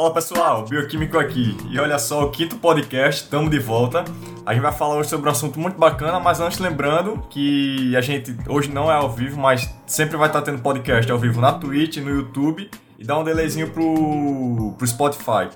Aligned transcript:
Fala 0.00 0.14
pessoal, 0.14 0.64
Bioquímico 0.64 1.18
aqui. 1.18 1.54
E 1.68 1.78
olha 1.78 1.98
só, 1.98 2.24
o 2.24 2.30
quinto 2.30 2.56
podcast, 2.56 3.24
estamos 3.24 3.50
de 3.50 3.58
volta. 3.58 4.02
A 4.46 4.54
gente 4.54 4.62
vai 4.62 4.72
falar 4.72 4.94
hoje 4.94 5.10
sobre 5.10 5.28
um 5.28 5.30
assunto 5.30 5.60
muito 5.60 5.78
bacana, 5.78 6.18
mas 6.18 6.40
antes 6.40 6.58
lembrando 6.58 7.22
que 7.28 7.94
a 7.94 8.00
gente 8.00 8.34
hoje 8.48 8.70
não 8.72 8.90
é 8.90 8.94
ao 8.94 9.12
vivo, 9.12 9.38
mas 9.38 9.70
sempre 9.86 10.16
vai 10.16 10.28
estar 10.28 10.40
tendo 10.40 10.62
podcast 10.62 11.12
ao 11.12 11.18
vivo 11.18 11.38
na 11.38 11.52
Twitch, 11.52 11.98
no 11.98 12.08
YouTube 12.08 12.70
e 12.98 13.04
dá 13.04 13.18
um 13.18 13.22
delayzinho 13.22 13.68
pro, 13.72 14.74
pro 14.78 14.86
Spotify. 14.86 15.50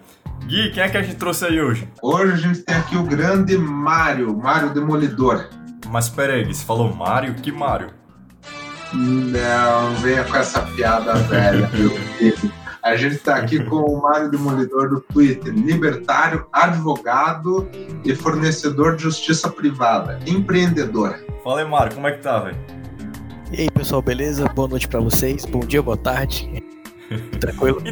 Gui, 0.44 0.72
quem 0.72 0.82
é 0.82 0.90
que 0.90 0.98
a 0.98 1.02
gente 1.02 1.16
trouxe 1.16 1.46
aí 1.46 1.58
hoje? 1.58 1.88
Hoje 2.02 2.32
a 2.34 2.36
gente 2.36 2.58
tem 2.64 2.76
aqui 2.76 2.98
o 2.98 3.02
grande 3.02 3.56
Mário, 3.56 4.36
Mário 4.36 4.74
Demolidor. 4.74 5.48
Mas 5.86 6.10
pera 6.10 6.34
aí, 6.34 6.44
você 6.44 6.62
falou 6.66 6.94
Mário? 6.94 7.32
Que 7.36 7.50
Mário? 7.50 7.94
Não, 8.92 9.94
venha 10.02 10.22
com 10.22 10.36
essa 10.36 10.60
piada 10.60 11.14
velha, 11.14 11.66
meu 11.72 11.88
filho. 11.88 12.63
A 12.84 12.96
gente 12.96 13.14
está 13.14 13.36
aqui 13.36 13.64
com 13.64 13.76
o 13.76 14.02
Mário 14.02 14.30
Demolidor 14.30 14.90
do 14.90 15.00
Twitter, 15.00 15.54
libertário, 15.54 16.46
advogado 16.52 17.66
e 18.04 18.14
fornecedor 18.14 18.96
de 18.96 19.04
justiça 19.04 19.48
privada, 19.48 20.20
empreendedor. 20.26 21.18
Fala 21.42 21.60
aí, 21.60 21.66
Mário, 21.66 21.94
como 21.94 22.06
é 22.08 22.12
que 22.12 22.22
tá, 22.22 22.40
velho? 22.40 22.58
E 23.50 23.62
aí, 23.62 23.70
pessoal, 23.70 24.02
beleza? 24.02 24.46
Boa 24.50 24.68
noite 24.68 24.86
para 24.86 25.00
vocês, 25.00 25.46
bom 25.46 25.60
dia, 25.60 25.80
boa 25.80 25.96
tarde. 25.96 26.62
Tranquilo? 27.40 27.82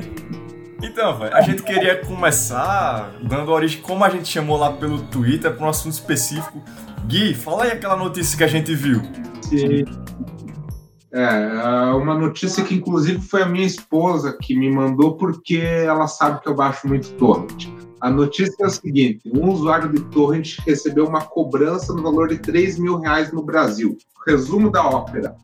Então, 0.83 1.19
velho, 1.19 1.35
a 1.35 1.41
gente 1.41 1.63
queria 1.63 2.05
começar 2.05 3.15
dando 3.23 3.51
origem 3.51 3.81
como 3.81 4.05
a 4.05 4.11
gente 4.11 4.29
chamou 4.29 4.59
lá 4.59 4.73
pelo 4.73 5.01
Twitter 5.05 5.55
para 5.55 5.65
um 5.65 5.71
assunto 5.71 5.95
específico. 5.95 6.63
Gui, 7.07 7.33
fala 7.33 7.65
aí 7.65 7.73
aquela 7.73 7.97
notícia 7.97 8.37
que 8.37 8.45
a 8.45 8.49
gente 8.49 8.75
viu. 8.75 9.01
Sim. 9.41 9.85
É, 11.15 11.93
uma 11.95 12.15
notícia 12.15 12.65
que 12.65 12.75
inclusive 12.75 13.21
foi 13.21 13.43
a 13.43 13.47
minha 13.47 13.67
esposa 13.67 14.37
que 14.41 14.57
me 14.57 14.71
mandou 14.71 15.17
porque 15.17 15.59
ela 15.59 16.07
sabe 16.07 16.41
que 16.41 16.49
eu 16.49 16.55
baixo 16.55 16.89
muito 16.89 17.11
torrent. 17.15 17.69
A 18.01 18.11
notícia 18.11 18.65
é 18.65 18.67
a 18.67 18.71
seguinte: 18.71 19.31
um 19.33 19.51
usuário 19.51 19.91
de 19.93 20.01
torrent 20.07 20.59
recebeu 20.67 21.07
uma 21.07 21.21
cobrança 21.21 21.93
no 21.93 22.03
valor 22.03 22.29
de 22.29 22.39
3 22.39 22.79
mil 22.79 22.99
reais 22.99 23.31
no 23.33 23.43
Brasil. 23.43 23.97
Resumo 24.27 24.71
da 24.71 24.85
ópera. 24.85 25.37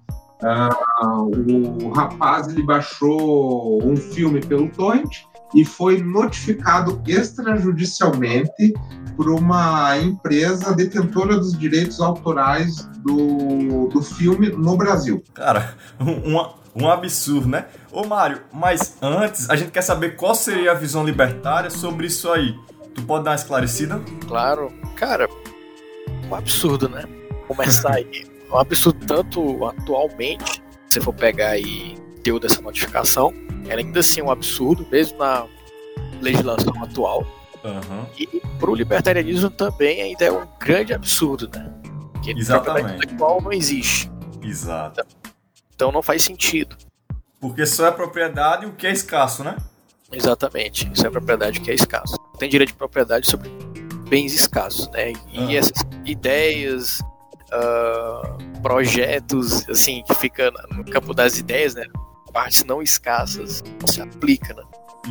Uh, 0.43 1.85
o 1.85 1.91
rapaz 1.91 2.49
ele 2.49 2.63
baixou 2.63 3.85
um 3.85 3.97
filme 3.97 4.41
pelo 4.41 4.69
torrent 4.71 5.25
e 5.55 5.65
foi 5.65 6.03
notificado 6.03 7.01
extrajudicialmente 7.07 8.75
por 9.17 9.29
uma 9.29 9.99
empresa 9.99 10.75
detentora 10.75 11.37
dos 11.37 11.59
direitos 11.59 12.01
autorais 12.01 12.89
do, 13.05 13.89
do 13.89 14.03
filme 14.03 14.51
no 14.51 14.77
Brasil. 14.77 15.23
Cara, 15.35 15.75
um, 16.01 16.85
um 16.85 16.89
absurdo, 16.89 17.49
né? 17.49 17.67
Ô 17.91 18.05
Mário, 18.05 18.41
mas 18.53 18.97
antes 19.03 19.51
a 19.51 19.57
gente 19.57 19.71
quer 19.71 19.83
saber 19.83 20.17
qual 20.17 20.35
seria 20.35 20.73
a 20.73 20.75
visão 20.75 21.05
libertária 21.05 21.71
sobre 21.71 22.07
isso 22.07 22.31
aí. 22.31 22.55
Tu 22.95 23.03
pode 23.03 23.25
dar 23.25 23.33
uma 23.33 23.37
esclarecida? 23.37 24.01
Claro. 24.27 24.73
Cara, 24.95 25.29
um 26.31 26.35
absurdo, 26.35 26.89
né? 26.89 27.05
Começar 27.47 27.95
aí. 27.95 28.27
um 28.53 28.57
absurdo 28.57 29.05
tanto 29.07 29.67
atualmente, 29.67 30.63
se 30.89 31.01
for 31.01 31.13
pegar 31.13 31.51
aí 31.51 31.97
deu 32.23 32.39
dessa 32.39 32.61
notificação, 32.61 33.33
era 33.69 33.81
ainda 33.81 34.01
assim 34.01 34.23
um 34.23 34.31
absurdo, 34.31 34.87
mesmo 34.91 35.19
na 35.19 35.47
legislação 36.21 36.83
atual. 36.83 37.27
Uhum. 37.65 38.07
E 38.19 38.27
para 38.59 38.71
o 38.71 38.75
libertarianismo 38.75 39.51
também 39.51 40.01
ainda 40.03 40.25
é 40.25 40.33
um 40.33 40.47
grande 40.59 40.95
absurdo, 40.95 41.51
né? 41.53 41.73
Porque 42.13 42.33
Exatamente. 42.33 42.95
intelectual 42.95 43.41
não 43.41 43.53
existe. 43.53 44.11
Exato. 44.43 45.01
Então, 45.01 45.33
então 45.75 45.93
não 45.93 46.03
faz 46.03 46.23
sentido. 46.23 46.77
Porque 47.41 47.67
só 47.67 47.87
é 47.87 47.91
propriedade 47.91 48.67
o 48.67 48.73
que 48.73 48.87
é 48.87 48.93
escasso, 48.93 49.45
né? 49.45 49.57
Exatamente. 50.11 50.91
Isso 50.93 51.07
é 51.07 51.11
propriedade 51.11 51.61
que 51.61 51.71
é 51.71 51.75
escasso. 51.75 52.17
Tem 52.39 52.49
direito 52.49 52.71
de 52.71 52.77
propriedade 52.77 53.29
sobre 53.29 53.51
bens 54.09 54.35
escassos, 54.35 54.89
né? 54.91 55.13
E 55.33 55.39
uhum. 55.39 55.51
essas 55.51 55.85
ideias, 56.05 57.01
uh, 57.53 58.61
projetos, 58.63 59.69
assim, 59.69 60.03
que 60.05 60.15
fica 60.15 60.51
no 60.71 60.85
campo 60.85 61.13
das 61.13 61.39
ideias, 61.39 61.75
né? 61.75 61.85
Partes 62.39 62.63
não 62.63 62.81
escassas, 62.81 63.65
não 63.81 63.89
se 63.89 64.01
aplica, 64.01 64.55
né? 64.55 64.63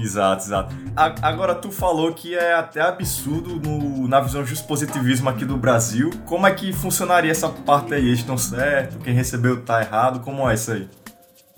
Exato, 0.01 0.45
exato. 0.45 0.73
agora, 0.95 1.53
tu 1.53 1.69
falou 1.73 2.13
que 2.13 2.33
é 2.33 2.53
até 2.53 2.79
absurdo 2.79 3.59
no, 3.59 4.07
na 4.07 4.21
visão 4.21 4.45
just 4.45 4.65
positivismo 4.65 5.27
aqui 5.27 5.43
do 5.43 5.57
Brasil. 5.57 6.09
Como 6.25 6.47
é 6.47 6.53
que 6.53 6.71
funcionaria 6.71 7.29
essa 7.29 7.49
parte 7.49 7.93
aí? 7.93 8.07
Eles 8.07 8.19
estão 8.19 8.37
certo? 8.37 8.97
Quem 8.99 9.13
recebeu 9.13 9.61
tá 9.61 9.81
errado? 9.81 10.21
Como 10.21 10.49
é 10.49 10.53
isso 10.53 10.71
aí? 10.71 10.87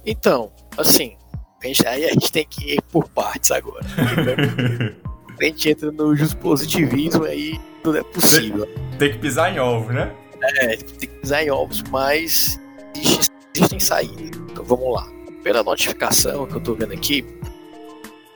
Então, 0.04 0.52
assim, 0.76 1.16
a 1.64 1.68
gente, 1.68 1.86
aí 1.86 2.06
a 2.06 2.14
gente 2.14 2.32
tem 2.32 2.48
que 2.48 2.74
ir 2.74 2.82
por 2.92 3.08
partes 3.08 3.52
agora. 3.52 3.86
a 5.40 5.44
gente 5.44 5.70
entra 5.70 5.92
no 5.92 6.16
positivismo 6.38 7.26
aí 7.26 7.62
tudo 7.84 8.00
é 8.00 8.04
possível. 8.04 8.68
Tem 8.98 9.12
que 9.12 9.20
pisar 9.20 9.54
em 9.54 9.60
ovos, 9.60 9.94
né? 9.94 10.12
É, 10.42 10.78
tem 10.78 11.10
que 11.10 11.20
pisar 11.20 11.44
em 11.44 11.52
ovos, 11.52 11.84
mas 11.92 12.60
existem, 12.96 13.36
existem 13.56 13.80
saídas. 13.80 14.32
Então 14.50 14.64
vamos 14.64 14.96
lá. 14.96 15.19
Pela 15.44 15.64
notificação 15.64 16.46
que 16.46 16.56
eu 16.56 16.62
tô 16.62 16.74
vendo 16.74 16.94
aqui, 16.94 17.26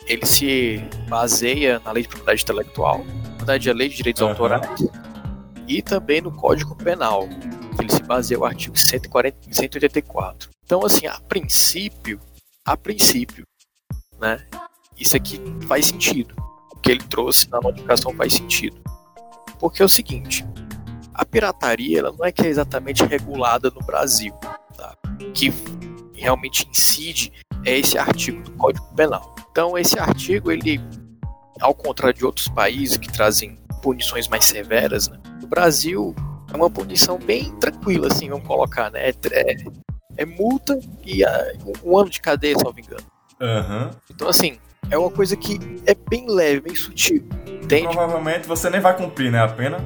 ele 0.07 0.25
se 0.25 0.83
baseia 1.07 1.81
na 1.83 1.91
lei 1.91 2.03
de 2.03 2.09
propriedade 2.09 2.43
intelectual, 2.43 3.03
na 3.45 3.73
lei 3.73 3.89
de 3.89 3.95
direitos 3.95 4.21
uhum. 4.21 4.29
autorais, 4.29 4.69
e 5.67 5.81
também 5.81 6.21
no 6.21 6.31
Código 6.31 6.75
Penal, 6.75 7.27
ele 7.79 7.89
se 7.91 8.03
baseia 8.03 8.37
no 8.37 8.45
artigo 8.45 8.77
140, 8.77 9.53
184. 9.53 10.49
Então, 10.65 10.85
assim, 10.85 11.05
a 11.05 11.19
princípio, 11.19 12.19
a 12.65 12.75
princípio, 12.77 13.45
né, 14.19 14.45
isso 14.97 15.15
aqui 15.17 15.39
faz 15.67 15.87
sentido. 15.87 16.35
O 16.73 16.77
que 16.79 16.91
ele 16.91 17.03
trouxe 17.03 17.49
na 17.49 17.59
notificação 17.61 18.13
faz 18.13 18.33
sentido. 18.33 18.81
Porque 19.59 19.81
é 19.81 19.85
o 19.85 19.89
seguinte, 19.89 20.45
a 21.13 21.25
pirataria 21.25 21.99
ela 21.99 22.11
não 22.11 22.25
é 22.25 22.31
que 22.31 22.45
é 22.45 22.49
exatamente 22.49 23.03
regulada 23.05 23.69
no 23.69 23.81
Brasil, 23.81 24.33
tá? 24.75 24.95
que 25.33 25.51
realmente 26.23 26.67
incide 26.69 27.33
é 27.65 27.77
esse 27.77 27.97
artigo 27.97 28.41
do 28.43 28.51
Código 28.51 28.85
Penal. 28.95 29.35
Então, 29.51 29.77
esse 29.77 29.99
artigo, 29.99 30.51
ele, 30.51 30.81
ao 31.59 31.75
contrário 31.75 32.17
de 32.17 32.25
outros 32.25 32.47
países 32.47 32.97
que 32.97 33.11
trazem 33.11 33.59
punições 33.81 34.27
mais 34.29 34.45
severas, 34.45 35.09
né, 35.09 35.19
no 35.41 35.47
Brasil 35.47 36.15
é 36.51 36.55
uma 36.55 36.69
punição 36.69 37.19
bem 37.19 37.53
tranquila, 37.57 38.07
assim, 38.07 38.29
vamos 38.29 38.47
colocar, 38.47 38.89
né? 38.91 39.09
É, 39.09 39.13
é, 39.31 39.55
é 40.17 40.25
multa 40.25 40.79
e 41.05 41.23
uh, 41.23 41.73
um 41.83 41.97
ano 41.97 42.09
de 42.09 42.21
cadeia, 42.21 42.57
se 42.57 42.63
não 42.63 42.73
me 42.73 42.81
engano. 42.81 43.03
Uhum. 43.41 43.89
Então, 44.09 44.29
assim, 44.29 44.57
é 44.89 44.97
uma 44.97 45.11
coisa 45.11 45.35
que 45.35 45.59
é 45.85 45.95
bem 46.09 46.25
leve, 46.29 46.61
bem 46.61 46.75
sutil. 46.75 47.27
Entende? 47.47 47.87
Provavelmente 47.87 48.47
você 48.47 48.69
nem 48.69 48.79
vai 48.79 48.95
cumprir, 48.95 49.31
né, 49.31 49.39
a 49.39 49.47
pena? 49.47 49.77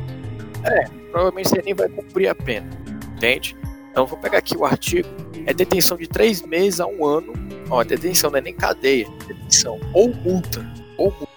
É, 0.63 0.83
provavelmente 1.11 1.49
você 1.49 1.61
nem 1.61 1.73
vai 1.73 1.89
cumprir 1.89 2.27
a 2.27 2.35
pena. 2.35 2.69
Entende? 3.15 3.57
Então, 3.91 4.05
vou 4.05 4.17
pegar 4.19 4.37
aqui 4.37 4.55
o 4.55 4.65
artigo. 4.65 5.09
É 5.47 5.53
detenção 5.53 5.95
de 5.95 6.07
três 6.07 6.41
meses 6.41 6.81
a 6.81 6.85
um 6.85 7.05
ano. 7.05 7.31
Ó, 7.69 7.81
detenção 7.81 8.29
não 8.29 8.37
é 8.37 8.41
nem 8.41 8.53
cadeia. 8.53 9.09
Detenção 9.25 9.79
ou 9.93 10.13
multa. 10.13 10.59
Ou 10.97 11.09
multa. 11.09 11.27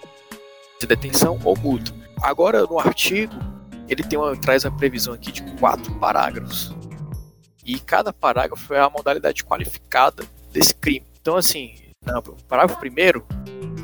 De 0.81 0.85
detenção 0.85 1.39
ou 1.45 1.57
multa. 1.57 1.93
Agora, 2.21 2.61
no 2.63 2.77
artigo, 2.77 3.33
ele 3.87 4.03
tem 4.03 4.19
uma, 4.19 4.35
traz 4.35 4.65
a 4.65 4.71
previsão 4.71 5.13
aqui 5.13 5.31
de 5.31 5.41
quatro 5.57 5.93
parágrafos. 5.95 6.75
E 7.65 7.79
cada 7.79 8.11
parágrafo 8.11 8.73
é 8.73 8.81
a 8.81 8.89
modalidade 8.89 9.45
qualificada 9.45 10.25
desse 10.51 10.75
crime. 10.75 11.05
Então, 11.21 11.37
assim, 11.37 11.73
no 12.05 12.21
parágrafo 12.49 12.79
primeiro, 12.81 13.25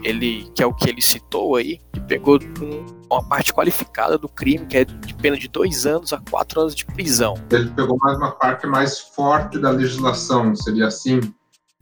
ele, 0.07 0.49
que 0.55 0.63
é 0.63 0.65
o 0.65 0.73
que 0.73 0.89
ele 0.89 1.01
citou 1.01 1.57
aí, 1.57 1.79
que 1.91 1.99
pegou 1.99 2.39
um, 2.61 2.85
uma 3.11 3.27
parte 3.27 3.53
qualificada 3.53 4.17
do 4.17 4.29
crime, 4.29 4.65
que 4.65 4.77
é 4.77 4.85
de 4.85 5.13
pena 5.15 5.37
de 5.37 5.49
dois 5.49 5.85
anos 5.85 6.13
a 6.13 6.21
quatro 6.31 6.61
anos 6.61 6.73
de 6.73 6.85
prisão. 6.85 7.33
Ele 7.51 7.69
pegou 7.71 7.97
mais 7.97 8.17
uma 8.17 8.31
parte 8.31 8.65
mais 8.65 8.99
forte 8.99 9.59
da 9.59 9.69
legislação, 9.69 10.55
seria 10.55 10.87
assim? 10.87 11.19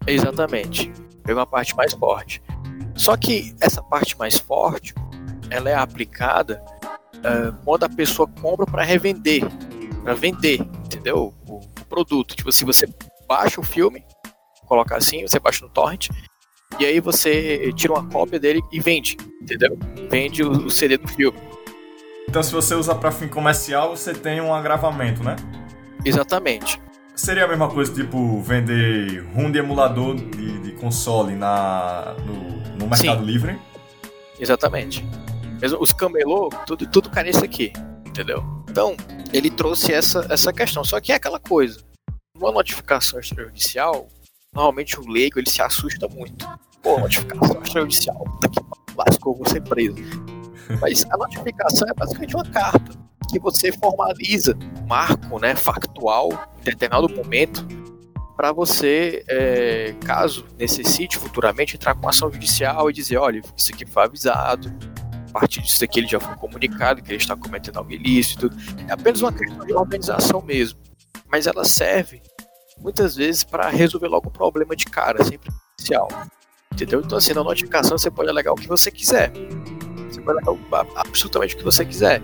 Exatamente. 0.07 0.91
Pegou 1.23 1.39
uma 1.39 1.45
parte 1.45 1.75
mais 1.75 1.93
forte. 1.93 2.41
Só 2.95 3.15
que 3.15 3.53
essa 3.61 3.83
parte 3.83 4.17
mais 4.17 4.37
forte, 4.37 4.95
ela 5.51 5.69
é 5.69 5.75
aplicada 5.75 6.63
uh, 7.17 7.55
quando 7.63 7.83
a 7.83 7.89
pessoa 7.89 8.27
compra 8.41 8.65
para 8.65 8.83
revender, 8.83 9.43
para 10.03 10.15
vender, 10.15 10.61
entendeu? 10.85 11.31
O, 11.47 11.57
o, 11.57 11.85
produto. 11.87 12.35
Tipo, 12.35 12.51
se 12.51 12.65
você 12.65 12.87
baixa 13.27 13.61
o 13.61 13.63
filme, 13.63 14.03
colocar 14.65 14.97
assim, 14.97 15.21
você 15.21 15.39
baixa 15.39 15.63
no 15.63 15.71
torrent, 15.71 16.09
e 16.79 16.85
aí 16.85 16.99
você 16.99 17.71
tira 17.73 17.93
uma 17.93 18.07
cópia 18.09 18.39
dele 18.39 18.61
e 18.71 18.79
vende, 18.79 19.17
entendeu? 19.41 19.77
Vende 20.09 20.43
o, 20.43 20.69
CD 20.69 20.97
do 20.97 21.07
filme. 21.07 21.37
Então, 22.27 22.43
se 22.43 22.51
você 22.51 22.75
usa 22.75 22.93
para 22.93 23.11
fim 23.11 23.27
comercial, 23.27 23.95
você 23.95 24.13
tem 24.13 24.41
um 24.41 24.53
agravamento, 24.53 25.23
né? 25.23 25.35
Exatamente. 26.03 26.81
Seria 27.15 27.45
a 27.45 27.47
mesma 27.47 27.69
coisa, 27.69 27.93
tipo, 27.93 28.41
vender 28.41 29.23
ROM 29.33 29.49
de 29.49 29.59
emulador 29.59 30.15
de, 30.15 30.59
de 30.59 30.71
console 30.73 31.33
na, 31.33 32.13
no, 32.25 32.77
no 32.77 32.87
Mercado 32.89 33.19
Sim. 33.19 33.25
Livre? 33.25 33.57
Exatamente. 34.37 35.05
Mesmo 35.61 35.81
os 35.81 35.93
camelô, 35.93 36.49
tudo, 36.65 36.85
tudo 36.87 37.09
cai 37.09 37.23
nisso 37.23 37.43
aqui, 37.43 37.71
entendeu? 38.05 38.43
Então, 38.69 38.97
ele 39.31 39.49
trouxe 39.49 39.93
essa, 39.93 40.27
essa 40.29 40.51
questão. 40.51 40.83
Só 40.83 40.99
que 40.99 41.13
é 41.13 41.15
aquela 41.15 41.39
coisa. 41.39 41.79
Uma 42.37 42.51
notificação 42.51 43.17
extrajudicial, 43.17 44.09
normalmente 44.55 44.99
o 44.99 45.07
leigo 45.07 45.37
ele 45.37 45.49
se 45.49 45.61
assusta 45.61 46.07
muito. 46.07 46.47
Pô, 46.81 46.99
notificação 46.99 47.61
extrajudicial, 47.61 48.23
puta 48.23 48.49
que 48.49 48.59
lascou, 48.95 49.35
vou 49.35 49.47
ser 49.47 49.61
preso. 49.61 49.95
Mas 50.79 51.05
a 51.11 51.17
notificação 51.17 51.87
é 51.87 51.93
basicamente 51.93 52.35
uma 52.35 52.45
carta 52.45 52.97
que 53.29 53.39
você 53.39 53.71
formaliza 53.71 54.55
um 54.55 54.87
marco 54.87 55.39
né, 55.39 55.55
factual 55.55 56.29
em 56.59 56.63
determinado 56.63 57.09
momento 57.09 57.67
para 58.35 58.51
você, 58.51 59.23
é, 59.27 59.95
caso 60.05 60.45
necessite 60.57 61.17
futuramente, 61.17 61.75
entrar 61.75 61.95
com 61.95 62.07
ação 62.07 62.31
judicial 62.31 62.89
e 62.89 62.93
dizer, 62.93 63.17
olha, 63.17 63.41
isso 63.55 63.73
aqui 63.73 63.85
foi 63.85 64.03
avisado, 64.03 64.73
a 65.29 65.39
partir 65.39 65.61
disso 65.61 65.83
aqui 65.83 66.01
ele 66.01 66.07
já 66.07 66.19
foi 66.19 66.35
comunicado 66.35 67.01
que 67.01 67.11
ele 67.11 67.17
está 67.17 67.35
cometendo 67.35 67.77
algo 67.77 67.91
ilícito. 67.91 68.49
É 68.87 68.93
apenas 68.93 69.21
uma 69.21 69.31
questão 69.31 69.65
de 69.65 69.73
organização 69.73 70.41
mesmo. 70.41 70.79
Mas 71.29 71.47
ela 71.47 71.63
serve 71.65 72.21
muitas 72.79 73.15
vezes 73.15 73.43
para 73.43 73.69
resolver 73.69 74.07
logo 74.07 74.27
o 74.27 74.31
problema 74.31 74.75
de 74.75 74.85
cara, 74.85 75.23
sempre 75.23 75.51
judicial. 75.77 76.07
Entendeu? 76.71 77.01
Então, 77.01 77.17
assim, 77.17 77.33
na 77.33 77.43
notificação 77.43 77.97
você 77.97 78.11
pode 78.11 78.29
alegar 78.29 78.51
o 78.51 78.55
que 78.55 78.67
você 78.67 78.91
quiser. 78.91 79.31
Você 80.09 80.21
pode 80.21 80.39
alegar 80.45 80.85
absolutamente 80.95 81.55
o 81.55 81.57
que 81.57 81.63
você 81.63 81.85
quiser. 81.85 82.21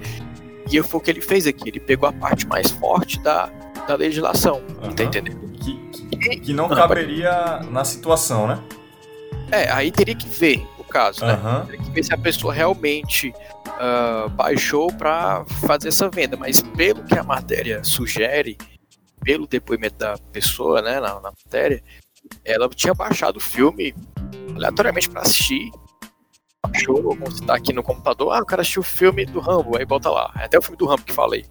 E 0.70 0.82
foi 0.84 1.00
o 1.00 1.04
que 1.04 1.12
ele 1.12 1.22
fez 1.22 1.48
aqui. 1.48 1.70
Ele 1.70 1.80
pegou 1.80 2.08
a 2.08 2.14
parte 2.14 2.46
mais 2.48 2.72
forte 2.72 3.20
da, 3.20 3.50
da 3.88 3.96
legislação. 3.96 4.62
Uhum. 4.82 4.94
Tá 4.94 5.04
entendendo? 5.04 5.52
Que, 5.58 6.18
que, 6.18 6.40
que 6.40 6.54
não 6.54 6.70
caberia 6.70 7.60
na 7.70 7.84
situação, 7.86 8.48
né? 8.48 8.62
É, 9.52 9.70
aí 9.70 9.92
teria 9.92 10.16
que 10.16 10.28
ver 10.28 10.66
o 10.78 10.84
caso, 10.84 11.26
né? 11.26 11.34
Uhum. 11.34 11.66
Teria 11.66 11.82
que 11.82 11.92
ver 11.92 12.04
se 12.04 12.14
a 12.14 12.18
pessoa 12.18 12.54
realmente 12.54 13.34
uh, 13.68 14.30
baixou 14.30 14.92
para 14.94 15.46
fazer 15.68 15.90
essa 15.90 16.10
venda. 16.10 16.38
Mas 16.38 16.62
pelo 16.62 17.04
que 17.04 17.18
a 17.18 17.24
matéria 17.24 17.84
sugere, 17.84 18.58
pelo 19.24 19.48
depoimento 19.48 19.98
da 19.98 20.18
pessoa, 20.32 20.82
né, 20.82 21.00
na, 21.00 21.16
na 21.16 21.32
matéria, 21.32 21.84
ela 22.44 22.70
tinha 22.70 22.94
baixado 22.94 23.38
o 23.38 23.40
filme 23.40 23.94
aleatoriamente 24.56 25.10
para 25.10 25.22
assistir. 25.22 25.70
Baixou, 26.64 27.02
vamos 27.02 27.38
citar 27.38 27.58
aqui 27.58 27.74
no 27.74 27.82
computador, 27.82 28.34
ah, 28.34 28.38
eu 28.38 28.46
quero 28.46 28.62
assistir 28.62 28.80
o 28.80 28.84
filme 28.84 29.26
do 29.26 29.40
Rambo, 29.40 29.78
aí 29.78 29.86
bota 29.86 30.10
lá. 30.10 30.32
É 30.40 30.46
até 30.46 30.58
o 30.58 30.62
filme 30.62 30.78
do 30.78 30.86
Rambo 30.86 31.04
que 31.04 31.14
falei. 31.14 31.46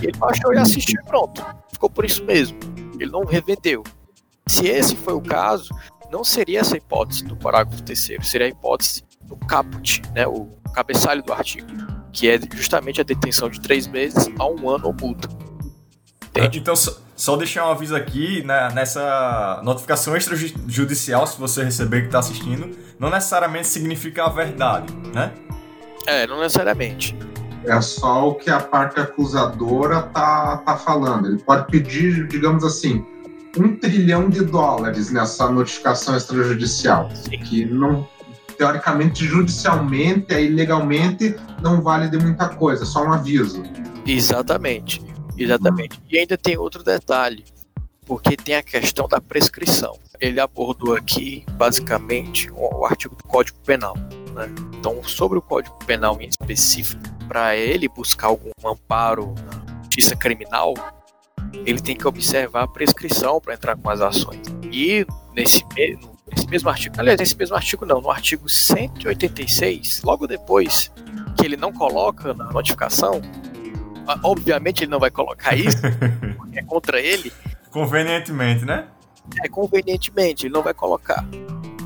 E 0.00 0.06
ele 0.06 0.18
baixou 0.18 0.54
e 0.54 0.58
assistiu 0.58 1.00
e 1.00 1.04
pronto. 1.04 1.44
Ficou 1.72 1.90
por 1.90 2.04
isso 2.04 2.24
mesmo. 2.24 2.58
Ele 2.98 3.10
não 3.10 3.24
revendeu. 3.24 3.82
Se 4.46 4.68
esse 4.68 4.94
foi 4.94 5.14
o 5.14 5.20
caso, 5.20 5.74
não 6.10 6.22
seria 6.22 6.60
essa 6.60 6.76
hipótese 6.76 7.24
do 7.24 7.36
parágrafo 7.36 7.82
terceiro, 7.82 8.24
seria 8.24 8.46
a 8.46 8.50
hipótese 8.50 9.02
do 9.22 9.36
caput, 9.36 10.02
né, 10.14 10.26
o 10.26 10.46
cabeçalho 10.74 11.22
do 11.22 11.32
artigo, 11.32 11.66
que 12.12 12.28
é 12.28 12.38
justamente 12.54 13.00
a 13.00 13.04
detenção 13.04 13.48
de 13.48 13.60
três 13.60 13.86
meses 13.86 14.28
a 14.38 14.46
um 14.46 14.68
ano 14.68 14.86
ou 14.86 14.94
multa. 14.94 15.28
Entende? 16.36 16.58
Então, 16.58 16.74
só 17.14 17.36
deixar 17.36 17.66
um 17.66 17.70
aviso 17.70 17.94
aqui, 17.94 18.42
né, 18.42 18.68
nessa 18.74 19.60
notificação 19.62 20.16
extrajudicial, 20.16 21.26
se 21.28 21.38
você 21.38 21.62
receber 21.62 22.00
que 22.00 22.06
está 22.06 22.18
assistindo, 22.18 22.76
não 22.98 23.08
necessariamente 23.08 23.68
significa 23.68 24.24
a 24.24 24.28
verdade, 24.28 24.92
né? 25.14 25.32
É, 26.06 26.26
não 26.26 26.40
necessariamente. 26.40 27.16
É 27.64 27.80
só 27.80 28.28
o 28.28 28.34
que 28.34 28.50
a 28.50 28.58
parte 28.58 28.98
acusadora 29.00 30.02
tá, 30.02 30.58
tá 30.58 30.76
falando. 30.76 31.28
Ele 31.28 31.38
pode 31.38 31.66
pedir, 31.68 32.26
digamos 32.26 32.64
assim, 32.64 33.06
um 33.56 33.76
trilhão 33.76 34.28
de 34.28 34.44
dólares 34.44 35.10
nessa 35.10 35.48
notificação 35.48 36.16
extrajudicial, 36.16 37.10
Sim. 37.14 37.38
que 37.38 37.64
não 37.64 38.06
teoricamente, 38.58 39.24
judicialmente, 39.24 40.32
aí 40.34 40.48
legalmente, 40.48 41.36
não 41.60 41.80
vale 41.80 42.08
de 42.08 42.18
muita 42.18 42.48
coisa, 42.48 42.84
só 42.84 43.04
um 43.04 43.12
aviso. 43.12 43.62
Exatamente. 44.06 45.13
Exatamente. 45.36 46.00
E 46.10 46.18
ainda 46.18 46.36
tem 46.36 46.56
outro 46.56 46.82
detalhe, 46.82 47.44
porque 48.06 48.36
tem 48.36 48.56
a 48.56 48.62
questão 48.62 49.08
da 49.08 49.20
prescrição. 49.20 49.98
Ele 50.20 50.40
abordou 50.40 50.94
aqui, 50.94 51.44
basicamente, 51.52 52.50
o 52.52 52.84
artigo 52.84 53.16
do 53.16 53.24
Código 53.24 53.58
Penal. 53.64 53.94
Né? 54.34 54.48
Então, 54.78 55.02
sobre 55.04 55.38
o 55.38 55.42
Código 55.42 55.76
Penal 55.84 56.20
em 56.20 56.28
específico, 56.28 57.02
para 57.26 57.56
ele 57.56 57.88
buscar 57.88 58.28
algum 58.28 58.50
amparo 58.64 59.34
na 59.46 59.82
justiça 59.82 60.16
criminal, 60.16 60.74
ele 61.64 61.80
tem 61.80 61.96
que 61.96 62.06
observar 62.06 62.64
a 62.64 62.68
prescrição 62.68 63.40
para 63.40 63.54
entrar 63.54 63.76
com 63.76 63.90
as 63.90 64.00
ações. 64.00 64.42
E 64.70 65.06
nesse, 65.34 65.64
nesse 66.30 66.46
mesmo 66.48 66.68
artigo, 66.68 66.94
aliás, 66.98 67.18
nesse 67.18 67.36
mesmo 67.36 67.56
artigo 67.56 67.86
não, 67.86 68.00
no 68.00 68.10
artigo 68.10 68.48
186, 68.48 70.02
logo 70.02 70.26
depois 70.26 70.90
que 71.36 71.44
ele 71.44 71.56
não 71.56 71.72
coloca 71.72 72.34
na 72.34 72.52
notificação, 72.52 73.20
obviamente 74.22 74.84
ele 74.84 74.90
não 74.90 74.98
vai 74.98 75.10
colocar 75.10 75.54
isso, 75.54 75.78
porque 76.36 76.58
é 76.58 76.62
contra 76.62 77.00
ele. 77.00 77.32
Convenientemente, 77.70 78.64
né? 78.64 78.86
É, 79.42 79.48
convenientemente, 79.48 80.46
ele 80.46 80.54
não 80.54 80.62
vai 80.62 80.74
colocar. 80.74 81.24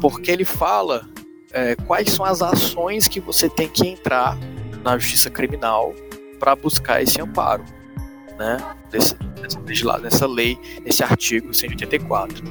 Porque 0.00 0.30
ele 0.30 0.44
fala 0.44 1.08
é, 1.52 1.76
quais 1.76 2.10
são 2.10 2.24
as 2.24 2.42
ações 2.42 3.08
que 3.08 3.20
você 3.20 3.48
tem 3.48 3.68
que 3.68 3.86
entrar 3.86 4.36
na 4.82 4.98
justiça 4.98 5.30
criminal 5.30 5.94
para 6.38 6.54
buscar 6.54 7.02
esse 7.02 7.20
amparo, 7.20 7.64
né? 8.36 8.58
Desse, 8.90 9.14
dessa, 9.40 9.98
dessa 9.98 10.26
lei, 10.26 10.58
nesse 10.84 11.02
artigo 11.02 11.54
184. 11.54 12.44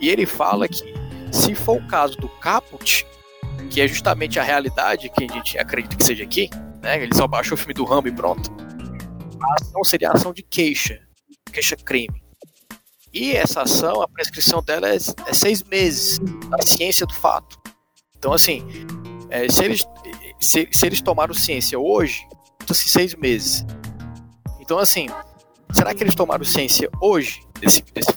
E 0.00 0.08
ele 0.08 0.26
fala 0.26 0.68
que, 0.68 0.94
se 1.32 1.54
for 1.54 1.78
o 1.78 1.86
caso 1.86 2.16
do 2.18 2.28
caput, 2.28 3.06
que 3.70 3.80
é 3.80 3.88
justamente 3.88 4.38
a 4.38 4.42
realidade 4.42 5.08
que 5.10 5.24
a 5.24 5.32
gente 5.32 5.58
acredita 5.58 5.96
que 5.96 6.04
seja 6.04 6.24
aqui, 6.24 6.50
né? 6.82 7.02
Ele 7.02 7.14
só 7.14 7.26
baixou 7.26 7.54
o 7.54 7.56
filme 7.56 7.74
do 7.74 7.84
Rambo 7.84 8.08
e 8.08 8.12
pronto 8.12 8.67
a 9.40 9.54
ação 9.60 9.84
seria 9.84 10.10
a 10.10 10.12
ação 10.12 10.32
de 10.32 10.42
queixa, 10.42 11.00
queixa-crime. 11.52 12.22
E 13.12 13.32
essa 13.32 13.62
ação, 13.62 14.02
a 14.02 14.08
prescrição 14.08 14.62
dela 14.62 14.88
é, 14.88 14.96
é, 14.96 15.32
seis 15.32 15.62
meses 15.62 16.18
da 16.50 16.58
ciência 16.64 17.06
do 17.06 17.14
fato. 17.14 17.58
Então, 18.16 18.32
assim, 18.32 18.64
é, 19.30 19.48
se, 19.48 19.64
eles, 19.64 19.86
se, 20.38 20.68
se, 20.70 20.86
eles 20.86 21.00
tomaram 21.00 21.32
ciência 21.32 21.78
hoje, 21.78 22.26
então-se 22.62 22.88
seis 22.88 23.14
meses. 23.14 23.64
Então, 24.60 24.78
assim, 24.78 25.08
será 25.72 25.94
que 25.94 26.02
eles 26.02 26.14
tomaram 26.14 26.44
ciência 26.44 26.90
hoje 27.00 27.40
desse, 27.60 27.82
desse 27.94 28.12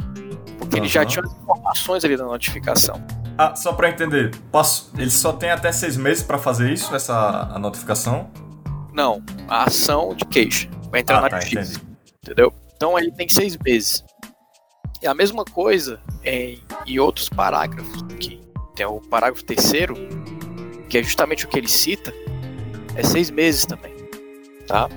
porque 0.58 0.76
uhum. 0.76 0.84
eles 0.84 0.92
já 0.92 1.06
tinham 1.06 1.26
as 1.26 1.34
informações 1.34 2.06
ali 2.06 2.16
da 2.16 2.26
notificação. 2.26 3.02
Ah, 3.38 3.56
só 3.56 3.74
para 3.74 3.90
entender, 3.90 4.32
posso, 4.52 4.92
eles 4.98 5.14
só 5.14 5.34
têm 5.34 5.50
até 5.50 5.72
seis 5.72 5.98
meses 5.98 6.24
para 6.24 6.38
fazer 6.38 6.72
isso, 6.72 6.94
essa 6.96 7.50
a 7.54 7.58
notificação? 7.58 8.30
Não, 8.94 9.24
a 9.48 9.64
ação 9.64 10.14
de 10.16 10.24
queixa. 10.26 10.70
Vai 10.92 11.02
entrar 11.02 11.20
ah, 11.20 11.22
na 11.22 11.30
tá, 11.30 11.40
justiça. 11.40 11.78
Entendi. 11.78 11.92
Entendeu? 12.24 12.54
Então 12.76 13.00
ele 13.00 13.12
tem 13.12 13.28
seis 13.28 13.58
meses. 13.58 14.04
E 15.02 15.08
a 15.08 15.14
mesma 15.14 15.44
coisa 15.44 16.00
em, 16.24 16.62
em 16.86 17.00
outros 17.00 17.30
parágrafos 17.30 18.04
aqui. 18.13 18.42
Tem 18.75 18.86
o 18.86 19.00
parágrafo 19.01 19.44
terceiro, 19.44 19.96
que 20.89 20.98
é 20.98 21.04
justamente 21.04 21.46
o 21.46 21.48
que 21.48 21.58
ele 21.58 21.68
cita, 21.68 22.13
é 22.96 23.04
seis 23.04 23.30
meses 23.30 23.65
também. 23.65 23.96
Tá? 24.68 24.89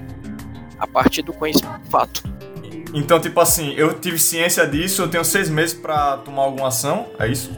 A 0.78 0.86
partir 0.86 1.22
do 1.22 1.32
conhecimento 1.32 1.80
do 1.80 1.90
fato. 1.90 2.22
Então, 2.92 3.20
tipo 3.20 3.40
assim, 3.40 3.72
eu 3.74 3.98
tive 3.98 4.18
ciência 4.18 4.66
disso, 4.66 5.02
eu 5.02 5.08
tenho 5.08 5.24
seis 5.24 5.48
meses 5.48 5.74
para 5.74 6.18
tomar 6.18 6.42
alguma 6.42 6.68
ação, 6.68 7.08
é 7.18 7.26
isso? 7.26 7.50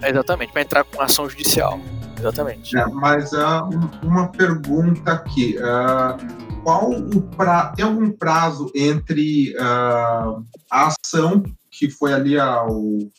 É 0.00 0.10
exatamente, 0.10 0.52
para 0.52 0.62
entrar 0.62 0.84
com 0.84 1.00
ação 1.00 1.28
judicial. 1.28 1.78
Exatamente. 2.18 2.76
É, 2.76 2.86
mas 2.86 3.32
uh, 3.32 3.68
uma 4.02 4.28
pergunta 4.28 5.12
aqui. 5.12 5.56
Uh, 5.58 6.51
qual 6.62 6.90
o 6.90 7.22
pra... 7.22 7.68
tem 7.68 7.84
algum 7.84 8.10
prazo 8.10 8.70
entre 8.74 9.54
uh, 9.56 10.44
a 10.70 10.88
ação 10.88 11.42
que 11.70 11.90
foi 11.90 12.12
ali 12.12 12.38
a, 12.38 12.64
o, 12.66 13.10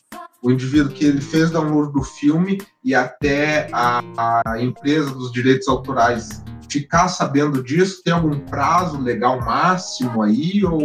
o 0.42 0.50
indivíduo 0.50 0.92
que 0.92 1.04
ele 1.04 1.20
fez 1.20 1.50
download 1.50 1.92
do 1.92 2.02
filme 2.02 2.60
e 2.84 2.94
até 2.94 3.68
a, 3.72 4.02
a 4.46 4.62
empresa 4.62 5.10
dos 5.10 5.32
direitos 5.32 5.68
autorais 5.68 6.42
ficar 6.68 7.08
sabendo 7.08 7.62
disso? 7.62 8.02
Tem 8.02 8.12
algum 8.12 8.38
prazo 8.40 9.00
legal 9.00 9.40
máximo 9.40 10.22
aí 10.22 10.64
ou 10.64 10.80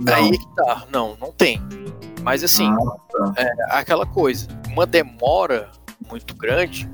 não? 0.00 0.14
Aí 0.14 0.30
que 0.30 0.54
tá, 0.54 0.86
não, 0.92 1.16
não 1.20 1.32
tem. 1.32 1.60
Mas 2.22 2.44
assim, 2.44 2.68
ah, 2.68 3.32
tá. 3.34 3.34
é 3.36 3.78
aquela 3.78 4.06
coisa, 4.06 4.48
uma 4.68 4.86
demora 4.86 5.70
muito 6.08 6.34
grande, 6.34 6.90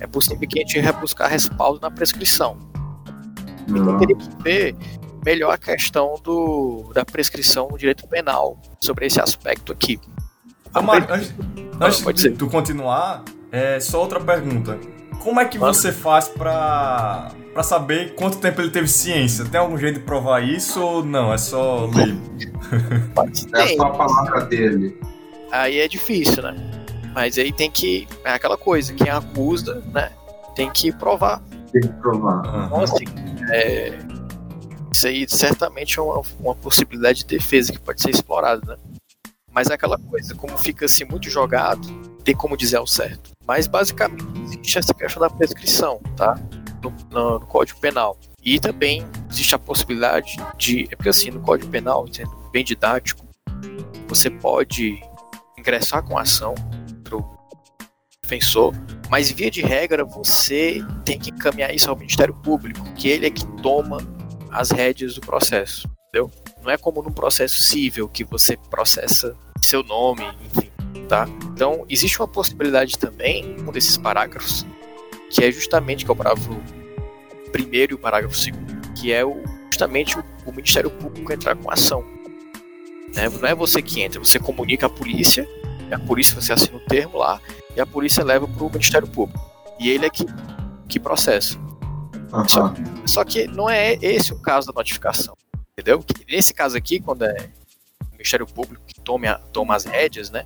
é 0.00 0.06
possível 0.06 0.48
que 0.48 0.58
a 0.58 0.62
gente 0.62 0.80
rebuscar 0.80 1.30
respaldo 1.30 1.80
na 1.80 1.90
prescrição. 1.90 2.71
Então 3.68 3.98
teria 3.98 4.16
que 4.16 4.28
ver 4.42 4.76
melhor 5.24 5.52
a 5.52 5.58
questão 5.58 6.14
do, 6.22 6.90
da 6.94 7.04
prescrição 7.04 7.68
do 7.68 7.78
direito 7.78 8.06
penal 8.08 8.58
sobre 8.80 9.06
esse 9.06 9.20
aspecto 9.20 9.72
aqui. 9.72 10.00
Amar, 10.74 11.06
antes, 11.80 12.06
antes 12.06 12.22
de 12.22 12.30
tu 12.30 12.48
continuar, 12.48 13.22
é, 13.50 13.78
só 13.78 14.00
outra 14.00 14.20
pergunta. 14.20 14.78
Como 15.22 15.38
é 15.38 15.44
que 15.44 15.58
você 15.58 15.92
faz 15.92 16.28
para 16.28 17.30
para 17.52 17.62
saber 17.62 18.14
quanto 18.14 18.38
tempo 18.38 18.60
ele 18.60 18.70
teve 18.70 18.88
ciência? 18.88 19.44
Tem 19.44 19.60
algum 19.60 19.76
jeito 19.76 19.98
de 19.98 20.04
provar 20.04 20.40
isso 20.40 20.80
ou 20.80 21.04
não? 21.04 21.32
É 21.32 21.38
só 21.38 21.86
ler? 21.86 22.16
é 23.54 23.76
só 23.76 23.82
a 23.82 23.90
palavra 23.90 24.46
dele. 24.46 24.98
Aí 25.50 25.78
é 25.78 25.86
difícil, 25.86 26.42
né? 26.42 26.56
Mas 27.14 27.36
aí 27.36 27.52
tem 27.52 27.70
que. 27.70 28.08
É 28.24 28.32
aquela 28.32 28.56
coisa, 28.56 28.94
quem 28.94 29.10
acusa, 29.10 29.82
né? 29.92 30.10
Tem 30.56 30.70
que 30.70 30.90
provar. 30.92 31.42
Tem 31.70 31.82
que 31.82 31.88
provar. 31.88 32.40
Então, 32.66 32.80
assim, 32.80 33.04
é, 33.52 33.98
isso 34.92 35.06
aí 35.06 35.26
certamente 35.28 35.98
é 35.98 36.02
uma, 36.02 36.22
uma 36.40 36.54
possibilidade 36.54 37.20
de 37.20 37.26
defesa 37.26 37.72
que 37.72 37.78
pode 37.78 38.00
ser 38.00 38.10
explorada, 38.10 38.76
né? 38.76 38.76
Mas 39.50 39.68
é 39.68 39.74
aquela 39.74 39.98
coisa, 39.98 40.34
como 40.34 40.56
fica 40.56 40.86
assim 40.86 41.04
muito 41.04 41.28
jogado, 41.28 41.86
tem 42.24 42.34
como 42.34 42.56
dizer 42.56 42.76
ao 42.76 42.86
certo. 42.86 43.32
Mas 43.46 43.66
basicamente 43.66 44.24
existe 44.44 44.78
essa 44.78 44.94
questão 44.94 45.20
da 45.20 45.28
prescrição, 45.28 46.00
tá? 46.16 46.40
No, 46.82 46.90
no, 47.10 47.38
no, 47.38 47.46
Código 47.46 47.78
Penal. 47.78 48.18
E 48.42 48.58
também 48.58 49.06
existe 49.30 49.54
a 49.54 49.58
possibilidade 49.58 50.36
de. 50.56 50.88
É 50.90 50.96
porque 50.96 51.10
assim, 51.10 51.30
no 51.30 51.40
Código 51.40 51.70
Penal, 51.70 52.06
sendo 52.10 52.34
bem 52.50 52.64
didático, 52.64 53.24
você 54.08 54.30
pode 54.30 55.00
ingressar 55.58 56.02
com 56.02 56.18
ação 56.18 56.54
defensor, 58.32 58.74
mas 59.10 59.30
via 59.30 59.50
de 59.50 59.60
regra 59.60 60.04
você 60.04 60.82
tem 61.04 61.18
que 61.18 61.30
encaminhar 61.30 61.74
isso 61.74 61.90
ao 61.90 61.96
Ministério 61.96 62.34
Público, 62.34 62.82
que 62.94 63.08
ele 63.08 63.26
é 63.26 63.30
que 63.30 63.46
toma 63.62 63.98
as 64.50 64.70
rédeas 64.70 65.14
do 65.14 65.20
processo, 65.20 65.88
entendeu? 66.08 66.30
Não 66.62 66.70
é 66.70 66.78
como 66.78 67.02
num 67.02 67.12
processo 67.12 67.62
civil 67.62 68.08
que 68.08 68.24
você 68.24 68.56
processa 68.70 69.36
seu 69.60 69.82
nome, 69.82 70.22
enfim, 70.46 70.70
tá? 71.08 71.28
Então, 71.52 71.84
existe 71.88 72.18
uma 72.20 72.28
possibilidade 72.28 72.98
também, 72.98 73.56
um 73.60 73.72
desses 73.72 73.96
parágrafos, 73.96 74.66
que 75.30 75.44
é 75.44 75.50
justamente 75.50 76.04
que 76.04 76.10
é 76.10 76.14
o 76.14 76.16
parágrafo 76.16 76.60
primeiro 77.50 77.92
e 77.92 77.94
o 77.94 77.98
parágrafo 77.98 78.36
segundo, 78.36 78.92
que 78.94 79.12
é 79.12 79.24
o, 79.24 79.42
justamente 79.70 80.18
o, 80.18 80.24
o 80.46 80.52
Ministério 80.52 80.90
Público 80.90 81.32
entrar 81.32 81.54
com 81.56 81.70
ação. 81.70 82.02
Né? 83.14 83.28
Não 83.28 83.48
é 83.48 83.54
você 83.54 83.82
que 83.82 84.00
entra, 84.00 84.18
você 84.18 84.38
comunica 84.38 84.86
a 84.86 84.90
polícia, 84.90 85.46
a 85.90 85.98
polícia 85.98 86.40
você 86.40 86.52
assina 86.52 86.76
o 86.76 86.80
termo 86.80 87.18
lá, 87.18 87.40
e 87.76 87.80
a 87.80 87.86
polícia 87.86 88.24
leva 88.24 88.46
para 88.46 88.64
o 88.64 88.70
Ministério 88.70 89.08
Público. 89.08 89.40
E 89.78 89.90
ele 89.90 90.06
é 90.06 90.10
que, 90.10 90.24
que 90.88 91.00
processa. 91.00 91.58
Uhum. 92.32 92.48
Só, 92.48 92.74
só, 93.06 93.24
que 93.24 93.46
não 93.46 93.68
é 93.68 93.94
esse 94.00 94.32
o 94.32 94.38
caso 94.38 94.66
da 94.66 94.72
notificação. 94.72 95.36
Entendeu? 95.72 96.04
Nesse 96.28 96.54
caso 96.54 96.76
aqui, 96.76 97.00
quando 97.00 97.24
é 97.24 97.50
o 98.08 98.12
Ministério 98.12 98.46
Público 98.46 98.82
que 98.86 99.00
tome 99.00 99.26
a, 99.26 99.34
toma 99.34 99.74
as 99.74 99.84
rédeas, 99.84 100.30
né? 100.30 100.44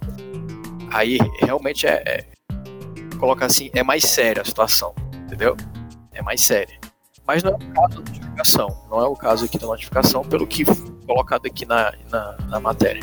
Aí 0.90 1.18
realmente 1.40 1.87
é, 1.87 2.02
é. 2.06 2.26
Coloca 3.18 3.45
assim, 3.45 3.71
é 3.75 3.83
mais 3.83 4.04
séria 4.04 4.42
a 4.42 4.45
situação. 4.45 4.95
Entendeu? 5.26 5.56
É 6.12 6.23
mais 6.23 6.40
séria. 6.40 6.78
Mas 7.26 7.42
não 7.42 7.52
é 7.52 7.54
o 7.54 7.59
caso 7.59 7.88
da 7.88 8.11
notificação. 8.11 8.87
Não 8.90 9.00
é 9.00 9.06
o 9.06 9.16
caso 9.16 9.45
aqui 9.45 9.59
da 9.59 9.66
notificação, 9.66 10.25
pelo 10.25 10.47
que 10.47 10.64
colocado 11.06 11.47
aqui 11.47 11.66
na, 11.66 11.92
na, 12.11 12.37
na 12.49 12.61
matéria. 12.61 13.02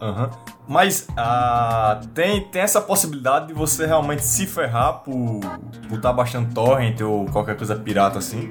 Uhum. 0.00 0.30
Mas 0.68 1.08
uh, 1.12 2.06
tem, 2.08 2.46
tem 2.50 2.60
essa 2.60 2.78
possibilidade 2.78 3.46
de 3.46 3.54
você 3.54 3.86
realmente 3.86 4.22
se 4.22 4.46
ferrar 4.46 5.02
por 5.02 5.40
estar 5.84 6.00
tá 6.00 6.12
baixando 6.12 6.52
torrent 6.52 7.00
ou 7.00 7.24
qualquer 7.24 7.56
coisa 7.56 7.74
pirata 7.74 8.18
assim? 8.18 8.50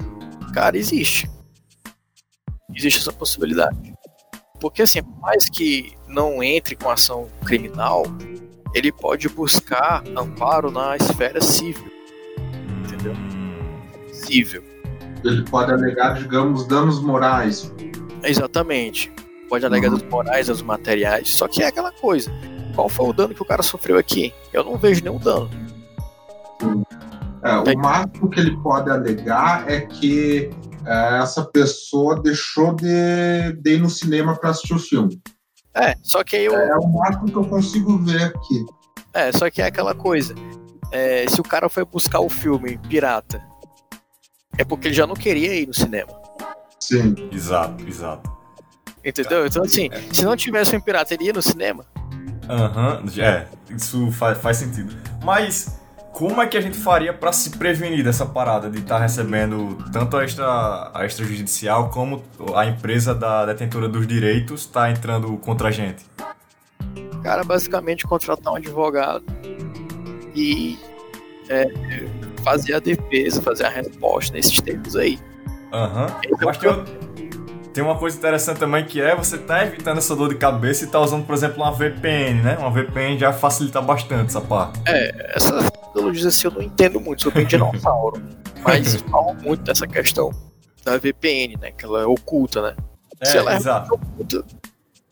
Cara, 0.51 0.75
existe. 0.75 1.29
Existe 2.73 3.01
essa 3.01 3.13
possibilidade. 3.13 3.93
Porque 4.59 4.81
assim, 4.81 5.01
mais 5.21 5.47
que 5.47 5.95
não 6.07 6.41
entre 6.41 6.75
com 6.75 6.89
ação 6.89 7.27
criminal, 7.45 8.03
ele 8.73 8.91
pode 8.91 9.29
buscar 9.29 10.03
amparo 10.17 10.71
na 10.71 10.97
esfera 10.97 11.39
civil. 11.39 11.91
Entendeu? 12.83 13.13
Civil. 14.11 14.63
Ele 15.23 15.43
pode 15.43 15.71
alegar, 15.71 16.15
digamos, 16.15 16.67
danos 16.67 16.99
morais. 16.99 17.71
Exatamente 18.23 19.11
pode 19.47 19.65
alegar 19.65 19.91
uhum. 19.91 19.97
dos 19.97 20.07
morais, 20.07 20.47
dos 20.47 20.61
materiais, 20.61 21.29
só 21.29 21.47
que 21.47 21.63
é 21.63 21.67
aquela 21.67 21.91
coisa. 21.91 22.31
Qual 22.75 22.89
foi 22.89 23.07
o 23.07 23.13
dano 23.13 23.33
que 23.33 23.41
o 23.41 23.45
cara 23.45 23.63
sofreu 23.63 23.97
aqui? 23.97 24.33
Eu 24.53 24.63
não 24.63 24.77
vejo 24.77 25.03
nenhum 25.03 25.17
dano. 25.17 25.49
É, 27.43 27.73
o 27.73 27.77
máximo 27.79 28.29
que 28.29 28.39
ele 28.39 28.57
pode 28.57 28.89
alegar 28.89 29.69
é 29.69 29.81
que 29.81 30.49
é, 30.85 31.19
essa 31.19 31.43
pessoa 31.45 32.21
deixou 32.21 32.75
de, 32.75 33.53
de 33.61 33.75
ir 33.75 33.79
no 33.79 33.89
cinema 33.89 34.35
para 34.35 34.51
assistir 34.51 34.73
o 34.73 34.79
filme. 34.79 35.21
É, 35.73 35.95
só 36.03 36.23
que 36.23 36.35
aí 36.35 36.45
eu... 36.45 36.55
É 36.55 36.77
o 36.77 36.87
máximo 36.87 37.25
que 37.25 37.35
eu 37.35 37.45
consigo 37.45 37.97
ver 37.99 38.23
aqui. 38.23 38.65
É, 39.13 39.31
só 39.31 39.49
que 39.49 39.61
é 39.61 39.65
aquela 39.65 39.95
coisa. 39.95 40.35
É, 40.91 41.27
se 41.27 41.39
o 41.39 41.43
cara 41.43 41.69
foi 41.69 41.83
buscar 41.85 42.19
o 42.19 42.29
filme 42.29 42.77
pirata, 42.89 43.41
é 44.57 44.63
porque 44.63 44.87
ele 44.87 44.95
já 44.95 45.07
não 45.07 45.15
queria 45.15 45.53
ir 45.53 45.67
no 45.67 45.73
cinema. 45.73 46.09
Sim. 46.79 47.15
Exato, 47.31 47.87
exato. 47.87 48.36
Entendeu? 49.07 49.47
Então, 49.47 49.63
assim, 49.63 49.89
é. 49.89 50.01
se 50.11 50.25
não 50.25 50.35
tivesse 50.35 50.75
um 50.75 50.81
pirateria 50.81 51.31
no 51.31 51.41
cinema. 51.41 51.85
Aham, 52.49 53.03
uhum, 53.03 53.23
é, 53.23 53.47
isso 53.69 54.11
faz, 54.11 54.37
faz 54.37 54.57
sentido. 54.57 54.93
Mas 55.23 55.79
como 56.11 56.41
é 56.41 56.47
que 56.47 56.57
a 56.57 56.61
gente 56.61 56.77
faria 56.77 57.13
para 57.13 57.31
se 57.31 57.51
prevenir 57.51 58.03
dessa 58.03 58.25
parada 58.25 58.69
de 58.69 58.79
estar 58.79 58.95
tá 58.95 59.01
recebendo 59.01 59.77
tanto 59.93 60.17
a, 60.17 60.25
extra, 60.25 60.91
a 60.93 61.05
extrajudicial 61.05 61.89
como 61.89 62.21
a 62.53 62.65
empresa 62.65 63.15
da 63.15 63.45
detentora 63.45 63.87
dos 63.87 64.05
direitos 64.05 64.61
está 64.61 64.91
entrando 64.91 65.37
contra 65.37 65.69
a 65.69 65.71
gente? 65.71 66.05
Cara, 67.23 67.43
basicamente 67.45 68.05
contratar 68.05 68.53
um 68.53 68.55
advogado 68.57 69.23
e 70.35 70.77
é, 71.49 71.67
fazer 72.43 72.73
a 72.73 72.79
defesa, 72.79 73.41
fazer 73.41 73.65
a 73.65 73.69
resposta 73.69 74.33
nesses 74.33 74.59
tempos 74.59 74.97
aí. 74.97 75.17
Aham. 75.71 76.07
Uhum. 76.07 76.37
Eu 76.41 76.49
acho 76.49 76.59
que 76.59 76.67
eu, 76.67 77.06
tem 77.77 77.83
uma 77.83 77.95
coisa 77.95 78.17
interessante 78.17 78.57
também 78.57 78.83
que 78.83 78.99
é 78.99 79.15
você 79.15 79.37
tá 79.37 79.63
evitando 79.63 79.99
essa 79.99 80.15
dor 80.15 80.29
de 80.29 80.35
cabeça 80.35 80.83
e 80.83 80.87
tá 80.87 80.99
usando, 80.99 81.27
por 81.27 81.35
exemplo, 81.35 81.57
uma 81.57 81.71
VPN, 81.71 82.41
né? 82.41 82.57
Uma 82.57 82.71
VPN 82.71 83.19
já 83.19 83.31
facilita 83.31 83.79
bastante 83.79 84.29
essa 84.29 84.41
parte. 84.41 84.81
É, 84.87 85.35
essa 85.35 85.69
tecnologia 85.69 86.27
assim 86.27 86.47
eu 86.47 86.51
não 86.53 86.61
entendo 86.63 86.99
muito, 86.99 87.21
sou 87.21 87.31
bem 87.31 87.45
dinossauro. 87.45 88.19
mas 88.65 88.95
falam 88.95 89.35
muito 89.35 89.61
dessa 89.61 89.85
questão 89.85 90.31
da 90.83 90.97
VPN, 90.97 91.55
né? 91.61 91.71
Que 91.71 91.85
ela 91.85 92.01
é 92.01 92.05
oculta, 92.07 92.63
né? 92.63 92.75
É, 93.21 93.25
Se 93.27 93.37
ela 93.37 93.53
é 93.53 93.57
exato. 93.57 93.93
oculta, 93.93 94.43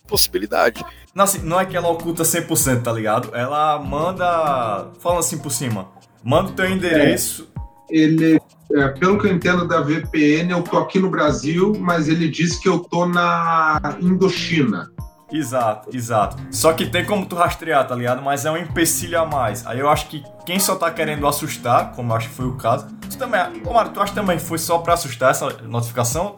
possibilidade. 0.07 0.83
Não, 1.13 1.25
assim, 1.25 1.43
não 1.43 1.59
é 1.59 1.67
que 1.67 1.77
ela 1.77 1.89
oculta 1.89 2.23
100%, 2.23 2.81
tá 2.81 2.91
ligado? 2.91 3.29
Ela 3.35 3.77
manda. 3.77 4.89
Falando 4.99 5.19
assim 5.19 5.37
por 5.37 5.51
cima. 5.51 5.87
Manda 6.23 6.49
o 6.49 6.53
teu 6.53 6.67
endereço. 6.67 7.47
É, 7.91 7.95
ele 7.95 8.39
é, 8.71 8.87
pelo 8.89 9.19
que 9.19 9.27
eu 9.27 9.33
entendo 9.33 9.67
da 9.67 9.81
VPN, 9.81 10.51
eu 10.51 10.63
tô 10.63 10.77
aqui 10.77 10.99
no 10.99 11.09
Brasil, 11.09 11.73
mas 11.79 12.07
ele 12.07 12.29
diz 12.29 12.57
que 12.57 12.67
eu 12.67 12.79
tô 12.79 13.05
na 13.05 13.97
Indochina. 14.01 14.89
Exato, 15.31 15.95
exato. 15.95 16.37
Só 16.51 16.71
que 16.73 16.85
tem 16.85 17.03
como 17.03 17.25
tu 17.25 17.35
rastrear, 17.35 17.87
tá 17.87 17.95
ligado? 17.95 18.21
Mas 18.21 18.45
é 18.45 18.51
um 18.51 18.57
empecilho 18.57 19.19
a 19.19 19.25
mais. 19.25 19.65
Aí 19.65 19.79
eu 19.79 19.89
acho 19.89 20.07
que 20.07 20.23
quem 20.45 20.59
só 20.59 20.75
tá 20.75 20.91
querendo 20.91 21.27
assustar, 21.27 21.91
como 21.93 22.11
eu 22.11 22.15
acho 22.15 22.29
que 22.29 22.35
foi 22.35 22.45
o 22.45 22.55
caso. 22.55 22.87
Tu 23.09 23.17
também, 23.17 23.41
Omar, 23.65 23.91
tu 23.91 23.99
acha 23.99 24.13
que 24.13 24.19
também 24.19 24.39
foi 24.39 24.57
só 24.57 24.77
para 24.77 24.93
assustar 24.93 25.31
essa 25.31 25.49
notificação? 25.63 26.37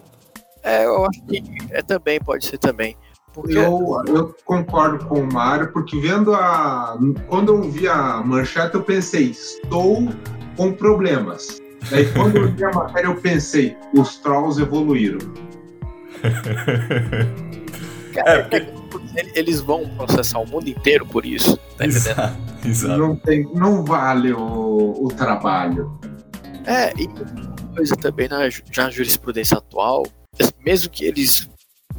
É, 0.63 0.85
eu 0.85 1.05
acho 1.05 1.21
que 1.25 1.43
é 1.69 1.81
também, 1.81 2.19
pode 2.19 2.45
ser 2.45 2.57
também. 2.57 2.97
Porque... 3.33 3.57
Eu, 3.57 4.03
eu 4.07 4.35
concordo 4.45 5.05
com 5.05 5.19
o 5.19 5.31
Mário, 5.31 5.71
porque 5.71 5.99
vendo 5.99 6.33
a. 6.33 6.97
Quando 7.27 7.53
eu 7.53 7.61
vi 7.69 7.87
a 7.87 8.21
manchete, 8.25 8.75
eu 8.75 8.81
pensei, 8.81 9.31
estou 9.31 10.07
com 10.55 10.73
problemas. 10.73 11.59
Daí 11.89 12.11
quando 12.13 12.37
eu 12.37 12.45
li 12.45 12.63
a 12.63 12.71
matéria 12.71 13.07
eu 13.07 13.15
pensei, 13.15 13.77
os 13.93 14.17
trolls 14.17 14.61
evoluíram. 14.61 15.19
é, 18.15 18.41
porque... 18.43 18.77
Eles 19.33 19.61
vão 19.61 19.87
processar 19.95 20.39
o 20.39 20.47
mundo 20.47 20.69
inteiro 20.69 21.05
por 21.05 21.25
isso, 21.25 21.57
tá 21.75 21.85
exato, 21.85 22.37
exato. 22.65 22.97
Não, 22.97 23.15
tem, 23.15 23.43
não 23.53 23.83
vale 23.83 24.31
o, 24.31 25.05
o 25.05 25.07
trabalho. 25.07 25.99
É, 26.65 26.93
e 26.99 27.07
coisa 27.75 27.95
também 27.95 28.27
na, 28.27 28.39
na 28.75 28.89
jurisprudência 28.89 29.57
atual, 29.57 30.05
mesmo 30.63 30.89
que 30.89 31.05
eles 31.05 31.49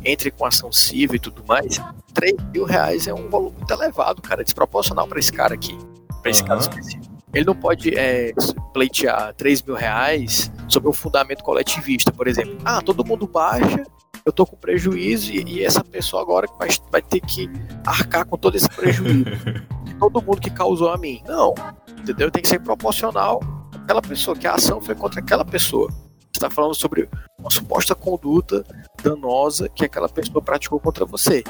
entrem 0.05 0.33
com 0.33 0.45
ação 0.45 0.71
civil 0.71 1.17
e 1.17 1.19
tudo 1.19 1.45
mais, 1.47 1.81
3 2.15 2.35
mil 2.53 2.65
reais 2.65 3.07
é 3.07 3.15
um 3.15 3.29
valor 3.29 3.53
muito 3.53 3.71
elevado, 3.73 4.23
cara, 4.23 4.45
desproporcional 4.45 5.07
para 5.07 5.19
esse 5.19 5.33
cara 5.33 5.55
aqui, 5.55 5.77
para 6.23 6.31
esse 6.31 6.43
uhum. 6.43 6.49
caso 6.49 6.69
específico. 6.69 7.18
Ele 7.35 7.45
não 7.45 7.55
pode 7.55 7.97
é, 7.97 8.33
pleitear 8.73 9.35
3 9.35 9.63
mil 9.63 9.75
reais 9.75 10.51
sobre 10.69 10.89
um 10.89 10.93
fundamento 10.93 11.43
coletivista, 11.43 12.11
por 12.11 12.27
exemplo. 12.27 12.57
Ah, 12.65 12.81
todo 12.81 13.05
mundo 13.05 13.27
baixa, 13.27 13.85
eu 14.25 14.33
tô 14.33 14.47
com 14.47 14.57
prejuízo 14.57 15.33
e, 15.33 15.43
e 15.45 15.65
essa 15.65 15.85
pessoa 15.85 16.23
agora 16.23 16.47
vai, 16.59 16.69
vai 16.91 17.03
ter 17.03 17.21
que 17.21 17.51
arcar 17.87 18.27
com 18.27 18.37
todo 18.37 18.57
esse 18.57 18.69
prejuízo. 18.69 19.25
todo 19.99 20.23
mundo 20.23 20.41
que 20.41 20.51
causou 20.51 20.91
a 20.91 20.97
mim. 20.97 21.23
Não, 21.27 21.55
entendeu? 21.99 22.31
Tem 22.31 22.43
que 22.43 22.49
ser 22.49 22.61
proporcional 22.61 23.41
àquela 23.75 24.01
pessoa, 24.01 24.37
que 24.37 24.47
a 24.47 24.55
ação 24.55 24.81
foi 24.81 24.95
contra 24.95 25.21
aquela 25.21 25.45
pessoa. 25.45 25.91
Você 25.91 26.45
está 26.45 26.51
falando 26.51 26.75
sobre 26.75 27.09
uma 27.39 27.51
suposta 27.51 27.95
conduta 27.95 28.65
danosa 29.03 29.69
que 29.69 29.85
aquela 29.85 30.09
pessoa 30.09 30.43
praticou 30.43 30.79
contra 30.79 31.05
você. 31.05 31.43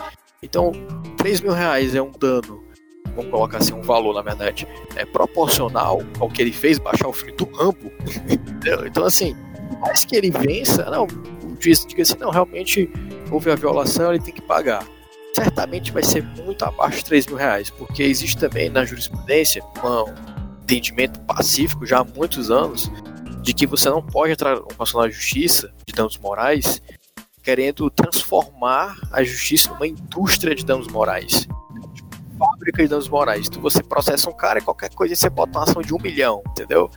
Então, 0.43 0.73
3 1.17 1.41
mil 1.41 1.53
reais 1.53 1.95
é 1.95 2.03
um 2.03 2.13
dano 2.13 2.68
vamos 3.19 3.33
colocar 3.33 3.59
assim, 3.59 3.75
um 3.75 3.83
valor, 3.83 4.15
na 4.15 4.23
verdade, 4.23 4.67
é 4.95 5.05
proporcional 5.05 6.01
ao 6.21 6.29
que 6.29 6.41
ele 6.41 6.53
fez 6.53 6.79
baixar 6.79 7.09
o 7.09 7.13
filme 7.13 7.33
do 7.33 7.45
Rambo. 7.47 7.91
então, 8.87 9.05
assim, 9.05 9.37
mais 9.81 10.05
que 10.05 10.17
ele 10.17 10.31
vença, 10.31 10.89
não, 10.89 11.05
o 11.07 11.57
juiz 11.61 11.85
diga 11.85 12.03
assim, 12.03 12.17
não, 12.19 12.31
realmente 12.31 12.89
houve 13.31 13.51
a 13.51 13.57
violação, 13.57 14.13
ele 14.13 14.23
tem 14.23 14.33
que 14.33 14.43
pagar. 14.43 14.87
Certamente 15.35 15.93
vai 15.93 16.03
ser 16.03 16.23
muito 16.23 16.65
abaixo 16.65 16.99
de 16.99 17.05
3 17.07 17.27
mil 17.27 17.37
reais, 17.37 17.71
porque 17.71 18.03
existe 18.05 18.37
também 18.39 18.71
na 18.71 18.85
jurisprudência 18.85 19.63
um 19.85 20.63
entendimento 20.63 21.19
pacífico 21.21 21.85
já 21.85 21.99
há 21.99 22.05
muitos 22.05 22.51
anos 22.51 22.91
de 23.43 23.53
que 23.53 23.67
você 23.67 23.91
não 23.91 24.03
pode 24.03 24.33
entrar 24.33 24.59
com 24.61 24.83
ação 24.83 25.01
na 25.01 25.09
justiça 25.09 25.73
de 25.87 25.93
danos 25.93 26.19
morais 26.19 26.81
querendo 27.43 27.89
transformar 27.91 28.97
a 29.13 29.23
justiça 29.23 29.71
numa 29.71 29.87
indústria 29.87 30.55
de 30.55 30.65
danos 30.65 30.89
morais 30.89 31.49
fábrica 32.39 32.83
de 32.83 32.89
danos 32.89 33.09
morais. 33.09 33.49
Tu, 33.49 33.61
você 33.61 33.83
processa 33.83 34.31
um 34.31 34.33
cara 34.33 34.59
e 34.59 34.63
qualquer 34.63 34.95
coisa 34.95 35.15
você 35.15 35.29
bota 35.29 35.59
uma 35.59 35.65
ação 35.65 35.83
de 35.83 35.95
um 35.95 35.99
milhão, 35.99 36.43
entendeu? 36.49 36.91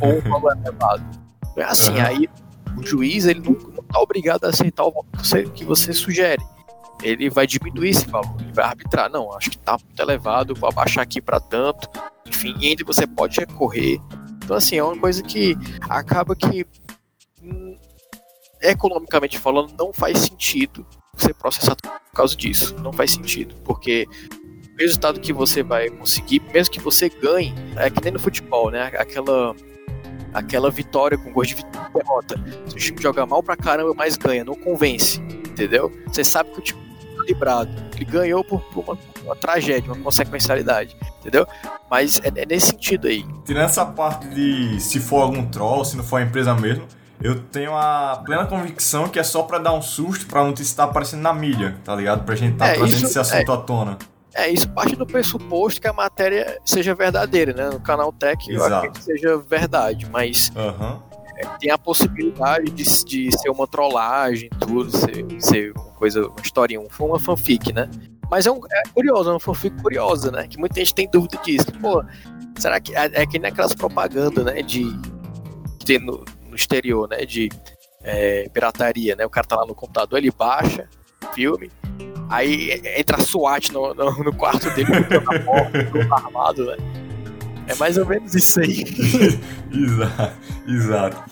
Ou 0.00 0.18
um 0.18 0.20
valor 0.20 0.56
elevado. 0.64 1.04
É 1.56 1.64
assim, 1.64 1.92
uhum. 1.92 2.06
aí 2.06 2.28
o 2.76 2.86
juiz 2.86 3.26
ele 3.26 3.40
não, 3.40 3.52
não 3.52 3.82
tá 3.82 4.00
obrigado 4.00 4.44
a 4.44 4.48
aceitar 4.48 4.84
o 4.84 4.92
que 4.92 5.18
você, 5.18 5.44
que 5.44 5.64
você 5.64 5.92
sugere. 5.92 6.42
Ele 7.02 7.30
vai 7.30 7.46
diminuir 7.46 7.90
esse 7.90 8.08
valor, 8.08 8.34
ele 8.40 8.52
vai 8.52 8.64
arbitrar. 8.64 9.10
Não, 9.10 9.32
acho 9.36 9.50
que 9.50 9.58
tá 9.58 9.72
muito 9.72 10.00
elevado, 10.00 10.54
vou 10.54 10.68
abaixar 10.68 11.02
aqui 11.02 11.20
para 11.20 11.38
tanto. 11.38 11.88
Enfim, 12.26 12.56
e 12.60 12.68
ainda 12.68 12.84
você 12.84 13.06
pode 13.06 13.38
recorrer. 13.38 14.00
Então, 14.44 14.56
assim, 14.56 14.76
é 14.76 14.82
uma 14.82 14.98
coisa 14.98 15.22
que 15.22 15.56
acaba 15.88 16.34
que, 16.34 16.66
hum, 17.42 17.76
economicamente 18.62 19.38
falando, 19.38 19.74
não 19.78 19.92
faz 19.92 20.18
sentido 20.20 20.86
você 21.14 21.32
processar 21.34 21.76
por 21.76 21.90
causa 22.14 22.36
disso. 22.36 22.74
Não 22.80 22.92
faz 22.92 23.12
sentido, 23.12 23.54
porque 23.64 24.06
resultado 24.78 25.20
que 25.20 25.32
você 25.32 25.62
vai 25.62 25.88
conseguir, 25.90 26.40
mesmo 26.52 26.72
que 26.72 26.80
você 26.80 27.08
ganhe, 27.08 27.54
é 27.76 27.90
que 27.90 28.02
nem 28.02 28.12
no 28.12 28.18
futebol, 28.18 28.70
né? 28.70 28.90
Aquela 28.96 29.54
aquela 30.32 30.70
vitória 30.70 31.16
com 31.16 31.32
gosto 31.32 31.56
de 31.56 31.64
derrota. 31.94 32.36
Se 32.68 32.74
o 32.74 32.78
time 32.78 33.02
joga 33.02 33.26
mal 33.26 33.42
pra 33.42 33.56
caramba, 33.56 33.92
mas 33.94 34.16
ganha, 34.16 34.44
não 34.44 34.54
convence, 34.54 35.20
entendeu? 35.20 35.90
Você 36.06 36.22
sabe 36.22 36.50
que 36.50 36.58
o 36.58 36.62
time 36.62 36.80
tá 37.16 37.22
librado. 37.24 37.70
Ele 37.96 38.04
ganhou 38.04 38.44
por, 38.44 38.60
por 38.72 38.84
uma, 38.84 38.98
uma, 39.24 39.36
tragédia, 39.36 39.92
uma 39.92 40.02
consequencialidade, 40.02 40.96
entendeu? 41.20 41.46
Mas 41.90 42.20
é, 42.22 42.42
é, 42.42 42.46
nesse 42.46 42.68
sentido 42.68 43.08
aí. 43.08 43.24
Tirando 43.44 43.64
essa 43.64 43.84
parte 43.84 44.28
de 44.28 44.80
se 44.80 45.00
for 45.00 45.22
algum 45.22 45.46
troll, 45.46 45.84
se 45.84 45.96
não 45.96 46.04
for 46.04 46.18
a 46.18 46.22
empresa 46.22 46.54
mesmo, 46.54 46.86
eu 47.20 47.40
tenho 47.40 47.74
a 47.76 48.22
plena 48.24 48.46
convicção 48.46 49.08
que 49.08 49.18
é 49.18 49.24
só 49.24 49.42
para 49.42 49.58
dar 49.58 49.72
um 49.72 49.82
susto 49.82 50.26
pra 50.26 50.44
notícia 50.44 50.70
estar 50.70 50.84
aparecendo 50.84 51.22
na 51.22 51.32
mídia, 51.32 51.76
tá 51.84 51.94
ligado? 51.96 52.24
Pra 52.24 52.36
gente 52.36 52.52
estar 52.52 52.66
tá 52.66 52.72
é, 52.72 52.74
trazendo 52.74 53.06
esse 53.06 53.18
assunto 53.18 53.50
é, 53.50 53.54
à 53.54 53.58
tona. 53.58 53.98
É, 54.34 54.48
isso 54.50 54.68
parte 54.70 54.94
do 54.94 55.06
pressuposto 55.06 55.80
que 55.80 55.88
a 55.88 55.92
matéria 55.92 56.58
seja 56.64 56.94
verdadeira, 56.94 57.52
né? 57.52 57.70
No 57.70 57.80
canal 57.80 58.12
Tech 58.12 58.50
Exato. 58.50 58.70
eu 58.70 58.76
acredito 58.76 58.98
que 58.98 59.04
seja 59.04 59.38
verdade, 59.38 60.06
mas 60.10 60.52
uhum. 60.54 61.00
é, 61.36 61.46
tem 61.58 61.70
a 61.70 61.78
possibilidade 61.78 62.70
de, 62.70 62.84
de 63.04 63.38
ser 63.38 63.50
uma 63.50 63.66
trollagem, 63.66 64.50
tudo, 64.60 64.90
ser, 64.90 65.26
ser 65.40 65.72
uma 65.72 65.92
coisa, 65.92 66.28
uma 66.28 66.40
historinha, 66.42 66.80
uma 67.00 67.18
fanfic, 67.18 67.72
né? 67.72 67.88
Mas 68.30 68.46
é, 68.46 68.50
um, 68.50 68.60
é 68.70 68.82
curioso, 68.92 69.30
é 69.30 69.32
uma 69.32 69.40
fanfic 69.40 69.80
curiosa, 69.82 70.30
né? 70.30 70.46
Que 70.46 70.58
muita 70.58 70.78
gente 70.80 70.94
tem 70.94 71.10
dúvida 71.10 71.38
disso. 71.38 71.72
Pô, 71.80 72.04
será 72.58 72.78
que 72.78 72.94
é, 72.94 73.22
é 73.22 73.26
que 73.26 73.38
nem 73.38 73.50
aquelas 73.50 73.74
propagandas, 73.74 74.44
né? 74.44 74.62
De, 74.62 74.92
de 74.92 75.84
ter 75.86 75.98
no, 75.98 76.24
no 76.46 76.54
exterior, 76.54 77.08
né? 77.08 77.24
De 77.24 77.48
é, 78.02 78.48
pirataria, 78.50 79.16
né? 79.16 79.24
O 79.24 79.30
cara 79.30 79.46
tá 79.46 79.56
lá 79.56 79.66
no 79.66 79.74
computador, 79.74 80.18
ele 80.18 80.30
baixa 80.30 80.86
filme, 81.34 81.70
Aí 82.28 82.82
entra 82.96 83.16
a 83.16 83.20
SWAT 83.20 83.72
no, 83.72 83.94
no, 83.94 84.24
no 84.24 84.34
quarto 84.34 84.70
dele, 84.70 84.90
na 84.90 85.38
porta, 85.40 86.14
armado, 86.14 86.66
né? 86.66 86.76
É 87.66 87.74
mais 87.74 87.96
ou 87.98 88.06
menos 88.06 88.34
isso 88.34 88.60
aí. 88.60 88.84
exato, 89.72 90.32
exato. 90.66 91.24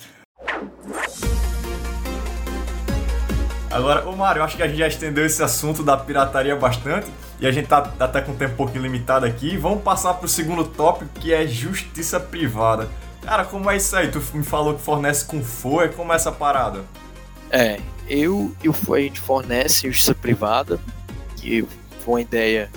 Agora, 3.70 4.08
ô 4.08 4.16
Mário, 4.16 4.42
acho 4.42 4.56
que 4.56 4.62
a 4.62 4.68
gente 4.68 4.78
já 4.78 4.86
estendeu 4.86 5.26
esse 5.26 5.42
assunto 5.42 5.82
da 5.82 5.96
pirataria 5.96 6.56
bastante 6.56 7.06
e 7.38 7.46
a 7.46 7.52
gente 7.52 7.68
tá 7.68 7.92
até 8.00 8.22
com 8.22 8.32
o 8.32 8.34
tempo 8.34 8.54
um 8.54 8.56
pouquinho 8.56 8.82
limitado 8.82 9.26
aqui. 9.26 9.56
Vamos 9.56 9.82
passar 9.82 10.14
pro 10.14 10.28
segundo 10.28 10.64
tópico 10.64 11.10
que 11.20 11.32
é 11.32 11.46
justiça 11.46 12.18
privada. 12.18 12.88
Cara, 13.22 13.44
como 13.44 13.70
é 13.70 13.76
isso 13.76 13.94
aí? 13.96 14.08
Tu 14.08 14.22
me 14.34 14.44
falou 14.44 14.74
que 14.74 14.82
fornece 14.82 15.26
com 15.26 15.42
FOA, 15.42 15.88
como 15.88 16.12
é 16.12 16.16
essa 16.16 16.32
parada? 16.32 16.84
É, 17.50 17.80
eu 18.08 18.54
e 18.62 18.68
o 18.68 18.94
a 18.94 19.00
gente 19.00 19.20
fornece 19.20 19.86
justiça 19.88 20.14
privada, 20.14 20.78
que 21.36 21.64
foi 22.00 22.14
uma 22.14 22.20
ideia 22.20 22.70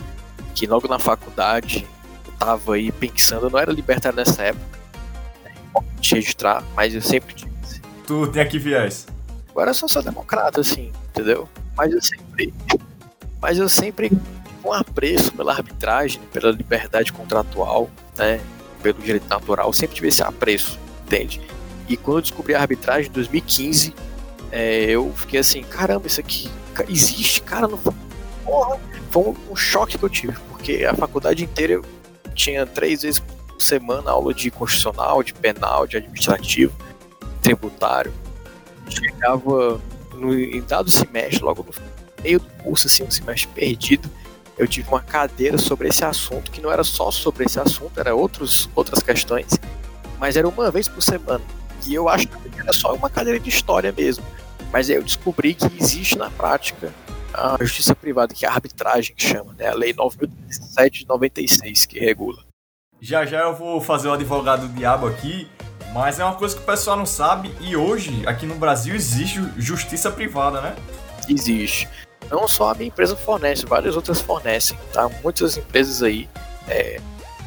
que 0.55 0.65
logo 0.65 0.87
na 0.87 0.99
faculdade 0.99 1.87
eu 2.25 2.33
tava 2.33 2.75
aí 2.75 2.91
pensando, 2.91 3.45
eu 3.45 3.49
não 3.49 3.59
era 3.59 3.71
libertário 3.71 4.17
nessa 4.17 4.43
época, 4.43 4.79
né, 5.43 5.53
registrar, 6.01 6.63
mas 6.75 6.93
eu 6.93 7.01
sempre 7.01 7.35
disse. 7.35 7.81
Tu 8.05 8.27
tem 8.27 8.41
aqui 8.41 8.57
viés? 8.57 9.07
Agora 9.49 9.71
eu 9.71 9.75
sou 9.75 9.89
só 9.89 10.01
democrata, 10.01 10.61
assim, 10.61 10.91
entendeu? 11.09 11.47
Mas 11.75 11.91
eu 11.91 12.01
sempre. 12.01 12.53
Mas 13.41 13.57
eu 13.57 13.69
sempre 13.69 14.11
com 14.61 14.73
apreço 14.73 15.31
pela 15.33 15.53
arbitragem, 15.53 16.21
pela 16.31 16.51
liberdade 16.51 17.13
contratual, 17.13 17.89
né? 18.17 18.39
Pelo 18.81 18.99
direito 18.99 19.27
natural, 19.27 19.67
eu 19.67 19.73
sempre 19.73 19.95
tive 19.95 20.07
esse 20.07 20.23
apreço, 20.23 20.79
entende? 21.05 21.41
E 21.87 21.97
quando 21.97 22.17
eu 22.17 22.21
descobri 22.21 22.53
a 22.53 22.61
arbitragem 22.61 23.09
em 23.09 23.13
2015, 23.13 23.93
é, 24.51 24.83
eu 24.85 25.13
fiquei 25.15 25.39
assim, 25.39 25.63
caramba, 25.63 26.07
isso 26.07 26.19
aqui 26.19 26.49
existe, 26.87 27.41
cara, 27.41 27.67
não 27.67 27.77
porra, 27.77 28.79
foi 29.11 29.35
um, 29.49 29.55
choque 29.55 29.97
que 29.97 30.03
eu 30.03 30.09
tive, 30.09 30.33
porque 30.49 30.85
a 30.85 30.93
faculdade 30.93 31.43
inteira 31.43 31.73
eu 31.73 31.85
tinha 32.33 32.65
três 32.65 33.01
vezes 33.01 33.19
por 33.19 33.61
semana 33.61 34.11
aula 34.11 34.33
de 34.33 34.49
constitucional, 34.49 35.21
de 35.21 35.33
penal, 35.33 35.85
de 35.85 35.97
administrativo, 35.97 36.73
tributário. 37.41 38.13
Chegava 38.89 39.79
no, 40.13 40.33
em 40.33 40.61
dado 40.61 40.89
semestre, 40.89 41.43
logo 41.43 41.63
no 41.63 41.73
meio 42.23 42.39
do 42.39 42.49
curso, 42.63 42.87
assim, 42.87 43.03
um 43.03 43.11
semestre 43.11 43.49
perdido, 43.53 44.09
eu 44.57 44.67
tive 44.67 44.89
uma 44.89 45.01
cadeira 45.01 45.57
sobre 45.57 45.87
esse 45.87 46.03
assunto, 46.03 46.51
que 46.51 46.61
não 46.61 46.71
era 46.71 46.83
só 46.83 47.11
sobre 47.11 47.45
esse 47.45 47.59
assunto, 47.59 47.99
era 47.99 48.13
outros, 48.13 48.69
outras 48.75 49.01
questões, 49.01 49.47
mas 50.19 50.35
era 50.35 50.47
uma 50.47 50.69
vez 50.69 50.87
por 50.87 51.01
semana. 51.01 51.43
E 51.89 51.95
eu 51.95 52.07
acho 52.07 52.27
que 52.27 52.59
era 52.59 52.71
só 52.71 52.93
uma 52.93 53.09
cadeira 53.09 53.39
de 53.39 53.49
história 53.49 53.91
mesmo. 53.91 54.23
Mas 54.71 54.89
aí 54.89 54.95
eu 54.95 55.03
descobri 55.03 55.55
que 55.55 55.65
existe 55.81 56.15
na 56.15 56.29
prática 56.29 56.93
a 57.33 57.57
justiça 57.59 57.95
privada, 57.95 58.31
que 58.31 58.45
é 58.45 58.49
a 58.49 58.53
arbitragem 58.53 59.15
que 59.15 59.23
chama, 59.23 59.55
né? 59.57 59.69
A 59.69 59.73
Lei 59.73 59.91
9.007 59.91 60.91
de 60.91 61.07
96 61.07 61.87
que 61.87 61.99
regula. 61.99 62.43
Já 63.01 63.25
já 63.25 63.39
eu 63.39 63.55
vou 63.55 63.81
fazer 63.81 64.07
o 64.07 64.13
advogado 64.13 64.67
do 64.67 64.73
diabo 64.73 65.07
aqui, 65.07 65.47
mas 65.91 66.19
é 66.19 66.23
uma 66.25 66.35
coisa 66.35 66.55
que 66.55 66.61
o 66.61 66.65
pessoal 66.65 66.95
não 66.95 67.07
sabe 67.07 67.51
e 67.59 67.75
hoje 67.75 68.21
aqui 68.27 68.45
no 68.45 68.55
Brasil 68.55 68.93
existe 68.93 69.41
justiça 69.57 70.11
privada, 70.11 70.61
né? 70.61 70.75
Existe. 71.27 71.89
Não 72.29 72.47
só 72.47 72.69
a 72.69 72.75
minha 72.75 72.89
empresa 72.89 73.15
fornece, 73.15 73.65
várias 73.65 73.95
outras 73.95 74.21
fornecem, 74.21 74.77
tá? 74.93 75.09
Muitas 75.23 75.57
empresas 75.57 76.03
aí, 76.03 76.29
é, 76.67 77.01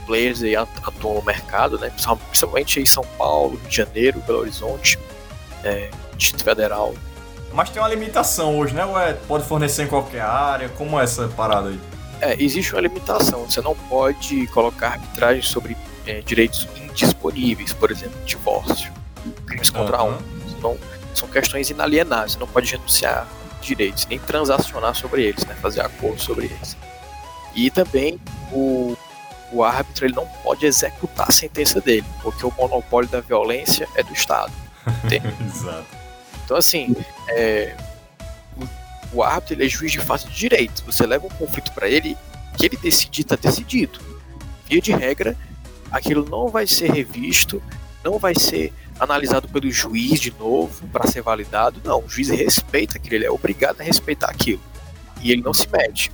players 0.06 0.42
aí 0.42 0.56
atuam 0.56 1.14
no 1.14 1.22
mercado, 1.22 1.78
né? 1.78 1.90
Principalmente 1.90 2.80
em 2.80 2.86
São 2.86 3.04
Paulo, 3.18 3.56
Rio 3.56 3.68
de 3.68 3.76
Janeiro, 3.76 4.20
Belo 4.26 4.40
Horizonte, 4.40 4.98
é, 5.64 5.90
Distrito 6.16 6.44
Federal, 6.44 6.94
mas 7.52 7.68
tem 7.70 7.82
uma 7.82 7.88
limitação 7.88 8.58
hoje, 8.58 8.74
né? 8.74 8.84
Ué, 8.84 9.12
pode 9.28 9.44
fornecer 9.44 9.82
em 9.82 9.86
qualquer 9.86 10.22
área? 10.22 10.68
Como 10.70 10.98
é 10.98 11.04
essa 11.04 11.28
parada 11.28 11.68
aí? 11.68 11.78
É, 12.20 12.42
existe 12.42 12.72
uma 12.72 12.80
limitação. 12.80 13.44
Você 13.44 13.60
não 13.60 13.74
pode 13.74 14.46
colocar 14.48 14.92
arbitragem 14.92 15.42
sobre 15.42 15.76
é, 16.06 16.20
direitos 16.20 16.66
indisponíveis, 16.76 17.72
por 17.72 17.90
exemplo, 17.90 18.18
divórcio, 18.24 18.90
crimes 19.46 19.70
contra 19.70 20.02
uhum. 20.02 20.14
um. 20.14 20.60
Não, 20.62 20.78
são 21.14 21.28
questões 21.28 21.68
inalienáveis. 21.68 22.32
Você 22.32 22.38
não 22.38 22.46
pode 22.46 22.70
renunciar 22.70 23.26
direitos, 23.60 24.06
nem 24.06 24.18
transacionar 24.18 24.94
sobre 24.94 25.24
eles, 25.24 25.44
né? 25.44 25.54
fazer 25.60 25.82
acordo 25.82 26.20
sobre 26.20 26.46
eles. 26.46 26.76
E 27.54 27.70
também 27.70 28.18
o, 28.50 28.96
o 29.52 29.62
árbitro 29.62 30.06
ele 30.06 30.14
não 30.14 30.26
pode 30.42 30.64
executar 30.64 31.28
a 31.28 31.32
sentença 31.32 31.80
dele, 31.80 32.06
porque 32.22 32.44
o 32.44 32.52
monopólio 32.56 33.08
da 33.08 33.20
violência 33.20 33.86
é 33.94 34.02
do 34.02 34.12
Estado. 34.12 34.52
Exato. 35.46 35.86
Então, 36.44 36.56
assim, 36.56 36.96
é, 37.28 37.76
o, 39.12 39.18
o, 39.18 39.22
árbitro 39.22 39.54
ele 39.54 39.66
é 39.66 39.68
juiz 39.68 39.92
de 39.92 40.00
fato 40.00 40.28
de 40.28 40.34
direito. 40.34 40.82
Você 40.86 41.06
leva 41.06 41.26
um 41.26 41.30
conflito 41.30 41.70
para 41.72 41.88
ele, 41.88 42.16
que 42.56 42.66
ele 42.66 42.76
decidir, 42.76 43.22
está 43.22 43.36
decidido. 43.36 44.00
Via 44.68 44.80
de 44.80 44.92
regra, 44.92 45.36
aquilo 45.90 46.28
não 46.28 46.48
vai 46.48 46.66
ser 46.66 46.90
revisto, 46.90 47.62
não 48.02 48.18
vai 48.18 48.34
ser 48.34 48.72
analisado 48.98 49.48
pelo 49.48 49.70
juiz 49.70 50.20
de 50.20 50.32
novo 50.38 50.86
para 50.88 51.06
ser 51.06 51.22
validado. 51.22 51.80
Não, 51.84 52.00
o 52.04 52.08
juiz 52.08 52.28
respeita 52.28 52.96
aquilo, 52.96 53.16
ele 53.16 53.26
é 53.26 53.30
obrigado 53.30 53.80
a 53.80 53.84
respeitar 53.84 54.30
aquilo. 54.30 54.62
E 55.22 55.30
ele 55.30 55.42
não 55.42 55.54
se 55.54 55.68
mete. 55.68 56.10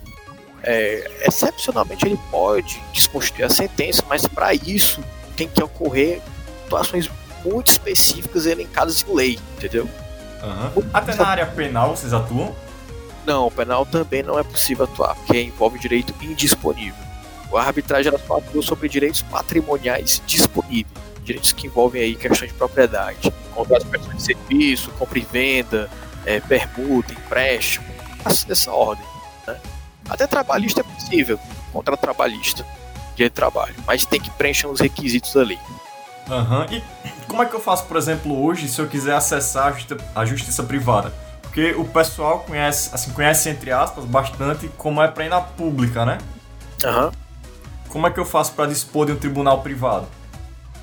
É, 0.63 1.11
excepcionalmente, 1.25 2.07
ele 2.07 2.19
pode 2.31 2.83
desconstituir 2.93 3.45
a 3.45 3.51
sentença, 3.51 4.03
mas 4.09 4.27
para 4.27 4.55
isso 4.55 5.03
tem 5.37 5.49
que 5.49 5.63
ocorrer 5.63 6.21
situações 6.65 7.11
muito 7.45 7.69
específicas 7.69 8.45
elencadas 8.47 9.05
em 9.09 9.15
lei, 9.15 9.39
entendeu? 9.57 9.89
Uhum. 10.43 10.85
Até 10.93 11.15
na 11.15 11.27
área 11.27 11.47
penal 11.47 11.97
vocês 11.97 12.13
atuam? 12.13 12.55
Não, 13.27 13.51
penal 13.51 13.85
também 13.87 14.23
não 14.23 14.39
é 14.39 14.43
possível 14.43 14.85
atuar, 14.85 15.15
porque 15.15 15.41
envolve 15.41 15.79
direito 15.79 16.15
indisponível. 16.21 17.09
A 17.53 17.63
arbitragem 17.63 18.11
ela 18.11 18.21
só 18.27 18.39
atua 18.39 18.63
sobre 18.63 18.89
direitos 18.89 19.23
patrimoniais 19.23 20.23
disponíveis, 20.27 20.87
direitos 21.25 21.53
que 21.53 21.67
envolvem 21.67 22.03
aí 22.03 22.15
questões 22.15 22.51
de 22.51 22.59
propriedade, 22.59 23.33
contrato 23.55 23.85
de 23.87 24.17
de 24.17 24.23
serviço, 24.23 24.91
compra 24.93 25.19
e 25.19 25.23
venda, 25.23 25.91
é, 26.25 26.41
permuta, 26.41 27.13
empréstimo, 27.13 27.87
dessa 28.47 28.71
ordem. 28.71 29.05
Até 30.09 30.27
trabalhista 30.27 30.81
é 30.81 30.85
possível, 30.85 31.39
contrato 31.73 32.01
trabalhista, 32.01 32.65
direito 33.15 33.33
de 33.33 33.37
trabalho, 33.37 33.75
mas 33.87 34.05
tem 34.05 34.21
que 34.21 34.31
preencher 34.31 34.67
os 34.67 34.81
requisitos 34.81 35.37
ali. 35.37 35.59
Aham, 36.31 36.67
uhum. 36.71 36.77
e 36.77 36.83
como 37.27 37.43
é 37.43 37.47
que 37.47 37.55
eu 37.55 37.61
faço, 37.61 37.85
por 37.87 37.97
exemplo, 37.97 38.45
hoje, 38.45 38.69
se 38.69 38.81
eu 38.81 38.87
quiser 38.87 39.15
acessar 39.15 39.69
a 39.69 39.73
justiça, 39.73 39.97
a 40.15 40.25
justiça 40.25 40.63
privada? 40.63 41.13
Porque 41.43 41.73
o 41.73 41.85
pessoal 41.85 42.41
conhece, 42.41 42.91
assim, 42.93 43.11
conhece, 43.13 43.49
entre 43.49 43.71
aspas, 43.73 44.05
bastante 44.05 44.69
como 44.77 45.03
é 45.03 45.09
pra 45.09 45.25
ir 45.25 45.29
na 45.29 45.41
pública, 45.41 46.05
né? 46.05 46.19
Aham. 46.85 47.11
Como 47.89 48.07
é 48.07 48.11
que 48.11 48.21
eu 48.21 48.25
faço 48.25 48.53
para 48.53 48.67
dispor 48.67 49.07
de 49.07 49.13
um 49.13 49.17
tribunal 49.17 49.63
privado? 49.63 50.07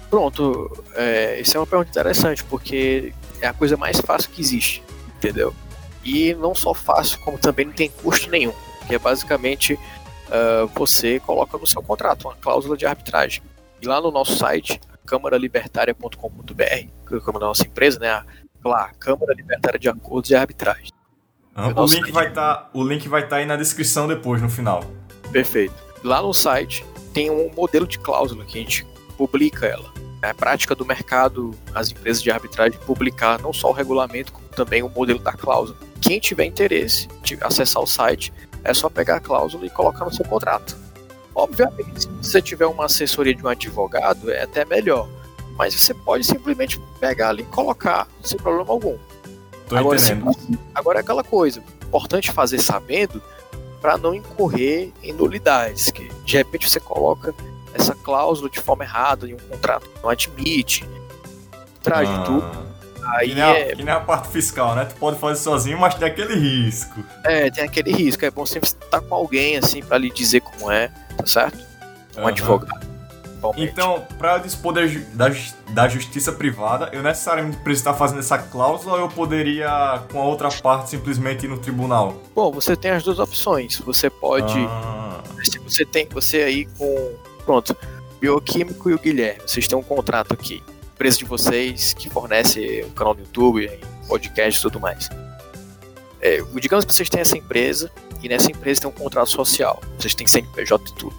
Pronto, 0.09 0.83
é, 0.95 1.39
isso 1.39 1.55
é 1.55 1.59
uma 1.59 1.67
pergunta 1.67 1.89
interessante, 1.89 2.43
porque 2.43 3.13
é 3.41 3.47
a 3.47 3.53
coisa 3.53 3.77
mais 3.77 3.99
fácil 3.99 4.29
que 4.31 4.41
existe, 4.41 4.83
entendeu? 5.17 5.53
E 6.03 6.33
não 6.35 6.55
só 6.55 6.73
fácil, 6.73 7.19
como 7.19 7.37
também 7.37 7.65
não 7.65 7.73
tem 7.73 7.89
custo 7.89 8.29
nenhum, 8.29 8.53
que 8.85 8.95
é 8.95 8.99
basicamente 8.99 9.73
uh, 9.73 10.67
você 10.73 11.19
coloca 11.19 11.57
no 11.57 11.67
seu 11.67 11.81
contrato 11.81 12.27
uma 12.27 12.35
cláusula 12.35 12.77
de 12.77 12.85
arbitragem. 12.85 13.41
E 13.81 13.87
lá 13.87 13.99
no 14.01 14.11
nosso 14.11 14.35
site, 14.37 14.79
câmaralibertaria.com.br, 15.05 16.53
que 16.53 17.13
é 17.13 17.17
o 17.17 17.31
da 17.33 17.39
nossa 17.39 17.65
empresa, 17.65 17.99
né? 17.99 18.23
Lá, 18.63 18.91
Câmara 18.99 19.33
Libertária 19.33 19.79
de 19.79 19.87
Acordos 19.87 20.31
e 20.31 20.35
Arbitragem. 20.35 20.89
Ah, 21.53 21.69
o, 21.69 21.85
link 21.85 22.11
vai 22.11 22.33
tá, 22.33 22.69
o 22.73 22.83
link 22.83 23.07
vai 23.07 23.21
estar 23.21 23.35
tá 23.35 23.35
aí 23.37 23.45
na 23.45 23.55
descrição 23.55 24.07
depois, 24.07 24.41
no 24.41 24.49
final. 24.49 24.83
Perfeito. 25.31 25.73
Lá 26.03 26.21
no 26.21 26.33
site 26.33 26.85
tem 27.13 27.29
um 27.29 27.49
modelo 27.55 27.87
de 27.87 27.97
cláusula 27.99 28.43
que 28.43 28.57
a 28.57 28.61
gente 28.61 28.85
publica 29.17 29.65
ela. 29.65 29.93
É 30.21 30.29
a 30.29 30.33
prática 30.33 30.73
do 30.73 30.85
mercado, 30.85 31.51
as 31.73 31.91
empresas 31.91 32.21
de 32.21 32.31
arbitragem 32.31 32.79
publicar 32.79 33.39
não 33.39 33.53
só 33.53 33.69
o 33.69 33.71
regulamento, 33.71 34.33
como 34.33 34.47
também 34.49 34.81
o 34.81 34.89
modelo 34.89 35.19
da 35.19 35.31
cláusula. 35.31 35.77
Quem 36.01 36.19
tiver 36.19 36.45
interesse 36.45 37.07
acessar 37.41 37.81
o 37.81 37.87
site, 37.87 38.33
é 38.65 38.73
só 38.73 38.89
pegar 38.89 39.17
a 39.17 39.19
cláusula 39.19 39.65
e 39.65 39.69
colocar 39.69 40.03
no 40.03 40.13
seu 40.13 40.25
contrato. 40.25 40.75
Obviamente, 41.33 42.01
se 42.01 42.07
você 42.07 42.41
tiver 42.41 42.65
uma 42.65 42.85
assessoria 42.85 43.33
de 43.33 43.45
um 43.45 43.47
advogado, 43.47 44.31
é 44.31 44.43
até 44.43 44.65
melhor. 44.65 45.07
Mas 45.55 45.73
você 45.73 45.93
pode 45.93 46.23
simplesmente 46.25 46.79
pegar 46.99 47.29
ali 47.29 47.43
e 47.43 47.45
colocar 47.45 48.07
sem 48.23 48.37
problema 48.37 48.71
algum. 48.71 48.97
Tô 49.69 49.75
agora, 49.77 49.97
entendendo. 49.97 50.33
Se, 50.33 50.59
agora 50.73 50.99
é 50.99 51.01
aquela 51.01 51.23
coisa, 51.23 51.63
importante 51.83 52.31
fazer 52.31 52.59
sabendo 52.59 53.21
para 53.81 53.97
não 53.97 54.13
incorrer 54.13 54.91
em 55.03 55.13
nulidades, 55.13 55.91
que 55.91 56.09
de 56.23 56.37
repente 56.37 56.69
você 56.69 56.79
coloca 56.79 57.33
essa 57.73 57.93
cláusula 57.93 58.49
de 58.49 58.59
forma 58.59 58.83
errada 58.83 59.29
em 59.29 59.33
um 59.33 59.37
contrato 59.37 59.87
que 59.87 60.01
não 60.01 60.09
admite, 60.09 60.89
traz 61.83 62.09
ah. 62.09 62.23
tudo 62.23 62.74
Aí 63.05 63.29
que 63.29 63.35
nem, 63.35 63.43
é... 63.43 63.71
a, 63.71 63.75
que 63.75 63.83
nem 63.83 63.93
a 63.93 63.99
parte 63.99 64.29
fiscal, 64.29 64.75
né? 64.75 64.85
Tu 64.85 64.95
pode 64.95 65.19
fazer 65.19 65.41
sozinho, 65.41 65.79
mas 65.79 65.95
tem 65.95 66.07
aquele 66.07 66.35
risco. 66.35 67.03
É, 67.23 67.49
tem 67.51 67.63
aquele 67.63 67.91
risco. 67.91 68.25
É 68.25 68.31
bom 68.31 68.45
sempre 68.45 68.69
estar 68.69 69.01
com 69.01 69.15
alguém, 69.15 69.57
assim, 69.57 69.83
para 69.83 69.97
lhe 69.97 70.09
dizer 70.09 70.41
como 70.41 70.71
é, 70.71 70.89
tá 71.17 71.25
certo? 71.25 71.59
Um 72.17 72.21
uhum. 72.21 72.27
advogado. 72.27 72.95
Então, 73.57 74.03
para 74.17 74.39
dispor 74.39 74.73
da, 74.73 74.81
da, 75.13 75.35
da, 75.69 75.87
justiça 75.87 76.31
privada, 76.31 76.89
eu 76.91 77.03
necessariamente 77.03 77.57
preciso 77.57 77.89
estar 77.89 77.93
fazendo 77.93 78.19
essa 78.19 78.39
cláusula 78.39 78.95
ou 78.95 79.01
eu 79.01 79.07
poderia, 79.07 80.01
com 80.11 80.19
a 80.19 80.25
outra 80.25 80.49
parte, 80.49 80.89
simplesmente 80.89 81.45
ir 81.45 81.49
no 81.49 81.59
tribunal? 81.59 82.19
Bom, 82.33 82.51
você 82.51 82.75
tem 82.75 82.89
as 82.89 83.03
duas 83.03 83.19
opções. 83.19 83.77
Você 83.79 84.09
pode. 84.09 84.57
Ah. 84.67 85.21
Você 85.63 85.85
tem. 85.85 86.07
Você 86.09 86.37
aí 86.37 86.65
com. 86.77 87.13
Pronto. 87.45 87.77
Bioquímico 88.19 88.89
e 88.89 88.95
o 88.95 88.99
Guilherme. 88.99 89.41
Vocês 89.45 89.67
têm 89.67 89.77
um 89.77 89.83
contrato 89.83 90.33
aqui 90.33 90.63
empresa 90.95 91.17
de 91.17 91.25
vocês 91.25 91.93
que 91.93 92.09
fornece 92.09 92.85
o 92.87 92.91
canal 92.91 93.13
do 93.13 93.19
YouTube, 93.19 93.69
podcast 94.07 94.59
e 94.59 94.61
tudo 94.63 94.79
mais. 94.79 95.09
É, 96.21 96.41
digamos 96.55 96.85
que 96.85 96.93
vocês 96.93 97.09
têm 97.09 97.19
essa 97.19 97.37
empresa 97.37 97.91
e 98.23 98.29
nessa 98.29 98.49
empresa 98.49 98.81
tem 98.81 98.89
um 98.89 98.93
contrato 98.93 99.29
social. 99.29 99.81
Vocês 99.99 100.15
têm 100.15 100.25
CNPJ 100.25 100.89
e 100.89 100.93
tudo. 100.93 101.15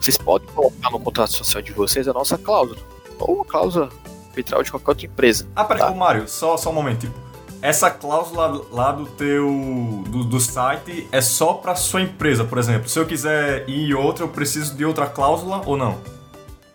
Vocês 0.00 0.16
podem 0.16 0.48
colocar 0.48 0.90
no 0.90 1.00
contrato 1.00 1.32
social 1.32 1.60
de 1.60 1.72
vocês 1.72 2.06
a 2.06 2.12
nossa 2.12 2.38
cláusula. 2.38 2.80
Ou 3.18 3.34
uma 3.34 3.44
cláusula 3.44 3.90
arbitral 4.28 4.62
de 4.62 4.70
qualquer 4.70 4.90
outra 4.90 5.06
empresa. 5.06 5.48
Ah, 5.56 5.64
peraí, 5.64 5.82
tá? 5.82 5.90
Mário, 5.90 6.28
só, 6.28 6.56
só 6.56 6.70
um 6.70 6.74
momento. 6.74 7.00
Tipo, 7.00 7.18
essa 7.60 7.90
cláusula 7.90 8.64
lá 8.70 8.92
do 8.92 9.04
teu 9.04 10.04
do, 10.08 10.22
do 10.22 10.38
site 10.38 11.08
é 11.10 11.20
só 11.20 11.54
para 11.54 11.74
sua 11.74 12.02
empresa, 12.02 12.44
por 12.44 12.56
exemplo. 12.56 12.88
Se 12.88 12.96
eu 13.00 13.04
quiser 13.04 13.68
ir 13.68 13.90
em 13.90 13.94
outra, 13.94 14.24
eu 14.24 14.28
preciso 14.28 14.76
de 14.76 14.84
outra 14.84 15.06
cláusula 15.08 15.60
ou 15.66 15.76
não? 15.76 15.98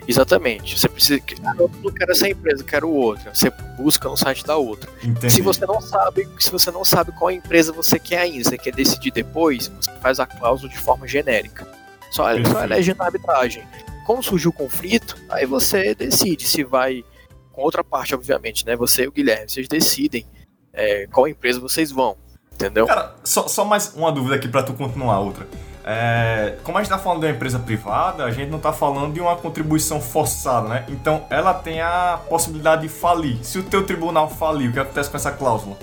Exatamente. 0.08 0.78
Você 0.78 0.89
precisa. 0.89 1.22
Eu 1.58 1.70
não 1.82 1.92
quero 1.92 2.12
essa 2.12 2.28
empresa, 2.28 2.63
quero 2.63 2.89
outra. 2.89 3.34
Você 3.34 3.50
busca 3.78 4.10
no 4.10 4.18
site 4.18 4.46
da 4.46 4.58
outra. 4.58 4.89
Entendi. 5.04 5.34
Se 5.34 5.42
você 5.42 5.66
não 5.66 5.80
sabe, 5.82 6.28
se 6.39 6.52
você 6.52 6.72
não 6.72 6.84
sabe 6.84 7.12
qual 7.13 7.32
empresa 7.32 7.72
você 7.72 8.00
quer 8.00 8.20
ainda, 8.20 8.44
você 8.44 8.58
quer 8.58 8.74
decidir 8.74 9.12
depois, 9.12 9.70
você 9.70 9.92
faz 10.02 10.20
a 10.20 10.26
cláusula 10.26 10.70
de 10.72 10.78
forma 10.78 11.08
genérica. 11.08 11.68
Só, 12.12 12.26
só 12.44 12.63
elege 12.63 12.94
na 12.94 13.06
arbitragem. 13.06 13.63
Como 14.06 14.22
surgiu 14.22 14.50
o 14.50 14.54
conflito, 14.54 15.18
aí 15.30 15.46
você 15.46 15.96
decide 15.96 16.46
se 16.46 16.63
vai 16.63 17.04
com 17.52 17.62
outra 17.62 17.84
parte, 17.84 18.13
obviamente, 18.13 18.66
né? 18.66 18.76
Você 18.76 19.04
e 19.04 19.08
o 19.08 19.12
Guilherme, 19.12 19.50
vocês 19.50 19.68
decidem 19.68 20.26
é, 20.74 21.08
qual 21.08 21.28
empresa 21.28 21.60
vocês 21.60 21.92
vão. 21.92 22.18
Entendeu? 22.52 22.86
Cara, 22.86 23.16
só, 23.24 23.48
só 23.48 23.66
mais 23.66 23.94
uma 23.96 24.12
dúvida 24.12 24.36
aqui 24.36 24.48
para 24.48 24.63
tu 24.63 24.74
continuar 24.74 25.20
outra. 25.20 25.48
É, 25.86 26.56
como 26.63 26.78
a 26.78 26.82
gente 26.82 26.91
está 26.91 26.98
falando 26.98 27.22
de 27.22 27.28
uma 27.28 27.34
empresa 27.34 27.60
privada, 27.60 28.24
a 28.24 28.32
gente 28.32 28.50
não 28.50 28.58
está 28.58 28.72
falando 28.72 29.13
de 29.13 29.19
uma 29.19 29.36
contribuição 29.36 30.00
forçada, 30.00 30.67
né? 30.69 30.86
Então 30.88 31.26
ela 31.30 31.54
tem 31.54 31.82
a 31.82 32.19
possibilidade 32.30 32.84
de 32.84 32.89
falir. 32.89 33.43
Se 33.43 33.60
o 33.60 33.63
teu 33.63 33.86
tribunal 33.86 34.30
falir, 34.30 34.69
o 34.69 34.74
que 34.74 34.80
acontece 34.80 35.10
com 35.10 35.17
essa 35.17 35.32
cláusula? 35.32 35.78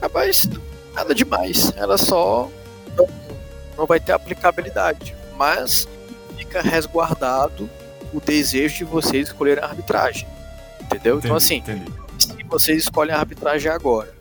Rapaz, 0.00 0.48
nada 0.94 1.14
demais. 1.14 1.72
Ela 1.76 1.96
só 1.96 2.50
não, 2.96 3.06
não 3.78 3.86
vai 3.86 4.00
ter 4.00 4.12
aplicabilidade. 4.12 5.14
Mas 5.36 5.86
fica 6.36 6.60
resguardado 6.60 7.70
o 8.12 8.20
desejo 8.20 8.78
de 8.78 8.84
vocês 8.84 9.28
escolherem 9.28 9.62
a 9.62 9.66
arbitragem. 9.68 10.26
Entendeu? 10.80 11.18
Entendi, 11.18 11.26
então 11.26 11.36
assim, 11.36 11.56
entendi. 11.56 11.92
se 12.18 12.42
vocês 12.44 12.82
escolhem 12.82 13.14
a 13.14 13.18
arbitragem 13.18 13.70
agora, 13.70 14.12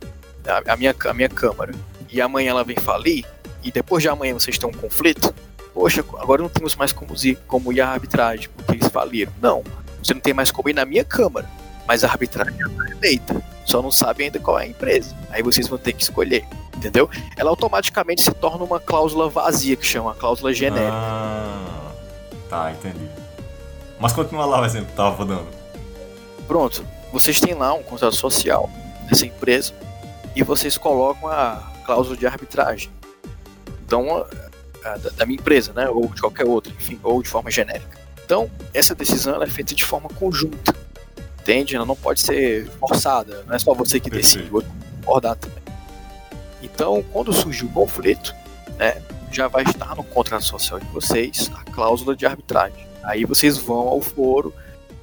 a, 0.48 0.74
a, 0.74 0.78
minha, 0.78 0.96
a 1.06 1.14
minha 1.14 1.30
câmara, 1.30 1.74
e 2.10 2.22
amanhã 2.22 2.52
ela 2.52 2.64
vem 2.64 2.78
falir, 2.78 3.26
e 3.64 3.72
depois 3.72 4.02
de 4.02 4.10
amanhã 4.10 4.34
vocês 4.34 4.58
têm 4.58 4.70
um 4.70 4.74
conflito, 4.74 5.34
poxa, 5.74 6.04
agora 6.18 6.42
não 6.42 6.50
temos 6.50 6.76
mais 6.76 6.92
como 6.92 7.14
ir, 7.24 7.38
como 7.48 7.72
ir 7.72 7.82
à 7.82 7.90
arbitragem, 7.90 8.50
porque 8.56 8.74
eles 8.74 8.88
faliram. 8.88 9.32
Não, 9.42 9.64
você 10.02 10.14
não 10.14 10.22
tem 10.22 10.34
mais 10.34 10.52
como 10.52 10.70
ir 10.70 10.74
na 10.74 10.86
minha 10.86 11.04
câmara, 11.04 11.50
mas 11.88 12.04
a 12.04 12.08
arbitragem 12.08 12.54
está 12.54 12.92
eleita. 12.92 13.42
Só 13.66 13.82
não 13.82 13.92
sabe 13.92 14.24
ainda 14.24 14.40
qual 14.40 14.60
é 14.60 14.64
a 14.64 14.68
empresa. 14.68 15.16
Aí 15.30 15.44
vocês 15.44 15.68
vão 15.68 15.78
ter 15.78 15.94
que 15.94 16.04
escolher, 16.04 16.46
entendeu? 16.76 17.10
Ela 17.38 17.50
automaticamente 17.50 18.22
se 18.22 18.32
torna 18.32 18.64
uma 18.64 18.80
cláusula 18.80 19.30
vazia, 19.30 19.76
que 19.76 19.86
chama 19.86 20.14
cláusula 20.16 20.54
genérica. 20.54 20.92
Ah, 20.92 21.92
tá, 22.50 22.72
entendi. 22.72 23.08
Mas 24.00 24.14
continua 24.14 24.46
lá 24.46 24.62
o 24.62 24.66
exemplo 24.66 24.88
que 24.88 24.96
tava 24.96 25.24
dando. 25.24 25.48
Pronto, 26.48 26.84
vocês 27.14 27.40
têm 27.40 27.54
lá 27.54 27.74
um 27.74 27.84
contrato 27.84 28.16
social 28.16 28.70
dessa 29.08 29.26
empresa 29.26 29.74
e 30.36 30.44
vocês 30.44 30.78
colocam 30.78 31.30
a 31.30 31.72
cláusula 31.86 32.18
de 32.18 32.26
arbitragem 32.26 32.90
então 33.92 34.26
a, 34.86 34.98
da 34.98 35.26
minha 35.26 35.38
empresa, 35.38 35.74
né, 35.74 35.90
ou 35.90 36.08
de 36.08 36.22
qualquer 36.22 36.46
outra, 36.46 36.72
enfim, 36.72 36.98
ou 37.04 37.22
de 37.22 37.28
forma 37.28 37.52
genérica. 37.52 38.00
Então 38.24 38.50
essa 38.74 38.96
decisão 38.96 39.44
é 39.44 39.48
feita 39.48 39.76
de 39.76 39.84
forma 39.84 40.08
conjunta, 40.08 40.74
entende? 41.42 41.76
Ela 41.76 41.86
não 41.86 41.96
pode 41.96 42.22
ser 42.22 42.70
forçada, 42.80 43.44
não 43.46 43.54
é 43.54 43.60
só 43.60 43.74
você 43.74 44.00
que 44.00 44.10
decide, 44.10 44.50
o 44.50 44.56
outro 44.56 44.72
concordar 45.02 45.36
também. 45.36 45.62
Então 46.64 47.04
quando 47.12 47.34
surgir 47.34 47.66
o 47.66 47.70
conflito, 47.70 48.34
né, 48.78 49.02
já 49.30 49.50
vai 49.50 49.64
estar 49.64 49.94
no 49.94 50.06
contrato 50.06 50.46
social 50.46 50.80
de 50.80 50.88
vocês 50.88 51.52
a 51.54 51.66
cláusula 51.66 52.16
de 52.16 52.26
arbitragem. 52.26 52.88
Aí 53.04 53.26
vocês 53.26 53.58
vão 53.58 53.90
ao 53.90 54.00
foro, 54.00 54.54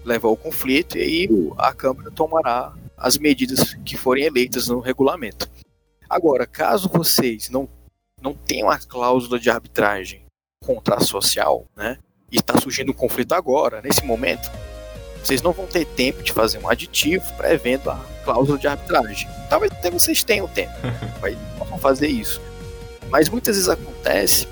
levar 0.02 0.28
o 0.28 0.36
conflito 0.36 0.96
e 0.96 1.02
aí 1.02 1.28
a 1.58 1.74
Câmara 1.74 2.10
tomará 2.10 2.72
as 2.96 3.18
medidas 3.18 3.74
que 3.84 3.98
forem 3.98 4.24
eleitas 4.24 4.68
no 4.68 4.80
regulamento. 4.80 5.46
Agora, 6.08 6.46
caso 6.46 6.88
vocês 6.88 7.50
não 7.50 7.68
não 8.20 8.34
tem 8.34 8.62
uma 8.62 8.78
cláusula 8.78 9.38
de 9.38 9.50
arbitragem 9.50 10.24
contra 10.64 11.00
social, 11.00 11.66
né? 11.76 11.98
E 12.30 12.36
está 12.36 12.58
surgindo 12.60 12.90
um 12.90 12.94
conflito 12.94 13.32
agora, 13.32 13.80
nesse 13.80 14.04
momento, 14.04 14.50
vocês 15.22 15.40
não 15.40 15.52
vão 15.52 15.66
ter 15.66 15.84
tempo 15.84 16.22
de 16.22 16.32
fazer 16.32 16.58
um 16.58 16.68
aditivo 16.68 17.24
prevendo 17.36 17.90
a 17.90 17.98
cláusula 18.24 18.58
de 18.58 18.66
arbitragem. 18.66 19.28
Talvez 19.48 19.72
até 19.72 19.90
vocês 19.90 20.22
tenham 20.22 20.46
tempo, 20.48 20.74
mas 21.20 21.36
não 21.58 21.66
vão 21.66 21.78
fazer 21.78 22.08
isso. 22.08 22.40
Mas 23.08 23.28
muitas 23.28 23.56
vezes 23.56 23.68
acontece 23.68 24.46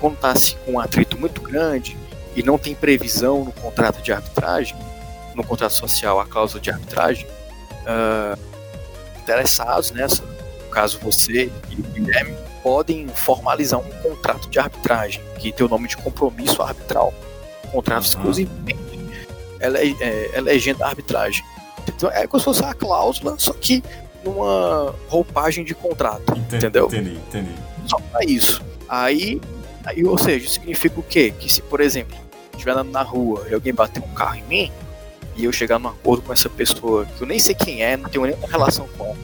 quando 0.00 0.14
está 0.14 0.36
se 0.36 0.56
com 0.56 0.72
um 0.72 0.80
atrito 0.80 1.18
muito 1.18 1.40
grande 1.40 1.96
e 2.36 2.42
não 2.42 2.58
tem 2.58 2.74
previsão 2.74 3.44
no 3.44 3.52
contrato 3.52 4.02
de 4.02 4.12
arbitragem, 4.12 4.76
no 5.34 5.44
contrato 5.44 5.72
social, 5.72 6.20
a 6.20 6.26
cláusula 6.26 6.60
de 6.60 6.70
arbitragem, 6.70 7.26
uh, 7.26 8.38
interessados 9.22 9.90
nessa, 9.92 10.22
no 10.22 10.70
caso 10.70 10.98
você 11.00 11.50
e 11.70 11.74
o 11.74 11.82
Guilherme, 11.82 12.36
podem 12.64 13.06
formalizar 13.08 13.78
um 13.78 13.90
contrato 14.02 14.48
de 14.48 14.58
arbitragem, 14.58 15.22
que 15.38 15.52
tem 15.52 15.66
o 15.66 15.68
nome 15.68 15.86
de 15.86 15.98
compromisso 15.98 16.62
arbitral. 16.62 17.12
Contrato 17.70 18.04
uhum. 18.04 18.08
exclusivamente 18.08 18.84
ele, 19.60 19.96
é, 20.00 20.30
elegendo 20.34 20.82
a 20.82 20.88
arbitragem. 20.88 21.44
Então 21.86 22.10
é 22.10 22.26
como 22.26 22.40
se 22.40 22.44
fosse 22.46 22.64
a 22.64 22.72
cláusula, 22.72 23.36
só 23.38 23.52
que 23.52 23.84
numa 24.24 24.94
roupagem 25.08 25.62
de 25.62 25.74
contrato. 25.74 26.32
Entendi, 26.32 26.56
entendeu? 26.56 26.86
Entendi, 26.86 27.16
entendi. 27.28 27.54
Só 27.86 27.98
pra 27.98 28.24
isso. 28.24 28.62
Aí, 28.88 29.38
aí, 29.84 30.02
ou 30.02 30.16
seja, 30.16 30.48
significa 30.48 30.98
o 30.98 31.02
quê? 31.02 31.34
Que 31.38 31.52
se, 31.52 31.60
por 31.60 31.82
exemplo, 31.82 32.16
estiver 32.52 32.72
andando 32.72 32.90
na 32.90 33.02
rua 33.02 33.46
e 33.50 33.54
alguém 33.54 33.74
bater 33.74 34.02
um 34.02 34.14
carro 34.14 34.36
em 34.36 34.44
mim, 34.44 34.72
e 35.36 35.44
eu 35.44 35.52
chegar 35.52 35.78
num 35.78 35.88
acordo 35.88 36.22
com 36.22 36.32
essa 36.32 36.48
pessoa 36.48 37.04
que 37.04 37.22
eu 37.22 37.26
nem 37.26 37.38
sei 37.38 37.54
quem 37.54 37.82
é, 37.82 37.96
não 37.96 38.08
tenho 38.08 38.24
nenhuma 38.24 38.48
relação 38.48 38.88
com 38.96 39.04
ela, 39.04 39.16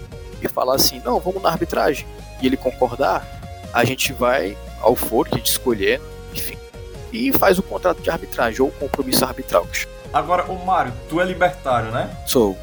e 0.42 0.48
falar 0.48 0.76
assim, 0.76 1.00
não, 1.04 1.18
vamos 1.20 1.42
na 1.42 1.50
arbitragem, 1.50 2.06
e 2.40 2.46
ele 2.46 2.56
concordar, 2.56 3.26
a 3.72 3.84
gente 3.84 4.12
vai 4.12 4.56
ao 4.80 4.96
foro 4.96 5.28
que 5.28 5.34
a 5.34 5.38
gente 5.38 5.50
escolher, 5.50 6.00
enfim, 6.34 6.56
e 7.12 7.32
faz 7.32 7.58
o 7.58 7.62
contrato 7.62 8.00
de 8.00 8.10
arbitragem 8.10 8.60
ou 8.62 8.70
compromisso 8.70 9.24
arbitral. 9.24 9.66
Agora, 10.12 10.44
o 10.50 10.64
Mário, 10.64 10.92
tu 11.08 11.20
é 11.20 11.24
libertário, 11.24 11.90
né? 11.90 12.10
Sou. 12.26 12.56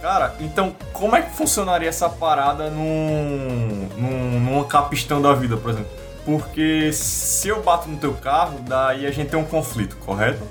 Cara, 0.00 0.34
então 0.40 0.74
como 0.92 1.14
é 1.14 1.22
que 1.22 1.30
funcionaria 1.30 1.88
essa 1.88 2.08
parada 2.08 2.68
num, 2.70 3.88
num, 3.96 4.40
num 4.40 4.64
capistão 4.64 5.22
da 5.22 5.32
vida, 5.32 5.56
por 5.56 5.70
exemplo? 5.70 5.90
Porque 6.24 6.92
se 6.92 7.48
eu 7.48 7.62
bato 7.62 7.88
no 7.88 7.96
teu 7.96 8.12
carro, 8.14 8.58
daí 8.66 9.06
a 9.06 9.10
gente 9.10 9.30
tem 9.30 9.38
um 9.38 9.44
conflito, 9.44 9.96
correto? 9.98 10.42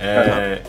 É. 0.00 0.62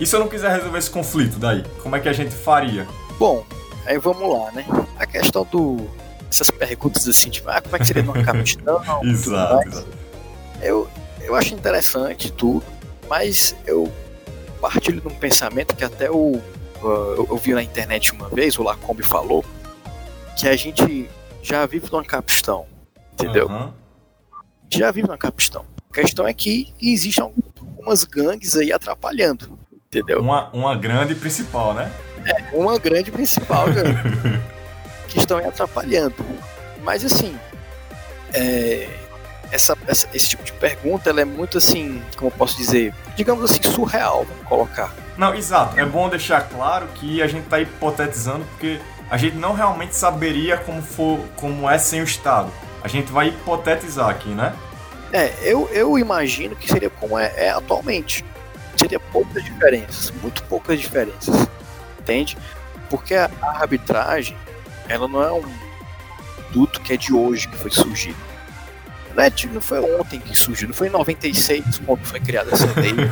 E 0.00 0.06
se 0.06 0.16
eu 0.16 0.20
não 0.20 0.28
quiser 0.28 0.50
resolver 0.50 0.78
esse 0.78 0.90
conflito 0.90 1.38
daí, 1.38 1.64
como 1.82 1.94
é 1.94 2.00
que 2.00 2.08
a 2.08 2.12
gente 2.12 2.34
faria? 2.34 2.86
Bom, 3.18 3.44
aí 3.86 3.98
vamos 3.98 4.28
lá, 4.28 4.50
né? 4.52 4.64
A 4.96 5.06
questão 5.06 5.46
do. 5.50 5.88
Essas 6.28 6.50
perguntas 6.50 7.06
assim, 7.06 7.28
tipo, 7.28 7.50
ah, 7.50 7.60
como 7.60 7.76
é 7.76 7.78
que 7.78 7.86
seria 7.86 8.02
numa 8.02 8.24
capistão? 8.24 8.80
exato, 9.04 9.68
exato. 9.68 9.88
Eu, 10.62 10.88
eu 11.20 11.34
acho 11.34 11.54
interessante 11.54 12.32
tudo, 12.32 12.64
mas 13.08 13.54
eu 13.66 13.92
partilho 14.60 15.00
de 15.00 15.08
um 15.08 15.14
pensamento 15.14 15.76
que 15.76 15.84
até 15.84 16.10
o 16.10 16.40
uh, 16.82 17.26
eu 17.28 17.36
vi 17.36 17.52
na 17.52 17.62
internet 17.62 18.12
uma 18.12 18.28
vez, 18.28 18.58
o 18.58 18.62
Lacombe 18.62 19.02
falou, 19.02 19.44
que 20.36 20.48
a 20.48 20.56
gente 20.56 21.08
já 21.42 21.66
vive 21.66 21.88
numa 21.90 22.04
capistão, 22.04 22.66
entendeu? 23.12 23.48
Uhum. 23.48 23.72
Já 24.70 24.90
vive 24.90 25.06
numa 25.06 25.18
capistão. 25.18 25.64
A 25.90 25.94
questão 25.94 26.26
é 26.26 26.32
que 26.32 26.72
existem 26.80 27.22
algumas 27.22 28.04
gangues 28.04 28.56
aí 28.56 28.72
atrapalhando, 28.72 29.58
entendeu? 29.92 30.20
Uma, 30.20 30.48
uma 30.52 30.74
grande 30.74 31.14
principal, 31.14 31.74
né? 31.74 31.92
É, 32.24 32.56
uma 32.56 32.78
grande 32.78 33.10
principal 33.10 33.66
que 35.06 35.18
estão 35.18 35.38
atrapalhando. 35.38 36.14
Mas 36.82 37.04
assim, 37.04 37.38
é, 38.32 38.88
essa, 39.50 39.76
essa, 39.86 40.08
esse 40.14 40.30
tipo 40.30 40.42
de 40.42 40.52
pergunta 40.52 41.10
ela 41.10 41.20
é 41.20 41.24
muito 41.24 41.58
assim, 41.58 42.02
como 42.16 42.30
eu 42.30 42.34
posso 42.36 42.56
dizer, 42.56 42.94
digamos 43.14 43.50
assim, 43.50 43.62
surreal, 43.62 44.24
vamos 44.24 44.46
colocar. 44.48 44.94
Não, 45.18 45.34
exato. 45.34 45.78
É 45.78 45.84
bom 45.84 46.08
deixar 46.08 46.48
claro 46.48 46.88
que 46.94 47.20
a 47.20 47.26
gente 47.26 47.44
está 47.44 47.60
hipotetizando 47.60 48.44
porque 48.46 48.80
a 49.10 49.18
gente 49.18 49.36
não 49.36 49.52
realmente 49.52 49.94
saberia 49.94 50.56
como, 50.56 50.80
for, 50.80 51.20
como 51.36 51.68
é 51.68 51.76
sem 51.76 52.00
o 52.00 52.04
Estado. 52.04 52.50
A 52.82 52.88
gente 52.88 53.12
vai 53.12 53.28
hipotetizar 53.28 54.08
aqui, 54.08 54.30
né? 54.30 54.54
É, 55.12 55.30
eu, 55.42 55.68
eu 55.70 55.98
imagino 55.98 56.56
que 56.56 56.66
seria 56.66 56.88
como 56.88 57.18
é, 57.18 57.30
é 57.36 57.50
atualmente. 57.50 58.24
Seria 58.76 59.00
poucas 59.00 59.44
diferenças, 59.44 60.12
muito 60.22 60.42
poucas 60.44 60.80
diferenças. 60.80 61.48
Entende? 61.98 62.36
Porque 62.90 63.14
a 63.14 63.30
arbitragem, 63.42 64.36
ela 64.88 65.06
não 65.06 65.22
é 65.22 65.32
um 65.32 65.44
produto 66.36 66.80
que 66.80 66.92
é 66.92 66.96
de 66.96 67.12
hoje 67.14 67.48
que 67.48 67.56
foi 67.56 67.70
surgido 67.70 68.32
não, 69.14 69.22
é, 69.22 69.32
não 69.52 69.60
foi 69.60 69.80
ontem 69.80 70.18
que 70.18 70.36
surgiu, 70.36 70.68
não 70.68 70.74
foi 70.74 70.88
em 70.88 70.90
96 70.90 71.82
quando 71.84 72.04
foi 72.04 72.20
criada 72.20 72.50
essa 72.52 72.66
lei. 72.80 72.92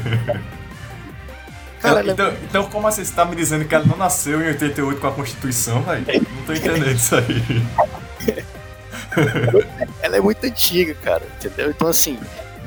Cara, 1.81 2.03
então, 2.03 2.13
então, 2.13 2.37
então, 2.45 2.65
como 2.69 2.87
assim, 2.87 3.03
você 3.03 3.11
está 3.11 3.25
me 3.25 3.35
dizendo 3.35 3.65
que 3.65 3.75
ela 3.75 3.87
não 3.87 3.97
nasceu 3.97 4.43
em 4.43 4.49
88 4.49 5.01
com 5.01 5.07
a 5.07 5.13
Constituição, 5.13 5.83
velho? 5.83 6.05
Não 6.37 6.43
tô 6.45 6.53
entendendo 6.53 6.91
isso 6.91 7.17
aí. 7.17 7.43
ela 10.03 10.17
é 10.19 10.21
muito 10.21 10.45
antiga, 10.45 10.95
cara, 11.03 11.23
entendeu? 11.39 11.71
Então, 11.71 11.89
assim, 11.89 12.19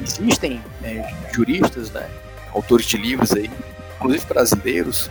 existem 0.01 0.63
é, 0.83 1.13
juristas, 1.31 1.91
né, 1.91 2.09
autores 2.53 2.85
de 2.85 2.97
livros 2.97 3.33
aí, 3.33 3.49
inclusive 3.95 4.25
brasileiros, 4.25 5.09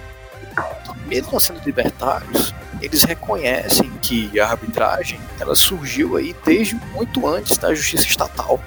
mesmo 1.07 1.41
sendo 1.41 1.61
libertários, 1.65 2.55
eles 2.81 3.05
reconhecem 3.05 3.91
que 4.01 4.39
a 4.41 4.49
arbitragem 4.49 5.21
ela 5.39 5.55
surgiu 5.55 6.17
aí 6.17 6.35
desde 6.45 6.75
muito 6.93 7.27
antes 7.27 7.57
da 7.57 7.75
justiça 7.75 8.07
estatal. 8.07 8.61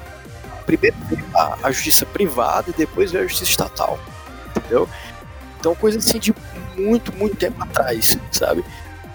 Primeiro 0.65 0.95
a, 1.35 1.57
a 1.63 1.71
justiça 1.71 2.05
privada 2.05 2.69
e 2.69 2.73
depois 2.73 3.11
veio 3.11 3.25
a 3.25 3.27
justiça 3.27 3.51
estatal, 3.51 3.99
entendeu? 4.55 4.87
Então 5.59 5.75
coisa 5.75 5.97
assim 5.97 6.19
de 6.19 6.33
muito, 6.77 7.13
muito 7.15 7.35
tempo 7.35 7.61
atrás, 7.63 8.17
sabe? 8.31 8.63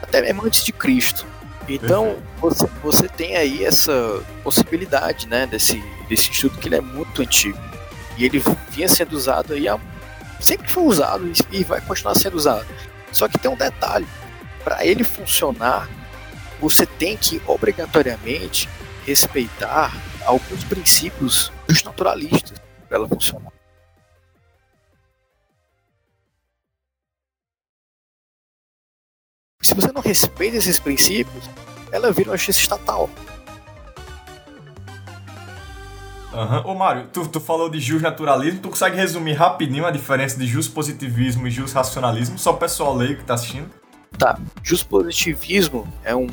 Até 0.02 0.20
mesmo 0.20 0.44
antes 0.44 0.64
de 0.64 0.72
Cristo. 0.72 1.26
Então 1.68 2.16
você, 2.40 2.66
você 2.82 3.08
tem 3.08 3.36
aí 3.36 3.64
essa 3.64 4.22
possibilidade, 4.42 5.28
né, 5.28 5.46
desse, 5.46 5.82
desse 6.08 6.30
instituto 6.30 6.58
que 6.58 6.68
ele 6.68 6.76
é 6.76 6.80
muito 6.80 7.22
antigo. 7.22 7.58
E 8.20 8.26
ele 8.26 8.42
vinha 8.68 8.86
sendo 8.86 9.14
usado 9.14 9.54
aí 9.54 9.64
sempre 10.38 10.68
foi 10.68 10.82
usado 10.82 11.32
e 11.50 11.64
vai 11.64 11.80
continuar 11.80 12.14
sendo 12.14 12.36
usado. 12.36 12.66
Só 13.10 13.26
que 13.26 13.38
tem 13.38 13.50
um 13.50 13.56
detalhe, 13.56 14.06
para 14.62 14.84
ele 14.84 15.02
funcionar, 15.02 15.88
você 16.60 16.84
tem 16.84 17.16
que 17.16 17.40
obrigatoriamente 17.46 18.68
respeitar 19.06 19.90
alguns 20.26 20.62
princípios 20.64 21.50
dos 21.66 21.82
naturalistas 21.82 22.60
para 22.86 22.98
ela 22.98 23.08
funcionar. 23.08 23.50
Se 29.62 29.74
você 29.74 29.90
não 29.92 30.02
respeita 30.02 30.58
esses 30.58 30.78
princípios, 30.78 31.48
ela 31.90 32.12
vira 32.12 32.30
uma 32.30 32.36
justiça 32.36 32.60
estatal. 32.60 33.08
Uhum. 36.32 36.72
Ô 36.72 36.74
Mário, 36.74 37.08
tu, 37.12 37.26
tu 37.26 37.40
falou 37.40 37.68
de 37.68 37.80
justnaturalismo, 37.80 38.60
tu 38.60 38.68
consegue 38.68 38.96
resumir 38.96 39.32
rapidinho 39.32 39.84
a 39.84 39.90
diferença 39.90 40.38
de 40.38 40.46
positivismo 40.70 41.46
e 41.46 41.50
racionalismo, 41.50 42.38
só 42.38 42.52
o 42.52 42.56
pessoal 42.56 42.94
leigo 42.94 43.16
que 43.16 43.24
tá 43.24 43.34
assistindo? 43.34 43.68
Tá, 44.16 44.38
positivismo 44.88 45.92
é 46.04 46.14
um, 46.14 46.28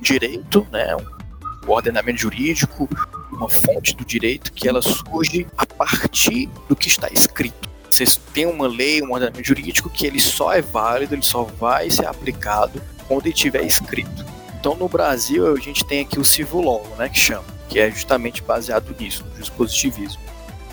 direito, 0.00 0.66
né, 0.70 0.94
um, 0.94 1.66
um 1.66 1.72
ordenamento 1.72 2.20
jurídico, 2.20 2.88
uma 3.32 3.48
fonte 3.48 3.94
do 3.96 4.04
direito 4.04 4.52
que 4.52 4.68
ela 4.68 4.82
surge 4.82 5.46
a 5.56 5.66
partir 5.66 6.48
do 6.68 6.76
que 6.76 6.88
está 6.88 7.08
escrito. 7.08 7.68
Você 7.90 8.04
tem 8.32 8.46
uma 8.46 8.68
lei, 8.68 9.02
um 9.02 9.12
ordenamento 9.12 9.48
jurídico 9.48 9.90
que 9.90 10.06
ele 10.06 10.20
só 10.20 10.52
é 10.52 10.62
válido, 10.62 11.14
ele 11.14 11.22
só 11.22 11.42
vai 11.42 11.90
ser 11.90 12.06
aplicado 12.06 12.80
quando 13.08 13.26
ele 13.26 13.34
estiver 13.34 13.62
escrito. 13.64 14.24
Então 14.60 14.76
no 14.76 14.88
Brasil 14.88 15.52
a 15.52 15.58
gente 15.58 15.84
tem 15.84 16.02
aqui 16.02 16.20
o 16.20 16.24
civil 16.24 16.60
law, 16.60 16.86
né, 16.96 17.08
que 17.08 17.18
chama 17.18 17.59
que 17.70 17.78
é 17.78 17.90
justamente 17.90 18.42
baseado 18.42 18.94
nisso, 18.98 19.24
no 19.24 19.40
dispositivismo. 19.40 20.20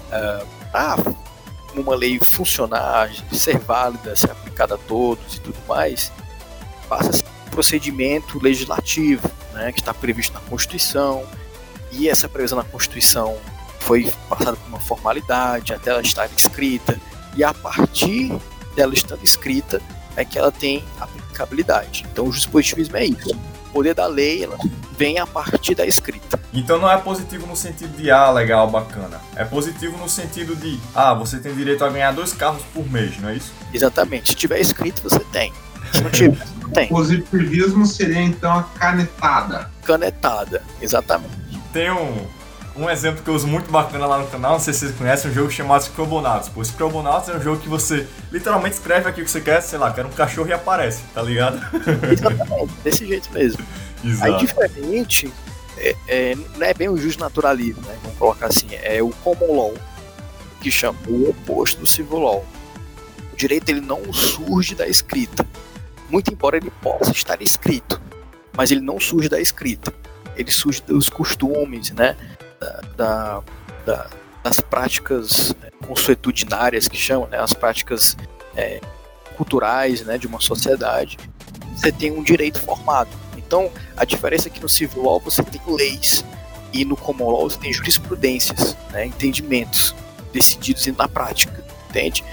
Uh, 0.10 0.48
ah, 0.74 0.98
uma 1.76 1.96
lei 1.96 2.20
funcionar, 2.20 3.12
ser 3.32 3.60
válida, 3.60 4.16
ser 4.16 4.32
aplicada 4.32 4.76
a 4.76 4.78
todos 4.78 5.36
e 5.36 5.40
tudo 5.40 5.58
mais, 5.68 6.12
passa 6.90 7.24
a 7.24 7.48
um 7.48 7.50
procedimento 7.52 8.40
legislativo, 8.42 9.30
né, 9.54 9.72
que 9.72 9.80
está 9.80 9.94
previsto 9.94 10.34
na 10.34 10.40
Constituição, 10.42 11.24
e 11.92 12.10
essa 12.10 12.28
previsão 12.28 12.58
na 12.58 12.64
Constituição 12.64 13.38
foi 13.80 14.12
passada 14.28 14.58
por 14.58 14.68
uma 14.68 14.80
formalidade 14.80 15.74
até 15.74 15.92
ela 15.92 16.02
estar 16.02 16.28
escrita, 16.36 17.00
e 17.36 17.44
a 17.44 17.54
partir 17.54 18.36
dela 18.76 18.94
estando 18.94 19.24
escrita 19.24 19.80
é 20.16 20.26
que 20.26 20.40
ela 20.40 20.52
tem 20.52 20.84
aplicabilidade. 21.00 22.06
Então 22.12 22.26
o 22.26 22.32
dispositivismo 22.32 22.98
é 22.98 23.06
isso. 23.06 23.38
O 23.70 23.74
poder 23.74 23.94
da 23.94 24.08
lei 24.08 24.44
ela 24.44 24.58
vem 24.98 25.20
a 25.20 25.28
partir 25.28 25.76
da 25.76 25.86
escrita. 25.86 26.40
Então 26.54 26.80
não 26.80 26.92
é 26.92 26.98
positivo 26.98 27.46
no 27.46 27.56
sentido 27.56 27.96
de 27.96 28.10
ah, 28.10 28.32
legal, 28.32 28.68
bacana. 28.70 29.22
É 29.36 29.46
positivo 29.46 29.98
no 29.98 30.10
sentido 30.10 30.56
de 30.56 30.80
ah, 30.96 31.14
você 31.14 31.38
tem 31.38 31.54
direito 31.54 31.86
a 31.86 31.90
ganhar 31.90 32.12
dois 32.12 32.34
carros 32.34 32.64
por 32.74 32.90
mês, 32.90 33.18
não 33.20 33.30
é 33.30 33.36
isso? 33.36 33.54
Exatamente. 33.74 34.30
Se 34.30 34.36
tiver 34.36 34.60
escrito, 34.60 35.02
você 35.04 35.20
tem. 35.32 35.54
Se 35.92 36.02
não 36.02 36.10
tiver, 36.10 36.48
não 36.62 36.70
tem. 36.72 36.88
Positivismo 36.88 37.86
seria 37.86 38.22
então 38.22 38.52
a 38.52 38.64
canetada. 38.64 39.70
Canetada, 39.84 40.64
exatamente. 40.82 41.36
Tem 41.72 41.92
um, 41.92 42.26
um 42.78 42.90
exemplo 42.90 43.24
que 43.24 43.30
eu 43.30 43.34
uso 43.34 43.48
muito 43.48 43.72
bacana 43.72 44.06
lá 44.06 44.20
no 44.20 44.28
canal, 44.28 44.54
não 44.54 44.60
sei 44.60 44.74
se 44.74 44.82
vocês 44.82 44.96
conhecem, 44.96 45.32
um 45.32 45.34
jogo 45.34 45.50
chamado 45.50 45.84
Scrobonauts. 45.84 46.50
Pô, 46.50 46.64
Scrobonauts 46.64 47.30
é 47.30 47.36
um 47.36 47.42
jogo 47.42 47.62
que 47.62 47.68
você 47.68 48.08
literalmente 48.32 48.76
escreve 48.76 49.10
aqui 49.10 49.22
o 49.22 49.26
que 49.26 49.32
você 49.32 49.42
quer, 49.42 49.62
sei 49.62 49.80
lá, 49.80 49.92
quer 49.92 50.06
um 50.06 50.12
cachorro 50.12 50.48
e 50.48 50.54
aparece, 50.54 51.02
tá 51.14 51.22
ligado? 51.22 51.60
Exatamente, 52.12 52.74
desse 52.84 53.06
jeito 53.06 53.32
mesmo. 53.34 53.66
Exato. 54.06 54.32
Aí 54.32 54.38
diferente, 54.38 55.34
é, 55.78 55.96
é, 56.08 56.36
não 56.36 56.68
é 56.68 56.74
bem 56.74 56.88
o 56.88 56.98
justo 56.98 57.20
naturalismo, 57.20 57.82
né? 57.82 57.98
Vamos 58.04 58.18
colocar 58.18 58.48
assim, 58.48 58.68
é 58.72 59.02
o 59.02 59.10
common 59.24 59.56
law, 59.56 59.74
que 60.62 60.70
chama 60.70 60.98
o 61.08 61.30
oposto 61.30 61.80
do 61.80 61.88
civil 61.88 62.20
law. 62.20 62.46
O 63.34 63.36
direito 63.36 63.70
ele 63.70 63.82
não 63.82 64.14
surge 64.14 64.76
da 64.76 64.88
escrita, 64.88 65.46
muito 66.10 66.32
embora 66.32 66.58
ele 66.58 66.72
possa 66.82 67.12
estar 67.12 67.42
escrito, 67.42 68.00
mas 68.56 68.72
ele 68.72 68.82
não 68.82 69.00
surge 69.00 69.28
da 69.30 69.40
escrita. 69.40 69.94
Ele 70.36 70.52
surge 70.52 70.84
dos 70.84 71.10
costumes, 71.10 71.90
né? 71.92 72.16
Da, 72.60 72.82
da, 72.96 73.44
da, 73.86 74.08
das 74.44 74.60
práticas 74.60 75.56
né, 75.62 75.70
consuetudinárias 75.86 76.88
que 76.88 76.98
chamam, 76.98 77.28
né? 77.28 77.40
As 77.40 77.54
práticas 77.54 78.18
é, 78.56 78.82
culturais, 79.36 80.02
né? 80.02 80.18
De 80.18 80.28
uma 80.28 80.40
sociedade. 80.40 81.18
Você 81.76 81.92
tem 81.92 82.12
um 82.12 82.24
direito 82.24 82.60
formado 82.60 83.10
então, 83.48 83.72
a 83.96 84.04
diferença 84.04 84.50
é 84.50 84.52
que 84.52 84.62
no 84.62 84.68
civil 84.68 85.04
law 85.04 85.22
você 85.22 85.42
tem 85.42 85.62
leis 85.66 86.24
e 86.74 86.84
no 86.84 86.98
common 86.98 87.30
law 87.30 87.50
você 87.50 87.58
tem 87.58 87.72
jurisprudências, 87.72 88.76
né, 88.92 89.06
entendimentos 89.06 89.96
decididos 90.34 90.86
na 90.88 91.08
prática, 91.08 91.64
entende? 91.90 92.26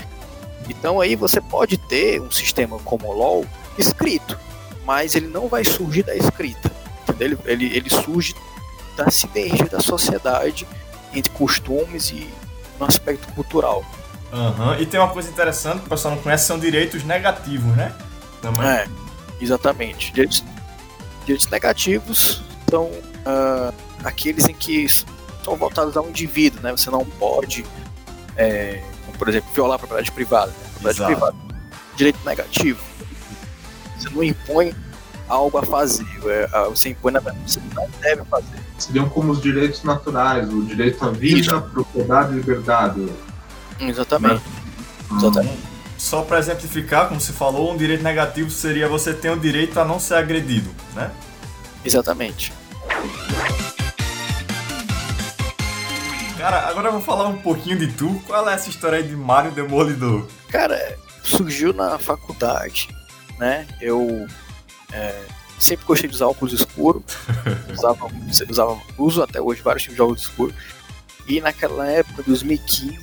Então 0.69 1.01
aí 1.01 1.15
você 1.15 1.41
pode 1.41 1.79
ter 1.79 2.21
um 2.21 2.33
sistema 2.33 2.81
common 2.81 3.13
law 3.13 3.47
escrito, 3.79 4.37
mas 4.85 5.15
ele 5.15 5.29
não 5.29 5.47
vai 5.47 5.63
surgir 5.63 6.03
da 6.03 6.17
escrita? 6.17 6.71
Ele, 7.21 7.39
ele, 7.45 7.77
ele 7.77 7.91
surge 7.91 8.35
da 8.97 9.11
sinergia 9.11 9.67
da 9.67 9.81
sociedade 9.81 10.67
entre 11.13 11.31
costumes 11.33 12.11
e 12.11 12.29
no 12.79 12.87
aspecto 12.87 13.33
cultural. 13.35 13.85
Uhum. 14.33 14.75
E 14.81 14.87
tem 14.87 14.99
uma 14.99 15.11
coisa 15.11 15.31
interessante 15.31 15.81
que 15.81 15.87
o 15.87 15.89
pessoal 15.89 16.15
não 16.15 16.23
conhece, 16.23 16.47
são 16.47 16.59
direitos 16.59 17.05
negativos, 17.05 17.77
né? 17.77 17.95
Também. 18.43 18.67
É, 18.67 18.89
exatamente. 19.41 20.13
Direitos, 20.13 20.45
direitos 21.25 21.49
negativos 21.49 22.43
são 22.69 22.87
uh, 22.87 23.73
aqueles 24.03 24.49
em 24.49 24.55
que 24.55 24.89
são 25.45 25.57
voltados 25.57 25.97
ao 25.97 26.09
indivíduo, 26.09 26.61
né? 26.63 26.73
Você 26.73 26.91
não 26.91 27.05
pode, 27.05 27.65
é, 28.37 28.83
por 29.17 29.29
exemplo, 29.29 29.49
violar 29.55 29.77
a 29.77 29.79
propriedade 29.79 30.11
privada. 30.11 30.51
Né? 30.51 30.57
Propriedade 30.73 31.07
privada. 31.07 31.37
Direito 31.97 32.19
negativo. 32.25 32.83
Você 33.97 34.11
não 34.11 34.25
impõe 34.25 34.75
algo 35.29 35.59
a 35.59 35.63
fazer. 35.63 36.07
É, 36.27 36.49
você 36.69 36.89
impõe 36.89 37.13
na 37.13 37.21
verdade, 37.21 37.53
você 37.53 37.61
não 37.73 37.89
deve 38.01 38.25
fazer. 38.25 38.64
Seriam 38.79 39.09
como 39.09 39.33
os 39.33 39.41
direitos 39.41 39.83
naturais, 39.85 40.53
o 40.53 40.63
direito 40.63 41.05
à 41.05 41.11
vida, 41.11 41.41
Isso. 41.41 41.61
propriedade 41.73 42.33
e 42.33 42.37
liberdade. 42.37 43.09
Exatamente. 43.81 44.43
Né? 45.11 45.19
Exatamente. 45.19 45.59
Só 45.97 46.23
para 46.23 46.39
exemplificar, 46.39 47.09
como 47.09 47.21
você 47.21 47.33
falou, 47.33 47.73
um 47.73 47.77
direito 47.77 48.03
negativo 48.03 48.51
seria 48.51 48.89
você 48.89 49.15
ter 49.15 49.31
o 49.31 49.39
direito 49.39 49.79
a 49.79 49.85
não 49.85 49.99
ser 50.01 50.15
agredido, 50.15 50.71
né? 50.95 51.11
Exatamente. 51.85 52.53
Cara, 56.37 56.69
agora 56.69 56.89
eu 56.89 56.93
vou 56.93 57.01
falar 57.01 57.29
um 57.29 57.39
pouquinho 57.39 57.79
de 57.79 57.87
tu. 57.89 58.21
Qual 58.27 58.47
é 58.49 58.53
essa 58.53 58.69
história 58.69 58.99
aí 58.99 59.05
de 59.05 59.17
Mario 59.17 59.53
Demolidor? 59.53 60.27
Cara, 60.51 60.99
surgiu 61.23 61.73
na 61.73 61.99
faculdade, 61.99 62.89
né? 63.39 63.67
Eu 63.81 64.27
é, 64.93 65.23
sempre 65.65 65.87
gostei 65.87 66.09
de 66.09 66.15
usar 66.15 66.27
óculos 66.27 66.53
escuros. 66.53 67.03
usava, 67.73 68.11
usava, 68.49 68.81
uso 68.99 69.23
até 69.23 69.41
hoje 69.41 69.63
vários 69.63 69.83
tipos 69.83 69.97
de 69.97 70.03
óculos 70.03 70.23
escuros. 70.23 70.55
E 71.27 71.41
naquela 71.41 71.87
época, 71.87 72.23
2015, 72.27 72.99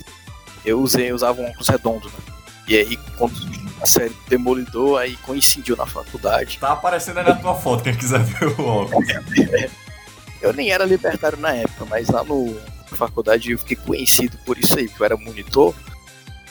eu 0.64 0.80
usei, 0.80 1.10
eu 1.10 1.16
usava 1.16 1.40
um 1.40 1.48
óculos 1.48 1.68
redondo, 1.68 2.08
né? 2.08 2.34
E 2.68 2.76
aí, 2.76 2.96
quando 3.18 3.34
a 3.82 3.86
série 3.86 4.16
Demolidor, 4.28 5.00
aí 5.00 5.16
coincidiu 5.16 5.76
na 5.76 5.84
faculdade. 5.84 6.58
Tá 6.58 6.72
aparecendo 6.72 7.18
aí 7.18 7.24
na 7.24 7.34
tua 7.34 7.54
foto, 7.56 7.82
quem 7.82 7.94
quiser 7.94 8.20
ver 8.20 8.60
o 8.60 8.64
óculos. 8.64 9.08
eu 10.40 10.52
nem 10.52 10.70
era 10.70 10.84
libertário 10.84 11.38
na 11.38 11.52
época, 11.52 11.84
mas 11.86 12.08
lá 12.08 12.22
no, 12.22 12.54
na 12.90 12.96
faculdade 12.96 13.50
eu 13.50 13.58
fiquei 13.58 13.76
conhecido 13.76 14.38
por 14.46 14.56
isso 14.56 14.78
aí, 14.78 14.86
porque 14.86 15.02
eu 15.02 15.06
era 15.06 15.16
monitor. 15.16 15.74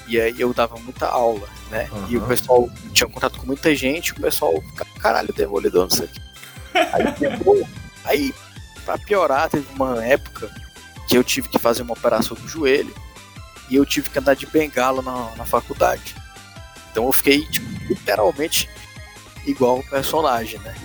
E 0.07 0.19
aí 0.19 0.35
eu 0.37 0.53
dava 0.53 0.75
muita 0.77 1.07
aula, 1.07 1.47
né? 1.71 1.89
Uhum. 1.91 2.05
E 2.09 2.17
o 2.17 2.21
pessoal 2.21 2.69
tinha 2.93 3.09
contato 3.09 3.39
com 3.39 3.47
muita 3.47 3.73
gente, 3.73 4.11
o 4.11 4.15
pessoal, 4.15 4.53
caralho, 4.99 5.33
demolidor, 5.33 5.83
não 5.83 5.89
sei 5.89 6.05
o 6.05 6.09
quê. 6.09 6.21
Aí, 6.93 7.13
depois, 7.17 7.65
aí, 8.05 8.33
pra 8.85 8.97
piorar, 8.97 9.49
teve 9.49 9.65
uma 9.73 10.03
época 10.05 10.51
que 11.07 11.17
eu 11.17 11.23
tive 11.23 11.49
que 11.49 11.57
fazer 11.57 11.81
uma 11.81 11.93
operação 11.93 12.37
do 12.37 12.47
joelho 12.47 12.93
e 13.69 13.75
eu 13.75 13.85
tive 13.85 14.09
que 14.09 14.19
andar 14.19 14.35
de 14.35 14.45
bengala 14.45 15.01
na, 15.01 15.31
na 15.35 15.45
faculdade. 15.45 16.15
Então 16.91 17.05
eu 17.05 17.11
fiquei, 17.11 17.45
tipo, 17.45 17.67
literalmente 17.87 18.69
igual 19.45 19.79
o 19.79 19.89
personagem, 19.89 20.59
né? 20.59 20.75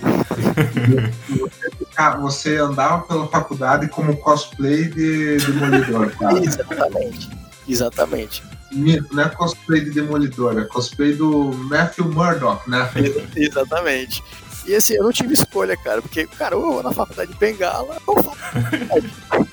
você 2.19 2.57
andava 2.57 3.03
pela 3.03 3.27
faculdade 3.27 3.87
como 3.89 4.15
cosplay 4.17 4.85
de 4.85 5.37
Demolidor, 5.37 6.09
cara. 6.17 6.39
Exatamente, 6.43 7.29
exatamente. 7.67 8.43
Não 8.71 9.23
é 9.23 9.29
cosplay 9.29 9.81
de 9.81 9.91
Demolidor, 9.91 10.59
é 10.59 10.65
cosplay 10.65 11.13
do 11.13 11.51
Matthew 11.53 12.05
Murdock, 12.05 12.69
né? 12.69 12.89
exatamente. 13.35 14.23
E 14.65 14.75
assim, 14.75 14.95
eu 14.95 15.03
não 15.03 15.11
tive 15.11 15.33
escolha, 15.33 15.77
cara, 15.77 16.01
porque, 16.01 16.27
cara, 16.27 16.55
eu 16.55 16.83
na 16.83 16.91
faculdade 16.91 17.31
de 17.31 17.39
Bengala, 17.39 17.97
eu, 18.05 19.47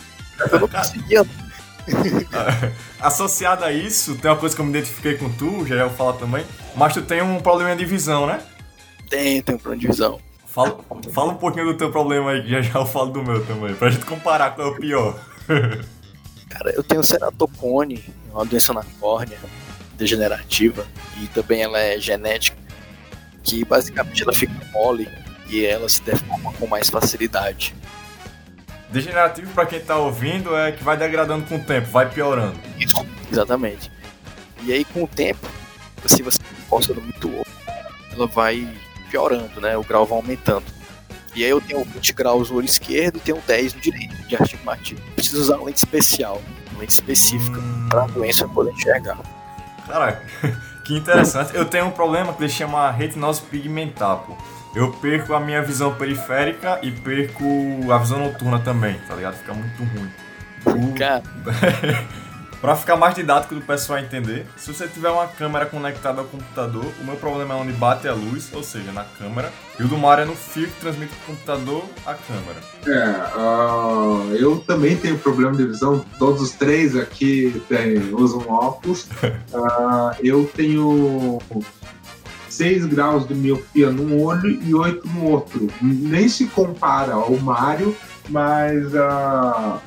eu 0.50 0.61
não 0.61 0.68
conseguia 0.68 1.24
Associado 3.00 3.64
a 3.64 3.72
isso, 3.72 4.16
tem 4.16 4.31
uma 4.31 4.37
coisa 4.37 4.55
que 4.55 4.61
eu 4.61 4.64
me 4.64 4.70
identifiquei 4.70 5.16
com 5.16 5.31
tu, 5.31 5.66
já 5.66 5.77
ia 5.77 5.90
falar 5.90 6.14
também, 6.14 6.44
mas 6.74 6.94
tu 6.94 7.03
tem 7.03 7.22
um 7.22 7.38
problema 7.40 7.77
de 7.77 7.85
visão, 7.85 8.27
né? 8.27 8.40
Tem, 9.11 9.42
tem 9.42 9.55
um 9.55 9.59
problema 9.59 9.81
de 9.81 9.88
visão. 9.88 10.18
Fala, 10.46 10.79
fala 11.12 11.33
um 11.33 11.37
pouquinho 11.37 11.66
do 11.66 11.77
teu 11.77 11.90
problema 11.90 12.31
aí, 12.31 12.42
que 12.42 12.48
já 12.48 12.62
já 12.62 12.79
eu 12.79 12.87
falo 12.87 13.11
do 13.11 13.22
meu 13.22 13.44
também, 13.44 13.74
pra 13.74 13.90
gente 13.90 14.07
comparar 14.07 14.55
qual 14.55 14.68
é 14.68 14.70
o 14.70 14.77
pior. 14.77 15.18
Cara, 16.54 16.70
eu 16.70 16.84
tenho 16.84 17.02
ceratocone, 17.02 18.04
uma 18.32 18.44
doença 18.44 18.72
na 18.72 18.84
córnea 19.00 19.38
degenerativa, 19.98 20.86
e 21.20 21.26
também 21.26 21.62
ela 21.62 21.78
é 21.80 21.98
genética, 21.98 22.56
que 23.42 23.64
basicamente 23.64 24.22
ela 24.22 24.32
fica 24.32 24.54
mole 24.72 25.08
e 25.48 25.64
ela 25.64 25.88
se 25.88 26.00
deforma 26.02 26.52
com 26.52 26.66
mais 26.68 26.88
facilidade. 26.88 27.74
Degenerativo, 28.88 29.52
para 29.52 29.66
quem 29.66 29.80
tá 29.80 29.96
ouvindo, 29.98 30.56
é 30.56 30.70
que 30.70 30.84
vai 30.84 30.96
degradando 30.96 31.44
com 31.46 31.56
o 31.56 31.64
tempo, 31.64 31.88
vai 31.88 32.08
piorando. 32.08 32.58
Isso, 32.78 33.04
exatamente. 33.30 33.90
E 34.62 34.72
aí, 34.72 34.84
com 34.84 35.02
o 35.02 35.08
tempo, 35.08 35.48
se 36.06 36.22
você 36.22 36.38
encosta 36.64 36.94
muito 36.94 37.28
olho, 37.28 37.46
ela 38.12 38.28
vai 38.28 38.72
piorando, 39.10 39.60
né? 39.60 39.76
O 39.76 39.82
grau 39.82 40.06
vai 40.06 40.18
aumentando. 40.18 40.64
E 41.34 41.44
aí 41.44 41.50
eu 41.50 41.60
tenho 41.60 41.84
20 41.84 42.12
graus 42.12 42.50
no 42.50 42.56
olho 42.56 42.66
esquerdo 42.66 43.16
e 43.16 43.20
tenho 43.20 43.42
10 43.46 43.74
no 43.74 43.80
direito, 43.80 44.14
de 44.26 44.36
astigmatismo. 44.36 45.04
Preciso 45.14 45.40
usar 45.40 45.56
uma 45.56 45.66
lente 45.66 45.78
especial, 45.78 46.40
uma 46.70 46.80
lente 46.80 46.92
específica, 46.92 47.58
hum... 47.58 47.88
para 47.88 48.04
a 48.04 48.06
doença 48.06 48.48
poder 48.48 48.72
enxergar. 48.72 49.18
Caraca, 49.86 50.22
que 50.84 50.94
interessante. 50.94 51.54
Eu 51.54 51.64
tenho 51.64 51.86
um 51.86 51.90
problema 51.90 52.32
que 52.32 52.42
ele 52.42 52.52
chama 52.52 52.90
retinose 52.90 53.42
pigmentar, 53.42 54.18
pô 54.18 54.36
eu 54.74 54.90
perco 54.90 55.32
a 55.34 55.40
minha 55.40 55.62
visão 55.62 55.94
periférica 55.94 56.80
e 56.82 56.90
perco 56.90 57.44
a 57.92 57.98
visão 57.98 58.18
noturna 58.18 58.58
também, 58.58 58.98
tá 59.06 59.14
ligado? 59.14 59.36
Fica 59.36 59.54
muito 59.54 59.84
ruim. 59.84 60.92
Cara. 60.94 61.22
pra 62.64 62.74
ficar 62.77 62.96
mais 62.96 63.14
didático 63.14 63.55
do 63.55 63.61
pessoal 63.61 63.98
entender, 63.98 64.46
se 64.57 64.72
você 64.72 64.88
tiver 64.88 65.11
uma 65.11 65.27
câmera 65.27 65.66
conectada 65.66 66.22
ao 66.22 66.27
computador, 66.27 66.87
o 66.98 67.05
meu 67.05 67.14
problema 67.16 67.53
é 67.53 67.57
onde 67.59 67.72
bate 67.74 68.09
a 68.09 68.14
luz, 68.14 68.48
ou 68.55 68.62
seja, 68.62 68.90
na 68.90 69.05
câmera, 69.05 69.53
e 69.79 69.83
o 69.83 69.87
do 69.87 69.98
Mario 69.98 70.22
é 70.22 70.24
no 70.24 70.35
fio 70.35 70.66
que 70.66 70.81
transmite 70.81 71.12
do 71.12 71.27
computador 71.27 71.85
à 72.07 72.14
câmera. 72.14 72.61
É, 72.87 73.38
uh, 73.38 74.35
eu 74.35 74.61
também 74.61 74.96
tenho 74.96 75.18
problema 75.18 75.53
de 75.53 75.66
visão, 75.66 76.03
todos 76.18 76.40
os 76.40 76.53
três 76.53 76.96
aqui 76.96 77.62
tem, 77.68 78.14
usam 78.14 78.40
óculos. 78.48 79.03
Uh, 79.53 80.16
eu 80.24 80.50
tenho 80.57 81.38
6 82.48 82.87
graus 82.87 83.29
de 83.29 83.35
miopia 83.35 83.90
num 83.90 84.22
olho 84.22 84.48
e 84.48 84.74
8 84.74 85.07
no 85.09 85.27
outro. 85.27 85.68
Nem 85.83 86.31
se 86.31 86.46
compara 86.46 87.12
ao 87.12 87.37
Mário, 87.37 87.94
mas 88.31 88.87
uh, 88.94 89.79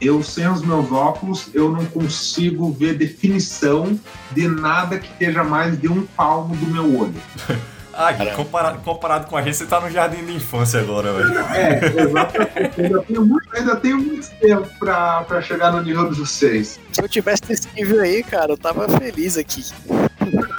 eu 0.00 0.22
sem 0.22 0.48
os 0.48 0.62
meus 0.62 0.90
óculos 0.90 1.48
eu 1.52 1.70
não 1.70 1.84
consigo 1.86 2.72
ver 2.72 2.94
definição 2.94 3.98
de 4.32 4.48
nada 4.48 4.98
que 4.98 5.06
esteja 5.06 5.44
mais 5.44 5.78
de 5.78 5.88
um 5.88 6.06
palmo 6.06 6.56
do 6.56 6.66
meu 6.66 6.98
olho. 6.98 7.14
Ah, 7.92 8.14
comparado, 8.34 8.78
comparado 8.78 9.26
com 9.26 9.36
a 9.36 9.42
gente, 9.42 9.56
você 9.56 9.66
tá 9.66 9.78
no 9.78 9.90
jardim 9.90 10.24
de 10.24 10.32
infância 10.32 10.80
agora, 10.80 11.12
velho. 11.12 11.38
É, 11.38 12.02
exatamente. 12.02 12.80
ainda, 12.80 13.02
tenho 13.02 13.26
muito, 13.26 13.56
ainda 13.56 13.76
tenho 13.76 13.98
muito 13.98 14.30
tempo 14.40 14.66
pra, 14.78 15.22
pra 15.24 15.42
chegar 15.42 15.72
no 15.72 15.82
nível 15.82 16.08
dos 16.08 16.16
vocês. 16.16 16.80
Se 16.92 17.02
eu 17.02 17.08
tivesse 17.08 17.42
esse 17.50 17.68
nível 17.74 18.00
aí, 18.00 18.22
cara, 18.22 18.52
eu 18.52 18.56
tava 18.56 18.88
feliz 18.88 19.36
aqui. 19.36 19.66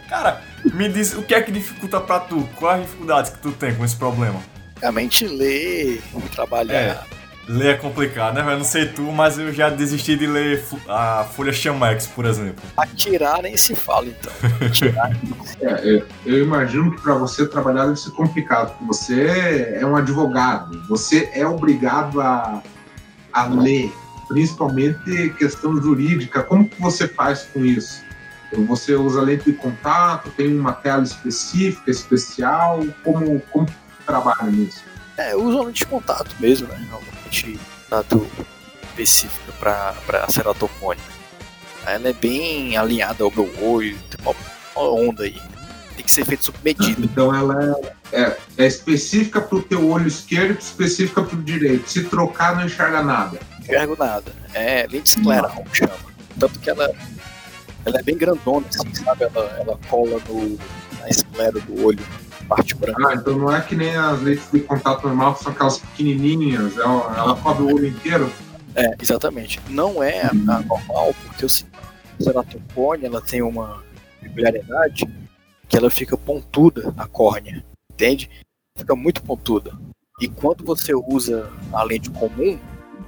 Cara, 0.08 0.42
me 0.72 0.88
diz 0.88 1.14
o 1.14 1.24
que 1.24 1.34
é 1.34 1.42
que 1.42 1.52
dificulta 1.52 2.00
pra 2.00 2.20
tu? 2.20 2.48
Quais 2.58 2.82
as 2.82 2.86
dificuldades 2.86 3.32
que 3.32 3.40
tu 3.40 3.52
tem 3.54 3.74
com 3.74 3.86
esse 3.86 3.96
problema? 3.96 4.40
Basicamente 4.82 5.28
ler, 5.28 6.02
trabalhar. 6.34 6.74
É, 6.74 7.00
ler 7.48 7.76
é 7.76 7.78
complicado, 7.78 8.36
né? 8.36 8.54
Eu 8.54 8.58
não 8.58 8.66
sei 8.66 8.86
tu, 8.88 9.04
mas 9.12 9.38
eu 9.38 9.52
já 9.54 9.70
desisti 9.70 10.16
de 10.16 10.28
ler 10.28 10.64
a 10.88 11.24
Folha 11.24 11.52
Chamex, 11.52 12.08
por 12.08 12.26
exemplo. 12.26 12.64
Atirar 12.78 13.42
nem 13.42 13.58
se 13.58 13.76
fala, 13.76 14.08
então. 14.08 14.32
é, 15.62 15.90
eu, 15.90 16.06
eu, 16.26 16.44
imagino 16.44 16.92
que 16.92 17.02
para 17.02 17.16
você 17.16 17.46
trabalhar 17.48 17.86
deve 17.86 18.00
ser 18.00 18.12
complicado, 18.12 18.70
porque 18.78 18.86
você 18.86 19.76
é 19.76 19.86
um 19.86 19.96
advogado, 19.96 20.82
você 20.88 21.30
é 21.34 21.46
obrigado 21.46 22.22
a, 22.22 22.62
a 23.34 23.46
ler, 23.46 23.92
principalmente 24.28 25.30
questão 25.38 25.82
jurídica. 25.82 26.44
Como 26.44 26.68
que 26.68 26.80
você 26.82 27.08
faz 27.08 27.44
com 27.54 27.66
isso? 27.66 28.04
Você 28.68 28.96
usa 28.96 29.22
lente 29.22 29.46
de 29.46 29.54
contato, 29.54 30.30
tem 30.32 30.58
uma 30.58 30.74
tela 30.74 31.04
específica, 31.04 31.90
especial? 31.90 32.86
Como, 33.04 33.40
como 33.50 33.68
trabalha 34.06 34.52
nisso? 34.52 34.91
É, 35.18 35.36
lente 35.36 35.80
de 35.80 35.86
contato 35.86 36.36
mesmo, 36.40 36.68
né? 36.68 36.88
Realmente, 36.90 37.60
contato 37.90 38.28
específica 38.84 39.52
para 39.60 40.28
ceratocone. 40.30 41.00
Ela 41.86 42.10
é 42.10 42.14
bem 42.14 42.78
alinhada 42.78 43.24
ao 43.24 43.32
meu 43.32 43.50
olho, 43.62 43.98
tem 44.10 44.26
uma, 44.26 44.36
onda 44.76 45.24
aí. 45.24 45.42
Tem 45.96 46.06
que 46.06 46.12
ser 46.12 46.26
feito 46.26 46.46
sob 46.46 46.58
medida. 46.64 47.02
Então 47.02 47.36
ela 47.36 47.84
é, 48.12 48.22
é, 48.22 48.38
é 48.58 48.68
específica 48.68 49.42
para 49.42 49.58
o 49.58 49.62
teu 49.62 49.90
olho 49.90 50.08
esquerdo 50.08 50.58
e 50.58 50.64
específica 50.64 51.22
para 51.22 51.38
o 51.38 51.42
direito. 51.42 51.90
Se 51.90 52.04
trocar, 52.06 52.56
não 52.56 52.66
enxerga 52.66 53.04
nada. 53.04 53.40
Não 53.52 53.60
enxergo 53.60 53.96
nada. 53.98 54.34
É 54.54 54.88
lente 54.90 55.18
escleral, 55.18 55.64
chama. 55.74 55.94
Tanto 56.40 56.60
que 56.60 56.70
ela 56.70 56.90
ela 57.86 58.00
é 58.00 58.04
bem 58.04 58.18
grandona, 58.18 58.66
assim, 58.68 58.94
sabe? 58.94 59.24
Ela, 59.24 59.46
ela 59.60 59.80
cola 59.90 60.22
no, 60.30 60.58
na 61.00 61.10
esclera 61.10 61.60
do 61.60 61.84
olho, 61.86 62.04
parte 62.52 62.76
branca. 62.76 63.08
Ah, 63.08 63.16
então 63.16 63.38
não 63.38 63.56
é 63.56 63.62
que 63.62 63.76
nem 63.76 63.96
as 63.96 64.22
lentes 64.22 64.52
de 64.52 64.60
contato 64.60 65.08
normal, 65.08 65.36
que 65.36 65.44
são 65.44 65.54
aquelas 65.54 65.78
pequenininhas, 65.78 66.78
ela, 66.78 67.16
ela 67.18 67.36
cobre 67.38 67.64
o 67.64 67.76
olho 67.76 67.88
inteiro? 67.88 68.30
É, 68.76 68.94
exatamente. 69.02 69.62
Não 69.70 70.04
é 70.04 70.26
a 70.26 70.34
normal, 70.34 71.16
porque 71.26 71.46
o 71.46 71.50
ceratocone 71.50 73.06
ela 73.06 73.22
tem 73.22 73.42
uma 73.42 73.82
peculiaridade 74.20 75.06
que 75.70 75.78
ela 75.78 75.90
fica 75.90 76.18
pontuda 76.18 76.94
a 76.98 77.08
córnea, 77.08 77.64
entende? 77.94 78.30
Fica 78.78 78.96
muito 78.96 79.24
pontuda. 79.24 79.72
E 80.20 80.28
quando 80.28 80.66
você 80.66 80.94
usa 80.94 81.50
a 81.72 81.84
lente 81.84 82.10
comum, 82.10 82.60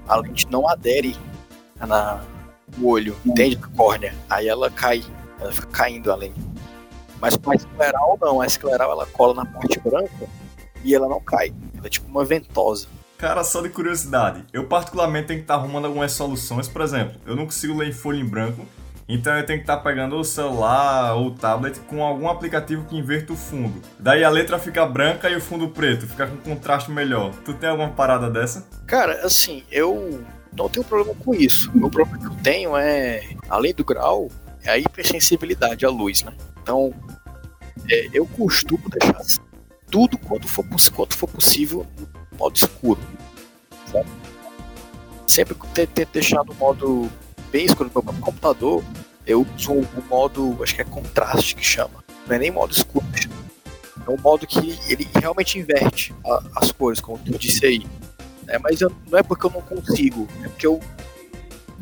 a 0.07 0.15
lente 0.15 0.47
não 0.49 0.69
adere 0.69 1.15
na, 1.77 2.23
no 2.77 2.87
olho, 2.87 3.15
entende? 3.25 3.57
Na 3.57 3.67
córnea. 3.67 4.15
Aí 4.29 4.47
ela 4.47 4.71
cai, 4.71 5.03
ela 5.39 5.51
fica 5.51 5.67
caindo 5.67 6.11
a 6.11 6.15
lente. 6.15 6.39
Mas 7.23 7.37
com 7.37 7.51
a 7.51 7.55
escleral 7.55 8.17
não, 8.21 8.41
a 8.41 8.45
escleral 8.45 8.91
ela 8.91 9.05
cola 9.05 9.33
na 9.33 9.45
parte 9.45 9.79
branca 9.79 10.27
e 10.83 10.93
ela 10.93 11.07
não 11.07 11.21
cai. 11.21 11.53
Ela 11.77 11.87
é 11.87 11.89
tipo 11.89 12.05
uma 12.09 12.25
ventosa. 12.25 12.85
Cara, 13.17 13.45
só 13.45 13.61
de 13.61 13.69
curiosidade, 13.69 14.43
eu 14.51 14.67
particularmente 14.67 15.27
tenho 15.27 15.39
que 15.39 15.45
estar 15.45 15.53
arrumando 15.53 15.85
algumas 15.85 16.11
soluções, 16.11 16.67
por 16.67 16.81
exemplo, 16.81 17.15
eu 17.25 17.33
não 17.33 17.45
consigo 17.45 17.77
ler 17.77 17.87
em 17.87 17.93
folha 17.93 18.19
em 18.19 18.25
branco, 18.25 18.65
então 19.07 19.37
eu 19.37 19.45
tenho 19.45 19.59
que 19.59 19.63
estar 19.63 19.77
pegando 19.77 20.17
o 20.17 20.23
celular 20.25 21.15
ou 21.15 21.27
o 21.27 21.31
tablet 21.31 21.79
com 21.87 22.03
algum 22.03 22.27
aplicativo 22.27 22.83
que 22.83 22.97
inverta 22.97 23.31
o 23.31 23.37
fundo. 23.37 23.81
Daí 23.97 24.25
a 24.25 24.29
letra 24.29 24.59
fica 24.59 24.85
branca 24.85 25.29
e 25.29 25.37
o 25.37 25.39
fundo 25.39 25.69
preto, 25.69 26.05
fica 26.05 26.27
com 26.27 26.35
contraste 26.35 26.91
melhor. 26.91 27.31
Tu 27.45 27.53
tem 27.53 27.69
alguma 27.69 27.91
parada 27.91 28.29
dessa? 28.29 28.67
Cara, 28.85 29.25
assim, 29.25 29.63
eu 29.71 30.21
não 30.51 30.67
tenho 30.67 30.85
problema 30.85 31.15
com 31.23 31.33
isso. 31.33 31.71
O 31.73 31.89
problema 31.89 32.17
que 32.17 32.25
eu 32.25 32.43
tenho 32.43 32.75
é, 32.75 33.23
além 33.47 33.73
do 33.73 33.85
grau, 33.85 34.27
é 34.61 34.71
a 34.71 34.77
hipersensibilidade 34.77 35.85
à 35.85 35.89
luz, 35.89 36.23
né? 36.23 36.33
Então, 36.61 36.93
é, 37.89 38.09
eu 38.13 38.25
costumo 38.25 38.89
deixar 38.89 39.21
tudo 39.89 40.17
quanto 40.17 40.47
for, 40.47 40.65
quanto 40.95 41.17
for 41.17 41.27
possível 41.27 41.85
no 42.31 42.37
modo 42.37 42.55
escuro. 42.55 42.99
Sabe? 43.91 44.09
Sempre 45.27 45.55
tento 45.73 46.11
deixar 46.11 46.43
no 46.43 46.53
modo 46.55 47.09
bem 47.51 47.65
escuro 47.65 47.91
no 47.93 48.03
meu 48.03 48.13
computador, 48.21 48.83
eu 49.25 49.45
uso 49.55 49.73
o 49.73 50.03
modo, 50.09 50.57
acho 50.61 50.75
que 50.75 50.81
é 50.81 50.85
contraste 50.85 51.55
que 51.55 51.63
chama. 51.63 52.03
Não 52.27 52.35
é 52.35 52.39
nem 52.39 52.51
modo 52.51 52.73
escuro. 52.73 53.05
É 54.05 54.09
um 54.09 54.17
modo 54.17 54.45
que 54.45 54.77
ele 54.89 55.07
realmente 55.15 55.57
inverte 55.57 56.13
a, 56.25 56.43
as 56.57 56.71
cores, 56.71 56.99
como 56.99 57.17
tu 57.19 57.37
disse 57.37 57.65
aí. 57.65 57.85
É, 58.47 58.59
mas 58.59 58.81
eu, 58.81 58.91
não 59.09 59.17
é 59.17 59.23
porque 59.23 59.45
eu 59.45 59.51
não 59.51 59.61
consigo, 59.61 60.27
é 60.43 60.49
porque 60.49 60.67
eu 60.67 60.81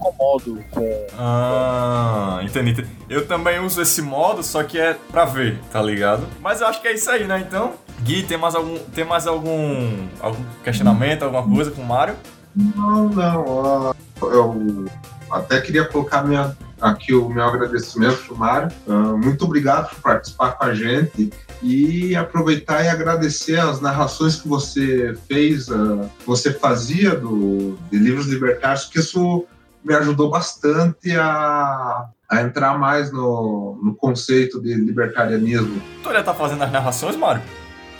incomodo 0.02 0.64
com. 0.72 1.08
Ah, 1.18 2.39
entendi. 2.43 2.86
Eu 3.08 3.28
também 3.28 3.60
uso 3.60 3.82
esse 3.82 4.02
modo, 4.02 4.41
só 4.41 4.64
que 4.64 4.80
é 4.80 4.97
pra 5.12 5.26
ver, 5.26 5.60
tá 5.72 5.82
ligado? 5.82 6.28
Mas 6.41 6.62
eu 6.62 6.68
acho 6.68 6.82
que 6.82 6.88
é 6.88 6.93
isso 6.93 7.10
aí, 7.10 7.26
né? 7.26 7.45
Então, 7.47 7.74
Gui, 8.02 8.24
tem 8.24 8.38
mais 8.38 8.56
algum, 8.56 8.78
tem 8.80 9.06
mais 9.06 9.28
algum, 9.28 10.08
algum 10.20 10.43
questionamento, 10.64 11.24
alguma 11.24 11.47
coisa 11.47 11.72
com 11.72 11.82
o 11.82 11.86
Mario? 11.86 12.16
Não, 12.56 13.10
não. 13.10 13.95
Eu 14.22 14.86
até 15.30 15.62
queria 15.62 15.86
colocar 15.86 16.24
minha, 16.24 16.56
aqui 16.82 17.14
o 17.14 17.30
meu 17.30 17.43
agradecimento 17.43 18.24
para 18.26 18.34
o 18.34 18.38
Mário. 18.38 18.72
Uh, 18.88 19.18
muito 19.18 19.45
obrigado 19.45 19.89
por 19.89 20.02
participar 20.02 20.52
com 20.54 20.66
a 20.66 20.74
gente 20.74 21.32
e 21.62 22.16
aproveitar 22.16 22.84
e 22.84 22.89
agradecer 22.89 23.60
as 23.60 23.80
narrações 23.80 24.41
que 24.41 24.47
você 24.47 25.16
fez, 25.28 25.70
uh, 25.70 26.10
você 26.26 26.52
fazia 26.52 27.16
do, 27.16 27.78
de 27.91 27.97
livros 27.97 28.26
libertários, 28.26 28.86
que 28.86 28.99
isso 28.99 29.45
me 29.84 29.95
ajudou 29.95 30.29
bastante 30.29 31.11
a, 31.17 32.09
a 32.29 32.41
entrar 32.41 32.77
mais 32.77 33.11
no, 33.11 33.79
no 33.84 33.95
conceito 33.95 34.61
de 34.61 34.73
libertarianismo. 34.75 35.82
Tu 36.03 36.11
já 36.11 36.23
tá 36.23 36.34
fazendo 36.34 36.63
as 36.63 36.71
narrações, 36.71 37.15
Mário? 37.15 37.41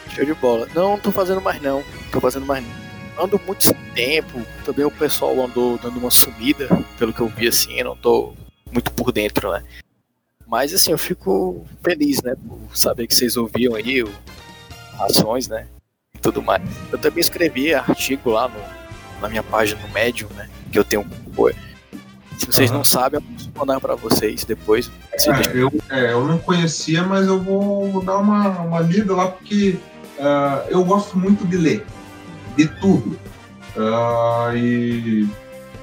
Show 0.10 0.26
de 0.26 0.34
bola. 0.34 0.68
Não, 0.76 0.92
não 0.92 1.00
tô 1.00 1.12
fazendo 1.12 1.42
mais 1.42 1.62
não. 1.62 1.84
Tô 2.12 2.20
fazendo 2.20 2.46
mais 2.46 2.64
não. 2.64 3.24
Ando 3.24 3.40
muito 3.46 3.74
tempo. 3.94 4.46
Também 4.66 4.86
o 4.86 4.92
pessoal 4.92 5.40
andou 5.44 5.78
dando 5.78 5.98
uma 5.98 6.12
sumida, 6.12 6.68
pelo 6.98 7.14
que 7.14 7.22
eu 7.22 7.28
vi 7.28 7.48
assim, 7.48 7.74
eu 7.80 7.86
não 7.86 7.96
tô 7.96 8.34
muito 8.72 8.92
por 8.92 9.12
dentro, 9.12 9.52
né? 9.52 9.64
Mas 10.48 10.74
assim, 10.74 10.92
eu 10.92 10.98
fico 10.98 11.66
feliz, 11.84 12.22
né? 12.22 12.36
Por 12.36 12.78
saber 12.78 13.08
que 13.08 13.16
vocês 13.16 13.38
ouviam 13.38 13.76
aí 13.76 14.04
o, 14.04 14.10
ações, 15.00 15.48
né? 15.48 15.68
E 16.14 16.20
tudo 16.20 16.42
mais. 16.42 16.62
Eu 16.92 16.98
também 16.98 17.22
escrevi 17.22 17.74
artigo 17.74 18.30
lá 18.32 18.48
no, 18.48 18.60
na 19.22 19.30
minha 19.30 19.44
página 19.44 19.82
no 19.82 19.94
Medium, 19.94 20.30
né? 20.34 20.50
Que 20.72 20.80
eu 20.80 20.84
tenho 20.84 21.04
um 21.04 21.32
se 22.42 22.48
vocês 22.48 22.72
uhum. 22.72 22.78
não 22.78 22.84
sabem, 22.84 23.20
eu 23.20 23.34
posso 23.34 23.52
mandar 23.56 23.80
para 23.80 23.96
vocês 23.96 24.44
depois. 24.44 24.92
É, 25.14 25.52
eu, 25.54 25.72
é, 25.90 26.12
eu 26.14 26.28
não 26.28 26.40
conhecia, 26.40 27.04
mas 27.04 27.28
eu 27.28 27.40
vou 27.40 28.04
dar 28.04 28.18
uma, 28.18 28.50
uma 28.62 28.80
lida 28.80 29.16
lá, 29.16 29.28
porque 29.28 29.78
uh, 30.18 30.68
eu 30.70 30.84
gosto 30.84 31.18
muito 31.18 31.46
de 31.46 31.58
ler, 31.58 31.86
de 32.58 32.68
tudo. 32.68 33.18
Uh, 33.76 34.56
e 34.58 35.30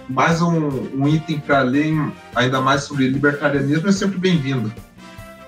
mais 0.09 0.43
um, 0.43 0.89
um 0.97 1.07
item 1.07 1.39
para 1.39 1.63
ler, 1.63 1.95
ainda 2.35 2.61
mais 2.61 2.83
sobre 2.83 3.09
libertarianismo, 3.09 3.89
é 3.89 3.93
sempre 3.93 4.19
bem-vindo. 4.19 4.73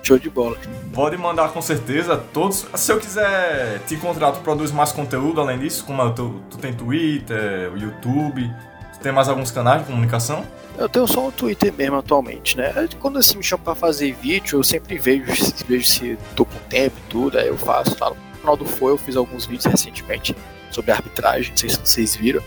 Show 0.03 0.17
de 0.17 0.29
bola. 0.29 0.57
Pode 0.93 1.17
mandar 1.17 1.49
com 1.49 1.61
certeza 1.61 2.17
todos. 2.17 2.65
Se 2.73 2.91
eu 2.91 2.99
quiser 2.99 3.79
te 3.85 3.95
encontrar, 3.95 4.31
tu 4.31 4.39
produz 4.39 4.71
mais 4.71 4.91
conteúdo 4.91 5.41
além 5.41 5.59
disso? 5.59 5.83
Como 5.83 6.09
tu, 6.11 6.41
tu 6.49 6.57
tem 6.57 6.73
Twitter, 6.73 7.71
YouTube, 7.75 8.49
tu 8.93 8.99
tem 8.99 9.11
mais 9.11 9.29
alguns 9.29 9.51
canais 9.51 9.81
de 9.81 9.87
comunicação? 9.87 10.43
Eu 10.81 10.89
tenho 10.89 11.05
só 11.07 11.27
o 11.27 11.31
Twitter 11.31 11.71
mesmo 11.71 11.97
atualmente, 11.97 12.57
né? 12.57 12.73
Quando 12.99 13.19
assim 13.19 13.37
me 13.37 13.43
chamam 13.43 13.63
pra 13.63 13.75
fazer 13.75 14.13
vídeo, 14.13 14.57
eu 14.57 14.63
sempre 14.63 14.97
vejo, 14.97 15.25
vejo 15.67 15.85
se 15.85 16.17
tô 16.35 16.43
com 16.43 16.57
tempo 16.69 16.97
e 16.97 17.07
tudo, 17.07 17.37
aí 17.37 17.47
eu 17.47 17.57
faço. 17.57 17.95
Lá 18.01 18.09
no 18.09 18.15
canal 18.39 18.57
do 18.57 18.65
Foi 18.65 18.91
eu 18.91 18.97
fiz 18.97 19.15
alguns 19.15 19.45
vídeos 19.45 19.65
recentemente 19.65 20.35
sobre 20.71 20.91
arbitragem, 20.91 21.51
não 21.51 21.57
sei 21.57 21.69
se 21.69 21.79
vocês 21.85 22.15
viram. 22.15 22.41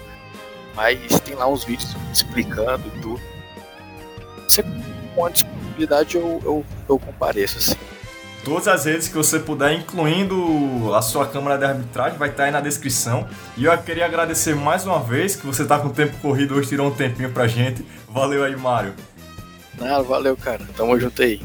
Mas 0.74 1.20
tem 1.20 1.37
lá 1.37 1.47
uns 1.47 1.62
vídeos 1.62 1.95
explicando 2.12 2.82
e 2.89 3.01
tudo. 3.01 3.20
Sempre 4.49 4.72
com 5.14 5.26
a 5.26 5.30
disponibilidade 5.30 6.16
eu, 6.16 6.41
eu, 6.45 6.66
eu 6.89 6.99
compareço, 6.99 7.59
assim 7.59 7.76
todas 8.45 8.68
as 8.68 8.84
redes 8.84 9.09
que 9.09 9.16
você 9.16 9.40
puder, 9.40 9.72
incluindo 9.72 10.95
a 10.95 11.01
sua 11.01 11.26
câmara 11.26 11.57
de 11.57 11.64
arbitragem, 11.64 12.18
vai 12.18 12.28
estar 12.28 12.45
aí 12.45 12.51
na 12.51 12.61
descrição. 12.61 13.26
E 13.57 13.64
eu 13.64 13.76
queria 13.78 14.05
agradecer 14.05 14.55
mais 14.55 14.84
uma 14.84 15.01
vez 15.01 15.34
que 15.34 15.47
você 15.47 15.62
está 15.62 15.78
com 15.78 15.88
o 15.88 15.92
tempo 15.92 16.16
corrido 16.18 16.55
hoje, 16.55 16.68
tirou 16.68 16.88
um 16.88 16.95
tempinho 16.95 17.30
pra 17.30 17.47
gente. 17.47 17.84
Valeu 18.09 18.45
aí, 18.45 18.55
Mário. 18.55 18.92
Valeu, 20.07 20.36
cara. 20.36 20.64
Tamo 20.76 20.99
junto 21.01 21.22
aí. 21.22 21.40